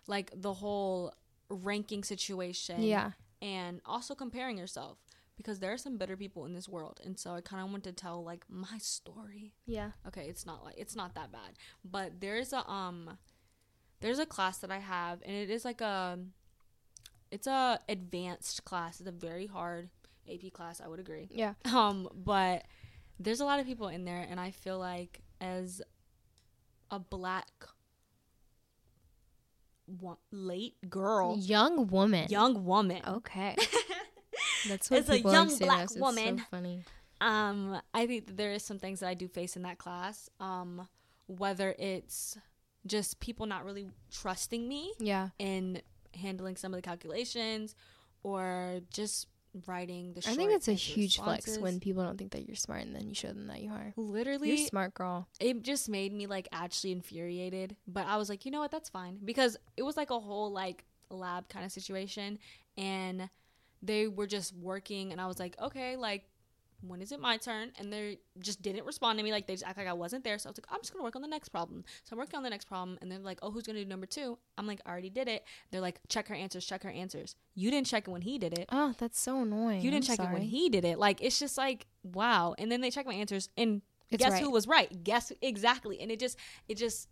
like 0.05 0.31
the 0.35 0.53
whole 0.53 1.13
ranking 1.49 2.03
situation. 2.03 2.83
Yeah. 2.83 3.11
and 3.41 3.81
also 3.85 4.15
comparing 4.15 4.57
yourself 4.57 4.97
because 5.35 5.59
there 5.59 5.73
are 5.73 5.77
some 5.77 5.97
bitter 5.97 6.15
people 6.15 6.45
in 6.45 6.53
this 6.53 6.69
world, 6.69 6.99
and 7.03 7.17
so 7.19 7.33
I 7.33 7.41
kind 7.41 7.61
of 7.63 7.71
want 7.71 7.83
to 7.85 7.91
tell 7.91 8.23
like 8.23 8.45
my 8.49 8.77
story. 8.77 9.53
Yeah. 9.65 9.91
okay 10.07 10.27
it's 10.29 10.45
not 10.45 10.63
like 10.63 10.75
it's 10.77 10.95
not 10.95 11.15
that 11.15 11.31
bad 11.31 11.53
but 11.83 12.19
there's 12.21 12.53
a 12.53 12.69
um 12.69 13.17
there's 14.01 14.19
a 14.19 14.25
class 14.25 14.57
that 14.59 14.69
i 14.71 14.79
have 14.79 15.21
and 15.25 15.35
it 15.35 15.49
is 15.49 15.63
like 15.65 15.81
a 15.81 16.19
it's 17.33 17.47
a 17.47 17.79
advanced 17.89 18.63
class 18.65 18.99
it's 18.99 19.09
a 19.09 19.11
very 19.11 19.47
hard 19.47 19.89
ap 20.31 20.53
class 20.53 20.79
i 20.79 20.87
would 20.87 20.99
agree 20.99 21.27
Yeah. 21.31 21.53
um 21.65 22.07
but 22.15 22.63
there's 23.19 23.39
a 23.41 23.45
lot 23.45 23.59
of 23.59 23.65
people 23.65 23.87
in 23.89 24.05
there 24.05 24.25
and 24.29 24.39
i 24.39 24.51
feel 24.51 24.77
like 24.79 25.21
as 25.41 25.81
a 26.91 26.99
black 26.99 27.49
wo- 29.87 30.19
late 30.31 30.75
girl 30.89 31.37
Young 31.39 31.87
woman. 31.87 32.27
young 32.29 32.65
woman 32.65 33.01
Okay. 33.07 33.55
That's 34.67 34.89
what 34.89 35.01
As 35.01 35.09
a 35.09 35.19
young 35.19 35.57
black 35.57 35.83
us. 35.85 35.91
It's 35.91 35.99
woman. 35.99 36.37
So 36.37 36.43
funny. 36.49 36.83
Um, 37.19 37.81
I 37.93 38.07
think 38.07 38.27
that 38.27 38.37
there 38.37 38.53
is 38.53 38.63
some 38.63 38.79
things 38.79 39.01
that 39.01 39.07
I 39.09 39.13
do 39.13 39.27
face 39.27 39.57
in 39.57 39.63
that 39.63 39.77
class. 39.77 40.29
Um, 40.39 40.87
whether 41.27 41.75
it's 41.77 42.37
just 42.87 43.19
people 43.19 43.45
not 43.45 43.65
really 43.65 43.89
trusting 44.11 44.65
me 44.67 44.93
Yeah. 44.99 45.29
in 45.39 45.81
handling 46.15 46.55
some 46.55 46.73
of 46.73 46.77
the 46.77 46.81
calculations, 46.81 47.75
or 48.23 48.81
just 48.91 49.27
writing 49.67 50.13
the. 50.13 50.19
I 50.27 50.35
think 50.35 50.51
it's 50.51 50.67
a 50.67 50.73
huge 50.73 51.17
flex 51.17 51.57
when 51.57 51.79
people 51.79 52.03
don't 52.03 52.17
think 52.17 52.31
that 52.31 52.47
you're 52.47 52.55
smart 52.55 52.81
and 52.81 52.95
then 52.95 53.07
you 53.07 53.15
show 53.15 53.27
them 53.27 53.47
that 53.47 53.61
you 53.61 53.71
are. 53.71 53.93
literally 53.95 54.49
You're 54.49 54.67
smart, 54.67 54.93
girl. 54.93 55.27
it 55.39 55.61
just 55.61 55.89
made 55.89 56.13
me 56.13 56.27
like 56.27 56.47
actually 56.51 56.91
infuriated. 56.91 57.75
But 57.87 58.07
I 58.07 58.17
was 58.17 58.29
like, 58.29 58.45
you 58.45 58.51
know 58.51 58.59
what, 58.59 58.71
that's 58.71 58.89
fine 58.89 59.19
because 59.23 59.57
it 59.77 59.83
was 59.83 59.97
like 59.97 60.09
a 60.09 60.19
whole 60.19 60.51
like 60.51 60.83
lab 61.09 61.49
kind 61.49 61.65
of 61.65 61.71
situation, 61.71 62.39
and 62.77 63.29
they 63.81 64.07
were 64.07 64.27
just 64.27 64.55
working, 64.55 65.11
and 65.11 65.19
I 65.21 65.27
was 65.27 65.39
like, 65.39 65.55
okay, 65.61 65.97
like 65.97 66.25
when 66.85 67.01
is 67.01 67.11
it 67.11 67.19
my 67.19 67.37
turn? 67.37 67.71
And 67.79 67.91
they 67.91 68.19
just 68.39 68.61
didn't 68.61 68.85
respond 68.85 69.17
to 69.19 69.23
me. 69.23 69.31
Like 69.31 69.47
they 69.47 69.53
just 69.53 69.65
act 69.65 69.77
like 69.77 69.87
I 69.87 69.93
wasn't 69.93 70.23
there. 70.23 70.37
So 70.37 70.49
I 70.49 70.51
was 70.51 70.57
like, 70.57 70.67
I'm 70.69 70.81
just 70.81 70.91
gonna 70.93 71.03
work 71.03 71.15
on 71.15 71.21
the 71.21 71.27
next 71.27 71.49
problem. 71.49 71.83
So 72.03 72.13
I'm 72.13 72.17
working 72.19 72.37
on 72.37 72.43
the 72.43 72.49
next 72.49 72.65
problem, 72.65 72.97
and 73.01 73.11
they're 73.11 73.19
like, 73.19 73.39
oh, 73.41 73.51
who's 73.51 73.63
gonna 73.63 73.79
do 73.79 73.85
number 73.85 74.05
two? 74.05 74.37
I'm 74.57 74.67
like, 74.67 74.81
I 74.85 74.89
already 74.91 75.09
did 75.09 75.27
it. 75.27 75.43
They're 75.71 75.81
like, 75.81 75.99
check 76.09 76.27
her 76.27 76.35
answers, 76.35 76.65
check 76.65 76.83
her 76.83 76.89
answers. 76.91 77.35
You 77.55 77.71
didn't 77.71 77.87
check 77.87 78.07
it 78.07 78.11
when 78.11 78.21
he 78.21 78.37
did 78.37 78.57
it. 78.57 78.67
Oh, 78.71 78.93
that's 78.97 79.19
so 79.19 79.41
annoying. 79.41 79.81
You 79.81 79.91
didn't 79.91 80.09
I'm 80.09 80.17
check 80.17 80.27
it 80.27 80.31
when 80.33 80.41
he 80.43 80.69
did 80.69 80.85
it. 80.85 80.99
Like 80.99 81.21
it's 81.21 81.39
just 81.39 81.57
like 81.57 81.87
wow. 82.03 82.55
And 82.57 82.71
then 82.71 82.81
they 82.81 82.91
check 82.91 83.05
my 83.05 83.13
answers, 83.13 83.49
and 83.57 83.81
It's 84.09 84.21
guess 84.23 84.33
right. 84.33 84.41
who 84.43 84.51
was 84.51 84.67
right? 84.67 85.03
Guess 85.03 85.31
exactly. 85.41 85.99
And 86.01 86.11
it 86.11 86.19
just 86.19 86.37
it 86.67 86.75
just 86.77 87.07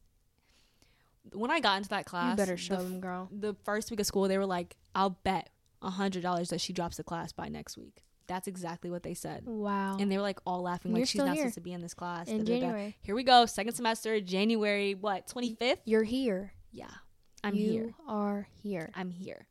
when 1.34 1.52
I 1.52 1.60
got 1.60 1.78
into 1.78 1.90
that 1.90 2.06
class, 2.06 2.32
You 2.32 2.38
better 2.38 2.52
the 2.54 2.58
show 2.58 2.76
f- 2.76 2.82
them, 2.82 3.00
girl. 3.00 3.30
The 3.32 3.56
first 3.64 3.92
week 3.92 4.00
of 4.00 4.06
school, 4.06 4.28
they 4.28 4.38
were 4.38 4.46
like, 4.46 4.76
"I'll 4.96 5.12
bet 5.24 5.50
a 5.82 5.90
hundred 5.92 6.24
dollars 6.24 6.50
that 6.50 6.60
she 6.62 6.74
drops 6.74 6.98
the 6.98 7.04
class 7.04 7.32
by 7.32 7.48
next 7.48 7.78
week." 7.78 8.04
That's 8.28 8.48
exactly 8.48 8.90
what 8.90 9.04
they 9.04 9.14
said, 9.14 9.44
Wow. 9.46 9.98
and 10.00 10.10
they 10.12 10.16
were 10.18 10.22
like 10.24 10.40
all 10.46 10.62
laughing, 10.62 10.94
like 10.94 11.00
you're 11.00 11.06
she's 11.06 11.20
not 11.20 11.30
here. 11.34 11.44
supposed 11.44 11.56
to 11.56 11.62
be 11.62 11.74
in 11.74 11.82
this 11.82 11.94
class. 11.94 12.28
in. 12.30 12.46
January, 12.46 12.96
Here 13.02 13.14
we 13.16 13.24
go, 13.24 13.46
second 13.46 13.74
semester, 13.74 14.20
January 14.22 14.96
what 14.96 15.28
twenty 15.28 15.56
fifth? 15.56 15.82
you're 15.86 16.04
here. 16.04 16.54
Yeah, 16.72 16.90
I'm 17.44 17.56
you 17.56 17.72
here. 17.72 17.84
You 17.84 17.96
are 18.08 18.48
here. 18.64 18.90
I'm 18.96 19.10
here. 19.10 19.48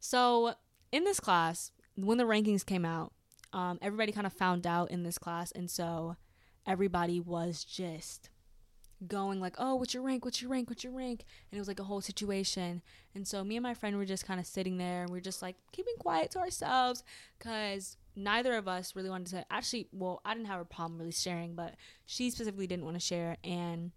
So 0.00 0.54
in 0.90 1.04
this 1.04 1.20
class, 1.20 1.70
when 1.96 2.18
the 2.18 2.24
rankings 2.24 2.66
came 2.66 2.84
out, 2.84 3.12
um, 3.52 3.78
everybody 3.80 4.10
kind 4.10 4.26
of 4.26 4.32
found 4.32 4.66
out 4.66 4.90
in 4.90 5.04
this 5.04 5.16
class, 5.18 5.52
and 5.52 5.70
so 5.70 6.16
everybody 6.66 7.20
was 7.20 7.62
just 7.62 8.30
going 9.06 9.38
like, 9.38 9.54
"Oh, 9.58 9.74
what's 9.76 9.92
your 9.94 10.02
rank? 10.02 10.24
What's 10.24 10.40
your 10.42 10.50
rank? 10.50 10.68
What's 10.70 10.82
your 10.82 10.92
rank?" 10.92 11.24
And 11.52 11.56
it 11.58 11.60
was 11.60 11.68
like 11.68 11.78
a 11.80 11.84
whole 11.84 12.00
situation. 12.00 12.82
And 13.14 13.28
so 13.28 13.44
me 13.44 13.56
and 13.56 13.62
my 13.62 13.74
friend 13.74 13.96
were 13.96 14.04
just 14.06 14.26
kind 14.26 14.40
of 14.40 14.46
sitting 14.46 14.78
there, 14.78 15.02
and 15.02 15.10
we 15.10 15.18
are 15.18 15.22
just 15.22 15.42
like 15.42 15.56
keeping 15.72 15.94
quiet 16.00 16.30
to 16.32 16.38
ourselves, 16.40 17.04
because 17.38 17.96
neither 18.16 18.54
of 18.54 18.68
us 18.68 18.94
really 18.94 19.10
wanted 19.10 19.28
to. 19.28 19.44
Actually, 19.50 19.88
well, 19.92 20.20
I 20.24 20.34
didn't 20.34 20.46
have 20.48 20.60
a 20.60 20.64
problem 20.64 20.98
really 20.98 21.12
sharing, 21.12 21.54
but 21.54 21.74
she 22.06 22.30
specifically 22.30 22.66
didn't 22.66 22.84
want 22.84 22.96
to 22.96 23.00
share, 23.00 23.36
and 23.44 23.92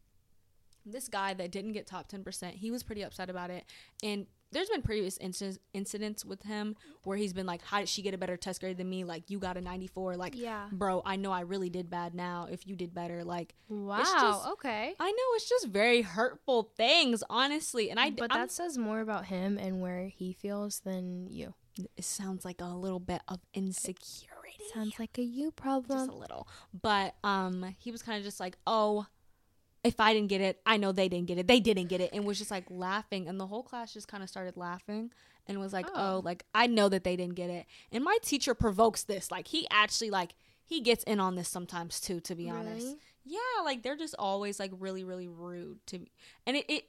this 0.86 1.10
guy 1.10 1.34
that 1.34 1.52
didn't 1.52 1.74
get 1.74 1.86
top 1.86 2.10
10% 2.10 2.54
he 2.54 2.72
was 2.72 2.82
pretty 2.82 3.02
upset 3.02 3.30
about 3.30 3.50
it 3.50 3.66
and 4.02 4.26
there's 4.54 4.70
been 4.70 4.82
previous 4.82 5.18
incidents 5.18 5.60
incidents 5.74 6.24
with 6.24 6.42
him 6.44 6.78
where 7.04 7.18
he's 7.18 7.34
been 7.34 7.46
like, 7.46 7.62
"How 7.62 7.80
did 7.80 7.90
she 7.90 8.02
get 8.02 8.14
a 8.14 8.18
better 8.18 8.38
test 8.38 8.62
grade 8.62 8.78
than 8.78 8.90
me? 8.90 9.04
Like 9.04 9.30
you 9.30 9.40
got 9.40 9.58
a 9.58 9.62
94. 9.62 10.16
Like, 10.16 10.38
Yeah. 10.38 10.70
bro, 10.72 11.02
I 11.06 11.18
know 11.18 11.34
I 11.34 11.42
really 11.42 11.70
did 11.70 11.90
bad. 11.90 12.16
Now 12.16 12.48
if 12.50 12.66
you 12.66 12.78
did 12.78 12.94
better, 12.94 13.26
like 13.26 13.54
Wow. 13.68 13.98
just- 14.02 14.48
okay. 14.54 14.96
I 14.98 15.12
know 15.12 15.24
it's 15.36 15.50
just 15.50 15.68
very 15.68 16.02
hurtful 16.04 16.72
things, 16.78 17.22
honestly. 17.30 17.92
And 17.92 18.00
I, 18.00 18.12
but 18.12 18.32
I'm- 18.32 18.40
that 18.44 18.52
says 18.52 18.78
more 18.78 19.02
about 19.02 19.26
him 19.26 19.58
and 19.58 19.82
where 19.82 20.08
he 20.08 20.32
feels 20.32 20.80
than 20.80 21.28
you. 21.28 21.54
It 21.96 22.04
sounds 22.04 22.46
like 22.46 22.62
a 22.62 22.66
little 22.66 23.00
bit 23.00 23.22
of 23.28 23.40
insecurity. 23.54 24.64
Sounds 24.74 25.00
like 25.00 25.18
a 25.18 25.22
you 25.24 25.52
problem. 25.52 26.00
just 26.00 26.10
a 26.10 26.16
little. 26.16 26.48
But 26.80 27.16
um, 27.24 27.76
he 27.80 27.92
was 27.92 28.02
kind 28.02 28.18
of 28.18 28.24
just 28.24 28.40
like, 28.40 28.58
"Oh, 28.66 29.06
if 29.84 30.00
I 30.00 30.14
didn't 30.14 30.30
get 30.30 30.42
it, 30.42 30.60
I 30.66 30.78
know 30.78 30.92
they 30.92 31.08
didn't 31.10 31.28
get 31.28 31.38
it. 31.38 31.48
They 31.48 31.60
didn't 31.60 31.88
get 31.88 32.02
it," 32.02 32.10
and 32.14 32.26
was 32.26 32.38
just 32.38 32.52
like 32.52 32.66
laughing, 32.70 33.28
and 33.28 33.40
the 33.40 33.48
whole 33.48 33.64
class 33.64 33.94
just 33.94 34.08
kind 34.08 34.24
of 34.24 34.30
started 34.30 34.58
laughing 34.58 35.12
and 35.48 35.60
was 35.60 35.74
like, 35.74 35.88
Oh. 35.90 35.94
"Oh, 36.18 36.22
like 36.24 36.44
I 36.54 36.68
know 36.68 36.90
that 36.90 37.04
they 37.04 37.16
didn't 37.16 37.36
get 37.36 37.50
it." 37.50 37.66
And 37.92 38.04
my 38.04 38.18
teacher 38.22 38.54
provokes 38.54 39.04
this. 39.04 39.32
Like 39.32 39.48
he 39.48 39.68
actually 39.72 40.10
like 40.10 40.36
he 40.66 40.82
gets 40.82 41.04
in 41.06 41.20
on 41.20 41.36
this 41.36 41.48
sometimes 41.48 42.00
too. 42.02 42.20
To 42.22 42.36
be 42.36 42.50
honest, 42.50 42.98
yeah, 43.24 43.40
like 43.64 43.84
they're 43.84 43.96
just 43.96 44.16
always 44.20 44.60
like 44.60 44.72
really 44.78 45.04
really 45.04 45.28
rude 45.28 45.86
to 45.88 46.00
me, 46.00 46.12
and 46.46 46.58
it. 46.58 46.66
it 46.70 46.84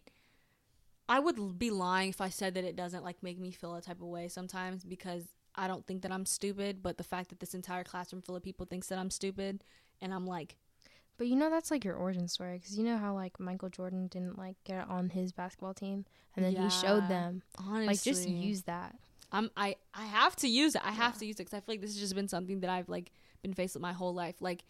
I 1.08 1.20
would 1.20 1.58
be 1.58 1.70
lying 1.70 2.10
if 2.10 2.20
I 2.20 2.28
said 2.28 2.54
that 2.54 2.64
it 2.64 2.76
doesn't 2.76 3.02
like 3.04 3.22
make 3.22 3.38
me 3.38 3.50
feel 3.50 3.74
a 3.74 3.80
type 3.82 4.00
of 4.00 4.08
way 4.08 4.28
sometimes 4.28 4.84
because 4.84 5.24
I 5.54 5.66
don't 5.66 5.86
think 5.86 6.02
that 6.02 6.12
I'm 6.12 6.26
stupid, 6.26 6.82
but 6.82 6.98
the 6.98 7.04
fact 7.04 7.30
that 7.30 7.40
this 7.40 7.54
entire 7.54 7.82
classroom 7.84 8.22
full 8.22 8.36
of 8.36 8.42
people 8.42 8.66
thinks 8.66 8.88
that 8.88 8.98
I'm 8.98 9.10
stupid 9.10 9.64
and 10.00 10.12
I'm 10.14 10.26
like, 10.26 10.56
But 11.16 11.26
you 11.26 11.34
know 11.34 11.50
that's 11.50 11.70
like 11.70 11.84
your 11.84 11.96
origin 11.96 12.28
story 12.28 12.58
because 12.58 12.78
you 12.78 12.84
know 12.84 12.96
how 12.98 13.14
like 13.14 13.40
Michael 13.40 13.70
Jordan 13.70 14.06
didn't 14.08 14.38
like 14.38 14.56
get 14.64 14.88
on 14.88 15.08
his 15.10 15.32
basketball 15.32 15.74
team 15.74 16.04
and 16.36 16.44
then 16.44 16.54
he 16.54 16.70
showed 16.70 17.08
them 17.08 17.42
honestly, 17.58 17.86
like 17.86 18.02
just 18.02 18.28
use 18.28 18.62
that. 18.62 18.94
I'm 19.32 19.50
I 19.56 19.76
I 19.94 20.06
have 20.06 20.36
to 20.36 20.48
use 20.48 20.74
it. 20.74 20.82
I 20.84 20.92
have 20.92 21.18
to 21.18 21.26
use 21.26 21.40
it 21.40 21.44
cuz 21.44 21.54
I 21.54 21.60
feel 21.60 21.72
like 21.74 21.80
this 21.80 21.90
has 21.92 22.00
just 22.00 22.14
been 22.14 22.28
something 22.28 22.60
that 22.60 22.70
I've 22.70 22.88
like 22.88 23.10
been 23.42 23.52
faced 23.54 23.74
with 23.74 23.82
my 23.82 23.92
whole 23.92 24.14
life. 24.14 24.36
Like 24.40 24.64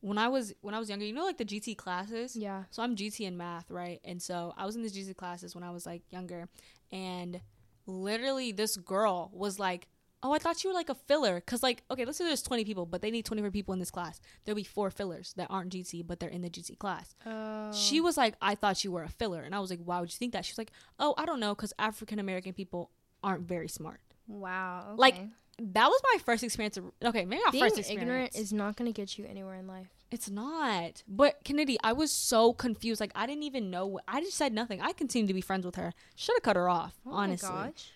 when 0.00 0.18
I 0.18 0.28
was 0.28 0.52
when 0.60 0.74
I 0.74 0.78
was 0.78 0.88
younger, 0.88 1.04
you 1.04 1.12
know 1.12 1.24
like 1.24 1.38
the 1.38 1.44
GT 1.44 1.76
classes? 1.76 2.36
Yeah. 2.36 2.64
So 2.70 2.82
I'm 2.82 2.96
GT 2.96 3.26
in 3.26 3.36
math, 3.36 3.70
right? 3.70 4.00
And 4.04 4.22
so 4.22 4.54
I 4.56 4.66
was 4.66 4.76
in 4.76 4.82
these 4.82 4.96
GT 4.96 5.16
classes 5.16 5.54
when 5.54 5.64
I 5.64 5.70
was 5.70 5.86
like 5.86 6.02
younger, 6.10 6.48
and 6.92 7.40
literally 7.86 8.52
this 8.52 8.76
girl 8.76 9.30
was 9.32 9.58
like, 9.58 9.88
"Oh, 10.22 10.32
I 10.32 10.38
thought 10.38 10.62
you 10.62 10.70
were 10.70 10.74
like 10.74 10.88
a 10.88 10.94
filler." 10.94 11.40
Cause 11.40 11.62
like, 11.62 11.82
okay, 11.90 12.04
let's 12.04 12.18
say 12.18 12.24
there's 12.24 12.42
20 12.42 12.64
people, 12.64 12.86
but 12.86 13.02
they 13.02 13.10
need 13.10 13.24
24 13.24 13.50
people 13.50 13.72
in 13.72 13.80
this 13.80 13.90
class. 13.90 14.20
There'll 14.44 14.56
be 14.56 14.64
four 14.64 14.90
fillers 14.90 15.32
that 15.36 15.48
aren't 15.50 15.72
GT, 15.72 16.06
but 16.06 16.20
they're 16.20 16.28
in 16.28 16.42
the 16.42 16.50
GT 16.50 16.78
class. 16.78 17.16
Oh. 17.26 17.72
She 17.72 18.00
was 18.00 18.16
like, 18.16 18.34
"I 18.40 18.54
thought 18.54 18.84
you 18.84 18.92
were 18.92 19.02
a 19.02 19.08
filler," 19.08 19.42
and 19.42 19.54
I 19.54 19.58
was 19.60 19.70
like, 19.70 19.80
"Why 19.84 20.00
would 20.00 20.12
you 20.12 20.18
think 20.18 20.32
that?" 20.32 20.44
She 20.44 20.52
was 20.52 20.58
like, 20.58 20.72
"Oh, 21.00 21.14
I 21.18 21.26
don't 21.26 21.40
know, 21.40 21.54
cause 21.54 21.72
African 21.78 22.18
American 22.18 22.52
people 22.52 22.90
aren't 23.22 23.48
very 23.48 23.68
smart." 23.68 24.00
wow. 24.28 24.94
like, 24.96 25.14
okay. 25.14 25.28
That 25.60 25.88
was 25.88 26.00
my 26.14 26.20
first 26.20 26.44
experience. 26.44 26.76
Of, 26.76 26.84
okay, 27.04 27.24
maybe 27.24 27.42
not 27.44 27.52
being 27.52 27.64
first 27.64 27.78
experience. 27.78 28.02
ignorant 28.02 28.36
is 28.36 28.52
not 28.52 28.76
going 28.76 28.92
to 28.92 28.98
get 28.98 29.18
you 29.18 29.26
anywhere 29.26 29.56
in 29.56 29.66
life. 29.66 29.88
It's 30.10 30.30
not. 30.30 31.02
But 31.08 31.42
Kennedy, 31.44 31.78
I 31.82 31.92
was 31.92 32.12
so 32.12 32.52
confused. 32.52 33.00
Like 33.00 33.12
I 33.14 33.26
didn't 33.26 33.42
even 33.42 33.70
know. 33.70 33.86
What, 33.86 34.04
I 34.06 34.20
just 34.20 34.36
said 34.36 34.52
nothing. 34.52 34.80
I 34.80 34.92
continued 34.92 35.28
to 35.28 35.34
be 35.34 35.40
friends 35.40 35.66
with 35.66 35.76
her. 35.76 35.92
Should 36.14 36.36
have 36.36 36.42
cut 36.42 36.56
her 36.56 36.68
off. 36.68 36.94
Oh 37.06 37.12
honestly, 37.12 37.50
my 37.50 37.66
gosh. 37.66 37.92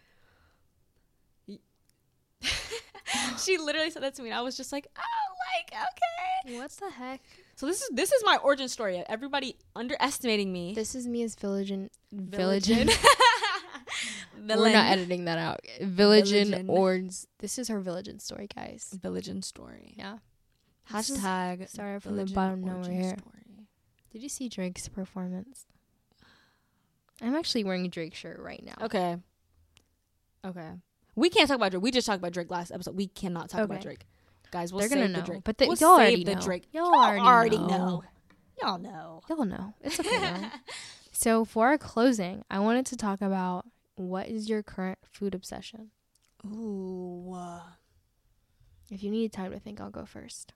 she 3.45 3.59
literally 3.59 3.91
said 3.91 4.03
that 4.03 4.15
to 4.17 4.23
me, 4.23 4.31
and 4.31 4.39
I 4.39 4.43
was 4.43 4.57
just 4.57 4.73
like, 4.73 4.89
"Oh, 4.97 5.03
like 5.57 5.73
okay." 5.73 6.59
What 6.59 6.71
the 6.73 6.91
heck? 6.91 7.21
So 7.55 7.67
this 7.67 7.81
is 7.81 7.89
this 7.93 8.11
is 8.13 8.23
my 8.25 8.39
origin 8.39 8.69
story. 8.69 9.03
Everybody 9.09 9.57
underestimating 9.77 10.53
me. 10.53 10.75
This 10.75 10.95
is 10.95 11.07
me 11.07 11.23
as 11.23 11.35
village 11.35 11.71
and 11.71 11.91
village. 12.13 12.69
Villain. 14.39 14.71
We're 14.71 14.77
not 14.77 14.87
editing 14.93 15.25
that 15.27 15.39
out. 15.39 15.61
Village. 15.81 16.33
Orns. 16.69 17.27
This 17.39 17.59
is 17.59 17.69
her 17.69 17.81
village 17.81 18.09
and 18.09 18.21
story, 18.21 18.49
guys. 18.55 18.97
Villagin 19.03 19.45
story. 19.45 19.95
Yeah. 19.97 20.19
Hashtag 20.91 21.69
Started 21.69 22.03
from 22.03 22.17
the 22.17 22.27
bottom, 22.27 22.65
now 22.65 22.79
we're 22.79 22.91
here. 22.91 23.17
story. 23.19 23.67
Did 24.13 24.23
you 24.23 24.29
see 24.29 24.49
Drake's 24.49 24.89
performance? 24.89 25.67
I'm 27.23 27.35
actually 27.37 27.65
wearing 27.65 27.85
a 27.87 27.89
Drake 27.89 28.15
shirt 28.15 28.41
right 28.41 28.63
now. 28.65 28.75
Okay. 28.85 29.17
Okay. 30.45 30.71
We 31.15 31.31
can't 31.31 31.47
talk 31.49 31.57
about 31.57 31.71
Drake. 31.71 31.83
We 31.83 31.91
just 31.91 32.07
talked 32.07 32.19
about 32.19 32.33
Drake 32.33 32.51
last 32.51 32.73
episode. 32.73 32.97
We 32.97 33.07
cannot 33.07 33.49
talk 33.49 33.61
about 33.63 33.81
Drake. 33.81 34.07
Guys, 34.51 34.73
we'll 34.73 34.81
They're 34.81 34.89
gonna 34.89 35.03
save 35.07 35.11
know, 35.13 35.21
the 35.21 35.27
Drake. 35.27 35.41
but 35.45 35.59
they, 35.59 35.67
we'll 35.69 35.77
y'all 35.77 35.91
already 35.93 36.25
the 36.25 36.35
know. 36.35 36.41
Drake. 36.41 36.65
Y'all, 36.73 36.85
Y'all 36.91 36.95
already, 36.95 37.21
already 37.21 37.59
know. 37.59 37.67
know. 37.67 38.05
Y'all 38.61 38.79
know. 38.79 39.23
Y'all 39.29 39.45
know. 39.45 39.75
It's 39.83 39.99
okay. 39.99 40.35
so 41.13 41.45
for 41.45 41.69
our 41.69 41.79
closing, 41.79 42.45
I 42.51 42.59
wanted 42.59 42.87
to 42.87 42.97
talk 42.97 43.23
about 43.23 43.67
what 43.97 44.29
is 44.29 44.49
your 44.49 44.63
current 44.63 44.99
food 45.11 45.35
obsession. 45.35 45.91
Ooh. 46.47 47.33
uh, 47.35 47.61
If 48.91 49.03
you 49.03 49.11
need 49.11 49.33
time 49.33 49.53
to 49.53 49.59
think, 49.61 49.81
I'll 49.81 49.91
go 49.91 50.05
first. 50.05 50.53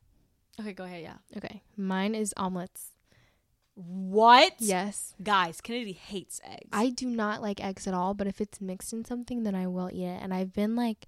Okay, 0.59 0.73
go 0.73 0.85
ahead. 0.85 1.03
Yeah. 1.03 1.17
Okay, 1.37 1.63
mine 1.77 2.15
is 2.15 2.33
omelets. 2.37 2.93
What? 3.75 4.55
Yes, 4.59 5.15
Guys, 5.23 5.61
Kennedy 5.61 5.93
hates 5.93 6.41
eggs. 6.45 6.71
I 6.73 6.89
do 6.89 7.07
not 7.07 7.43
like 7.43 7.63
eggs 7.63 7.87
at 7.87 7.93
all, 7.93 8.15
but 8.15 8.27
if 8.27 8.41
it's 8.41 8.59
mixed 8.61 8.93
in 8.95 9.05
something, 9.05 9.43
then 9.43 9.55
I 9.55 9.67
will 9.67 9.91
eat 9.93 10.05
it. 10.07 10.23
And 10.23 10.33
I've 10.33 10.55
been 10.55 10.75
like 10.75 11.07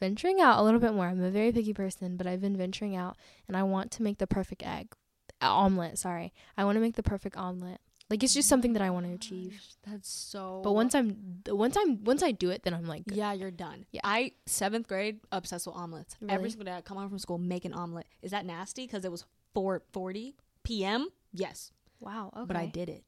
venturing 0.00 0.40
out 0.40 0.58
a 0.58 0.62
little 0.62 0.80
bit 0.80 0.94
more. 0.94 1.06
I'm 1.08 1.22
a 1.22 1.30
very 1.30 1.52
picky 1.52 1.74
person, 1.74 2.16
but 2.16 2.26
I've 2.26 2.40
been 2.40 2.56
venturing 2.56 2.96
out, 2.96 3.16
and 3.46 3.56
I 3.58 3.62
want 3.62 3.90
to 3.92 4.02
make 4.02 4.16
the 4.18 4.26
perfect 4.26 4.62
egg 4.62 4.94
omelet. 5.42 5.98
Sorry, 5.98 6.32
I 6.56 6.64
want 6.64 6.76
to 6.76 6.80
make 6.80 6.96
the 6.96 7.02
perfect 7.02 7.36
omelet. 7.36 7.80
Like 8.10 8.22
it's 8.22 8.32
just 8.32 8.48
something 8.48 8.72
that 8.72 8.82
I 8.82 8.90
want 8.90 9.06
to 9.06 9.12
achieve. 9.12 9.60
That's 9.86 10.08
so. 10.08 10.60
But 10.64 10.72
once 10.72 10.94
I'm 10.94 11.42
once 11.46 11.76
I'm 11.78 12.02
once 12.04 12.22
I 12.22 12.32
do 12.32 12.50
it, 12.50 12.62
then 12.62 12.72
I'm 12.72 12.86
like, 12.86 13.02
Yeah, 13.06 13.32
you're 13.34 13.50
done. 13.50 13.84
Yeah. 13.92 14.00
I 14.04 14.32
seventh 14.46 14.88
grade 14.88 15.20
obsessed 15.30 15.66
with 15.66 15.76
omelets. 15.76 16.16
Really? 16.20 16.34
Every 16.34 16.50
single 16.50 16.64
day 16.64 16.72
I 16.72 16.80
come 16.80 16.96
home 16.96 17.10
from 17.10 17.18
school, 17.18 17.38
make 17.38 17.64
an 17.64 17.74
omelet. 17.74 18.06
Is 18.22 18.30
that 18.30 18.46
nasty? 18.46 18.86
Because 18.86 19.04
it 19.04 19.12
was 19.12 19.26
four 19.52 19.82
forty 19.92 20.36
p.m. 20.64 21.08
Yes, 21.32 21.70
wow, 22.00 22.32
okay, 22.34 22.46
but 22.46 22.56
I 22.56 22.66
did 22.66 22.88
it. 22.88 23.04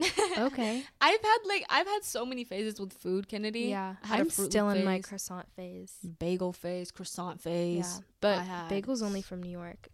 okay. 0.38 0.82
I've 1.00 1.22
had 1.22 1.38
like 1.46 1.64
I've 1.68 1.86
had 1.86 2.04
so 2.04 2.26
many 2.26 2.44
phases 2.44 2.78
with 2.78 2.92
food, 2.92 3.28
Kennedy. 3.28 3.68
Yeah, 3.70 3.96
I 4.02 4.06
had 4.06 4.18
a 4.18 4.22
I'm 4.22 4.30
still 4.30 4.68
in 4.70 4.84
my 4.84 5.00
croissant 5.00 5.46
phase. 5.56 5.94
bagel 6.18 6.52
phase, 6.52 6.90
croissant 6.90 7.40
phase. 7.40 8.02
Yeah, 8.22 8.36
phase. 8.36 8.46
but 8.68 8.68
bagels 8.68 9.02
only 9.02 9.22
from 9.22 9.42
New 9.42 9.50
York. 9.50 9.88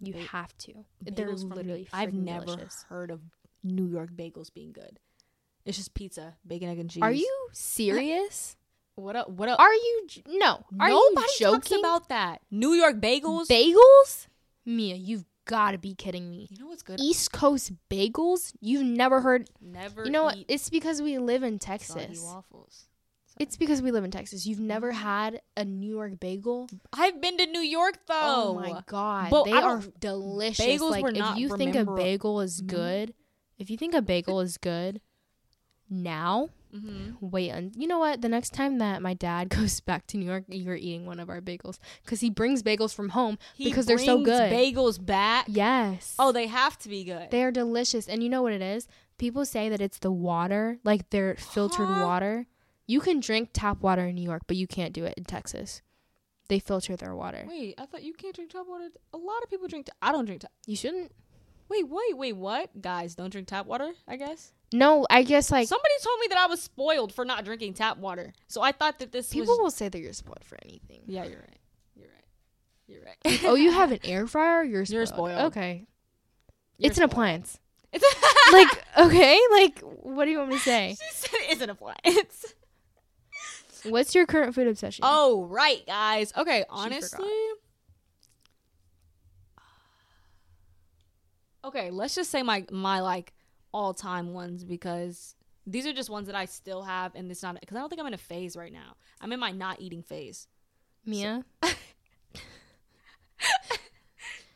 You 0.00 0.12
Ba- 0.12 0.20
have 0.20 0.56
to. 0.58 0.84
They're 1.02 1.32
literally. 1.32 1.88
I've 1.92 2.12
never 2.12 2.46
delicious. 2.46 2.84
heard 2.88 3.10
of 3.10 3.20
New 3.66 3.86
York 3.86 4.10
bagels 4.12 4.52
being 4.52 4.72
good. 4.72 4.98
It's 5.64 5.76
just 5.76 5.94
pizza, 5.94 6.36
bacon, 6.46 6.68
egg, 6.68 6.78
and 6.78 6.90
cheese. 6.90 7.02
Are 7.02 7.12
you 7.12 7.48
serious? 7.52 8.56
What 8.94 9.16
up? 9.16 9.28
What 9.28 9.48
up? 9.48 9.58
Are 9.60 9.74
you 9.74 10.06
no? 10.28 10.64
Are 10.80 10.88
Nobody 10.88 11.26
you 11.40 11.46
talks 11.46 11.70
about 11.72 12.08
that. 12.08 12.40
New 12.50 12.72
York 12.72 12.96
bagels. 12.96 13.46
bagels? 13.48 14.26
Mia, 14.64 14.94
you've 14.94 15.24
got 15.44 15.72
to 15.72 15.78
be 15.78 15.94
kidding 15.94 16.30
me. 16.30 16.46
you 16.50 16.58
know 16.58 16.66
what's 16.66 16.82
good? 16.82 17.00
East 17.00 17.30
Coast 17.32 17.72
bagels? 17.90 18.52
You've 18.60 18.84
never 18.84 19.20
heard? 19.20 19.50
Never. 19.60 20.04
You 20.04 20.10
know 20.10 20.24
what? 20.24 20.38
It's 20.48 20.70
because 20.70 21.02
we 21.02 21.18
live 21.18 21.42
in 21.42 21.58
Texas. 21.58 22.20
waffles. 22.22 22.86
It's 23.38 23.56
because 23.58 23.82
we 23.82 23.90
live 23.90 24.02
in 24.02 24.10
Texas. 24.10 24.46
You've 24.46 24.60
never 24.60 24.92
had 24.92 25.42
a 25.58 25.64
New 25.64 25.90
York 25.94 26.18
bagel? 26.18 26.68
I've 26.94 27.20
been 27.20 27.36
to 27.36 27.46
New 27.46 27.60
York 27.60 27.98
though. 28.08 28.14
Oh, 28.14 28.54
my 28.54 28.82
god, 28.86 29.28
But 29.30 29.44
they 29.44 29.52
are 29.52 29.82
delicious. 30.00 30.64
bagels 30.64 30.90
like 30.90 31.02
were 31.02 31.10
if 31.10 31.16
not 31.18 31.36
you 31.38 31.54
think 31.54 31.74
a 31.74 31.84
bagel 31.84 32.40
is 32.40 32.62
Mhm. 32.62 32.66
good, 32.68 33.14
if 33.58 33.70
you 33.70 33.76
think 33.76 33.94
a 33.94 34.02
bagel 34.02 34.40
is 34.40 34.56
good 34.58 35.00
now, 35.88 36.50
Mm-hmm. 36.74 37.12
wait. 37.30 37.50
Un- 37.52 37.72
you 37.74 37.86
know 37.86 37.98
what? 37.98 38.20
The 38.20 38.28
next 38.28 38.52
time 38.52 38.78
that 38.78 39.00
my 39.00 39.14
dad 39.14 39.48
goes 39.56 39.80
back 39.80 40.06
to 40.08 40.18
New 40.18 40.26
York, 40.26 40.44
you're 40.48 40.74
eating 40.76 41.06
one 41.06 41.18
of 41.20 41.30
our 41.30 41.40
bagels 41.40 41.78
because 42.04 42.20
he 42.20 42.28
brings 42.28 42.62
bagels 42.62 42.94
from 42.94 43.10
home. 43.10 43.38
Because 43.56 43.86
they're 43.86 43.96
so 43.96 44.22
good. 44.22 44.52
Bagels 44.52 45.02
back. 45.02 45.46
Yes. 45.48 46.14
Oh, 46.18 46.32
they 46.32 46.48
have 46.48 46.76
to 46.80 46.90
be 46.90 47.02
good. 47.04 47.30
they 47.30 47.42
are 47.44 47.52
delicious. 47.52 48.08
And 48.08 48.22
you 48.22 48.28
know 48.28 48.42
what 48.42 48.52
it 48.52 48.60
is? 48.60 48.88
People 49.16 49.46
say 49.46 49.70
that 49.70 49.80
it's 49.80 50.00
the 50.00 50.10
water, 50.12 50.78
like 50.84 51.08
they're 51.08 51.36
filtered 51.36 51.86
Huh? 51.86 52.04
water. 52.04 52.46
You 52.86 53.00
can 53.00 53.20
drink 53.20 53.50
tap 53.54 53.80
water 53.80 54.04
in 54.06 54.16
New 54.16 54.22
York, 54.24 54.42
but 54.46 54.58
you 54.58 54.66
can't 54.66 54.92
do 54.92 55.04
it 55.04 55.14
in 55.16 55.24
Texas. 55.24 55.80
They 56.48 56.58
filter 56.58 56.94
their 56.94 57.14
water. 57.14 57.46
Wait, 57.48 57.74
I 57.78 57.86
thought 57.86 58.02
you 58.02 58.12
can't 58.12 58.34
drink 58.34 58.50
tap 58.50 58.66
water. 58.68 58.88
A 59.14 59.16
lot 59.16 59.42
of 59.42 59.48
people 59.48 59.66
drink. 59.66 59.86
Ta- 59.86 59.92
I 60.02 60.12
don't 60.12 60.26
drink 60.26 60.42
tap. 60.42 60.52
You 60.66 60.76
shouldn't. 60.76 61.10
Wait, 61.68 61.88
wait, 61.88 62.16
wait. 62.16 62.32
What? 62.36 62.80
Guys, 62.80 63.14
don't 63.14 63.30
drink 63.30 63.48
tap 63.48 63.66
water. 63.66 63.92
I 64.06 64.16
guess. 64.16 64.52
No, 64.72 65.06
I 65.08 65.22
guess 65.22 65.50
like 65.50 65.68
Somebody 65.68 65.94
told 66.02 66.18
me 66.20 66.26
that 66.30 66.38
I 66.38 66.46
was 66.46 66.60
spoiled 66.60 67.12
for 67.12 67.24
not 67.24 67.44
drinking 67.44 67.74
tap 67.74 67.98
water. 67.98 68.32
So 68.48 68.62
I 68.62 68.72
thought 68.72 68.98
that 68.98 69.12
this 69.12 69.26
was. 69.26 69.32
people 69.32 69.54
was. 69.54 69.58
will 69.60 69.70
say 69.70 69.88
that 69.88 69.98
you're 69.98 70.12
spoiled 70.12 70.44
for 70.44 70.58
anything. 70.64 71.02
Yeah, 71.06 71.24
you're 71.24 71.38
right. 71.40 71.58
You're 71.94 72.08
right. 72.08 72.24
You're 72.88 73.02
right. 73.04 73.44
oh, 73.44 73.54
you 73.54 73.70
have 73.70 73.92
an 73.92 74.00
air 74.04 74.26
fryer? 74.26 74.64
You're 74.64 74.84
spoiled. 74.86 74.96
You're 74.96 75.06
spoiled. 75.06 75.38
Okay. 75.52 75.86
You're 76.78 76.90
it's 76.90 76.98
an 76.98 77.04
appliance. 77.04 77.58
It's 77.92 78.04
like, 78.52 78.84
okay, 78.98 79.38
like 79.52 79.80
what 79.80 80.24
do 80.24 80.30
you 80.32 80.38
want 80.38 80.50
me 80.50 80.56
to 80.56 80.62
say? 80.62 80.96
she 81.00 81.14
said 81.14 81.38
it's 81.48 81.62
an 81.62 81.70
appliance. 81.70 82.54
What's 83.84 84.14
your 84.14 84.26
current 84.26 84.54
food 84.54 84.66
obsession? 84.66 85.04
Oh, 85.06 85.44
right, 85.44 85.86
guys. 85.86 86.32
Okay, 86.36 86.64
honestly. 86.68 87.28
Okay, 91.66 91.90
let's 91.90 92.14
just 92.14 92.30
say 92.30 92.42
my 92.42 92.64
my 92.70 93.00
like 93.00 93.32
all 93.72 93.92
time 93.92 94.32
ones 94.32 94.64
because 94.64 95.34
These 95.66 95.86
are 95.86 95.92
just 95.92 96.08
ones 96.08 96.26
that 96.28 96.36
I 96.36 96.44
still 96.44 96.82
have, 96.82 97.14
and 97.14 97.30
it's 97.30 97.42
not 97.42 97.58
because 97.60 97.76
I 97.76 97.80
don't 97.80 97.88
think 97.88 98.00
I'm 98.00 98.06
in 98.06 98.14
a 98.14 98.18
phase 98.18 98.56
right 98.56 98.72
now. 98.72 98.94
I'm 99.20 99.32
in 99.32 99.40
my 99.40 99.50
not 99.50 99.80
eating 99.80 100.02
phase. 100.02 100.46
Mia. 101.04 101.44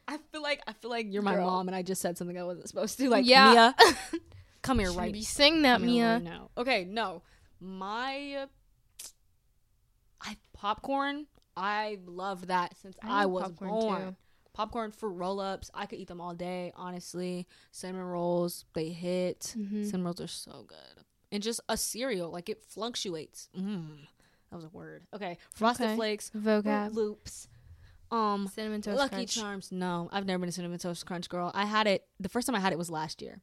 I 0.08 0.18
feel 0.32 0.42
like 0.42 0.61
I 0.66 0.72
feel 0.72 0.90
like 0.90 1.06
you're 1.11 1.22
my 1.22 1.34
Girl. 1.34 1.46
mom, 1.46 1.68
and 1.68 1.74
I 1.76 1.82
just 1.82 2.00
said 2.02 2.18
something 2.18 2.36
I 2.38 2.42
wasn't 2.44 2.68
supposed 2.68 2.98
to. 2.98 3.08
Like, 3.08 3.26
Yeah. 3.26 3.72
Mia, 3.80 3.94
come 4.62 4.78
here 4.80 4.92
right 4.92 5.12
be 5.12 5.22
saying 5.22 5.62
that, 5.62 5.80
Mia. 5.80 6.14
right 6.14 6.22
now. 6.22 6.50
Okay, 6.58 6.84
no, 6.84 7.22
my 7.61 8.46
I 10.20 10.36
popcorn. 10.52 11.26
I 11.56 11.98
love 12.06 12.46
that 12.48 12.76
since 12.78 12.96
I, 13.02 13.24
love 13.24 13.30
was 13.30 13.50
born. 13.52 14.00
too. 14.00 14.16
Popcorn 14.61 14.90
for 14.92 15.11
roll 15.11 15.40
ups. 15.40 15.70
I 15.72 15.86
could 15.86 15.98
eat 15.98 16.08
them 16.08 16.20
all 16.20 16.34
day. 16.34 16.70
Honestly, 16.76 17.46
cinnamon 17.72 18.04
rolls 18.04 18.66
they 18.74 18.90
hit. 18.90 19.54
Mhm. 19.56 19.86
Cinnamon 19.86 20.04
rolls 20.04 20.20
are 20.20 20.26
so 20.26 20.64
good. 20.68 21.04
And 21.32 21.42
just 21.42 21.61
a 21.68 21.78
cereal, 21.78 22.30
like 22.30 22.50
it 22.50 22.62
fluctuates. 22.62 23.48
Mm, 23.56 24.00
that 24.50 24.56
was 24.56 24.66
a 24.66 24.68
word. 24.68 25.06
Okay, 25.14 25.38
Frosted 25.54 25.86
Okay. 25.86 25.96
Flakes, 25.96 26.30
Vocab. 26.36 26.92
Loops, 26.92 27.48
um, 28.11 28.48
Cinnamon 28.48 28.82
toast 28.82 28.98
Lucky 28.98 29.14
crunch. 29.14 29.34
Charms. 29.34 29.72
No, 29.72 30.11
I've 30.12 30.26
never 30.26 30.40
been 30.40 30.50
a 30.50 30.52
cinnamon 30.52 30.78
toast 30.78 31.06
crunch 31.06 31.30
girl. 31.30 31.50
I 31.54 31.64
had 31.64 31.86
it 31.86 32.06
the 32.18 32.28
first 32.28 32.46
time 32.46 32.54
I 32.54 32.61
had 32.61 32.72
it 32.74 32.78
was 32.78 32.90
last 32.90 33.22
year. 33.22 33.40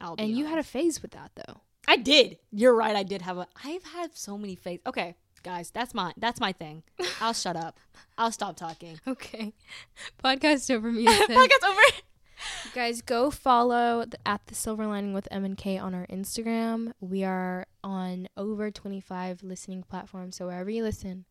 I'll 0.00 0.16
And 0.18 0.30
you 0.36 0.46
had 0.46 0.58
a 0.58 0.64
phase 0.64 1.02
with 1.02 1.12
that 1.12 1.30
though. 1.36 1.60
I 1.86 1.98
did. 1.98 2.38
You're 2.50 2.74
right. 2.74 2.96
I 2.96 3.04
did 3.04 3.22
have 3.22 3.38
a. 3.38 3.46
I've 3.64 3.84
had 3.84 4.16
so 4.16 4.36
many 4.36 4.56
phases. 4.56 4.82
Okay, 4.86 5.14
guys, 5.42 5.70
that's 5.70 5.94
my 5.94 6.12
that's 6.16 6.40
my 6.40 6.52
thing. 6.52 6.82
I'll 7.20 7.32
shut 7.32 7.56
up. 7.56 7.78
I'll 8.16 8.32
stop 8.32 8.56
talking. 8.56 9.00
Okay. 9.08 9.52
Podcast 10.22 10.70
over, 10.74 10.92
said. 10.92 11.04
Podcast 11.30 11.68
over. 11.68 11.80
Guys, 12.74 13.02
go 13.02 13.30
follow 13.30 14.04
the, 14.04 14.18
at 14.26 14.46
the 14.46 14.54
Silver 14.54 14.86
Lining 14.86 15.12
with 15.12 15.26
M 15.30 15.44
and 15.44 15.56
K 15.56 15.78
on 15.78 15.94
our 15.94 16.06
Instagram. 16.06 16.92
We 17.00 17.24
are 17.24 17.66
on 17.82 18.28
over 18.36 18.70
25 18.70 19.42
listening 19.42 19.82
platforms, 19.82 20.36
so 20.36 20.46
wherever 20.46 20.70
you 20.70 20.82
listen, 20.84 21.24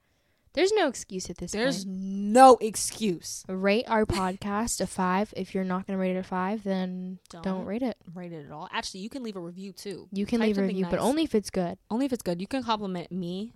there's 0.53 0.71
no 0.73 0.87
excuse 0.87 1.29
at 1.29 1.37
this 1.37 1.51
point. 1.51 1.63
There's 1.63 1.85
point. 1.85 1.97
no 1.97 2.57
excuse. 2.59 3.43
Rate 3.47 3.85
our 3.87 4.05
podcast 4.05 4.81
a 4.81 4.87
five. 4.87 5.33
If 5.37 5.53
you're 5.53 5.63
not 5.63 5.85
gonna 5.85 5.99
rate 5.99 6.15
it 6.15 6.19
a 6.19 6.23
five, 6.23 6.63
then 6.63 7.19
don't, 7.29 7.43
Don't. 7.43 7.65
rate 7.65 7.83
it. 7.83 7.95
Rate 8.13 8.33
it 8.33 8.47
at 8.47 8.51
all. 8.51 8.67
Actually, 8.71 9.01
you 9.01 9.09
can 9.09 9.21
leave 9.23 9.35
a 9.35 9.39
review 9.39 9.71
too. 9.71 10.07
You 10.11 10.25
can 10.25 10.39
Type 10.39 10.47
leave 10.47 10.57
a 10.57 10.61
review, 10.63 10.87
but 10.89 10.99
only 10.99 11.23
if 11.23 11.35
it's 11.35 11.51
good. 11.51 11.77
Only 11.91 12.07
if 12.07 12.13
it's 12.13 12.23
good. 12.23 12.41
You 12.41 12.47
can 12.47 12.63
compliment 12.63 13.11
me. 13.11 13.53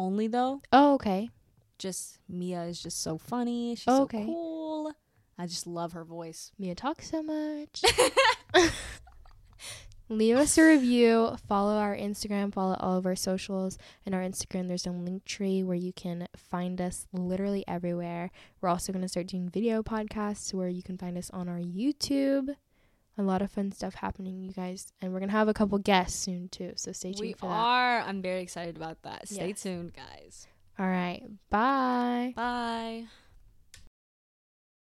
Only 0.00 0.28
though. 0.28 0.62
Oh, 0.72 0.94
okay. 0.94 1.28
Just 1.78 2.18
Mia 2.26 2.62
is 2.62 2.82
just 2.82 3.02
so 3.02 3.18
funny. 3.18 3.74
She's 3.74 3.84
Oh, 3.86 3.98
so 3.98 4.02
okay. 4.04 4.24
cool. 4.24 4.92
I 5.38 5.46
just 5.46 5.66
love 5.66 5.92
her 5.92 6.04
voice. 6.04 6.52
Mia 6.58 6.74
talks 6.74 7.10
so 7.10 7.22
much. 7.22 7.82
Leave 10.08 10.36
us 10.36 10.56
a 10.58 10.64
review. 10.64 11.36
Follow 11.46 11.74
our 11.76 11.94
Instagram. 11.96 12.52
Follow 12.52 12.76
all 12.80 12.96
of 12.96 13.04
our 13.06 13.14
socials. 13.14 13.78
In 14.04 14.12
our 14.14 14.22
Instagram, 14.22 14.66
there's 14.68 14.86
a 14.86 14.90
Linktree 14.90 15.64
where 15.64 15.76
you 15.76 15.92
can 15.92 16.26
find 16.34 16.80
us 16.80 17.06
literally 17.12 17.62
everywhere. 17.68 18.30
We're 18.60 18.70
also 18.70 18.92
going 18.92 19.02
to 19.02 19.08
start 19.08 19.28
doing 19.28 19.48
video 19.48 19.82
podcasts 19.82 20.52
where 20.52 20.68
you 20.68 20.82
can 20.82 20.98
find 20.98 21.16
us 21.16 21.30
on 21.30 21.48
our 21.48 21.58
YouTube. 21.60 22.56
A 23.20 23.22
lot 23.22 23.42
of 23.42 23.50
fun 23.50 23.70
stuff 23.70 23.94
happening, 23.96 24.42
you 24.42 24.52
guys. 24.52 24.92
And 25.02 25.12
we're 25.12 25.18
going 25.18 25.28
to 25.28 25.36
have 25.36 25.48
a 25.48 25.52
couple 25.54 25.76
guests 25.78 26.18
soon, 26.18 26.48
too. 26.48 26.72
So 26.76 26.90
stay 26.92 27.12
tuned 27.12 27.20
We 27.20 27.32
for 27.34 27.46
that. 27.46 27.52
We 27.52 27.54
are. 27.54 28.00
I'm 28.00 28.22
very 28.22 28.40
excited 28.40 28.76
about 28.76 29.02
that. 29.02 29.28
Stay 29.28 29.48
Yes. 29.48 29.62
tuned, 29.62 29.92
guys. 29.94 30.46
All 30.78 30.86
right. 30.88 31.22
Bye. 31.50 32.32
Bye. 32.34 33.04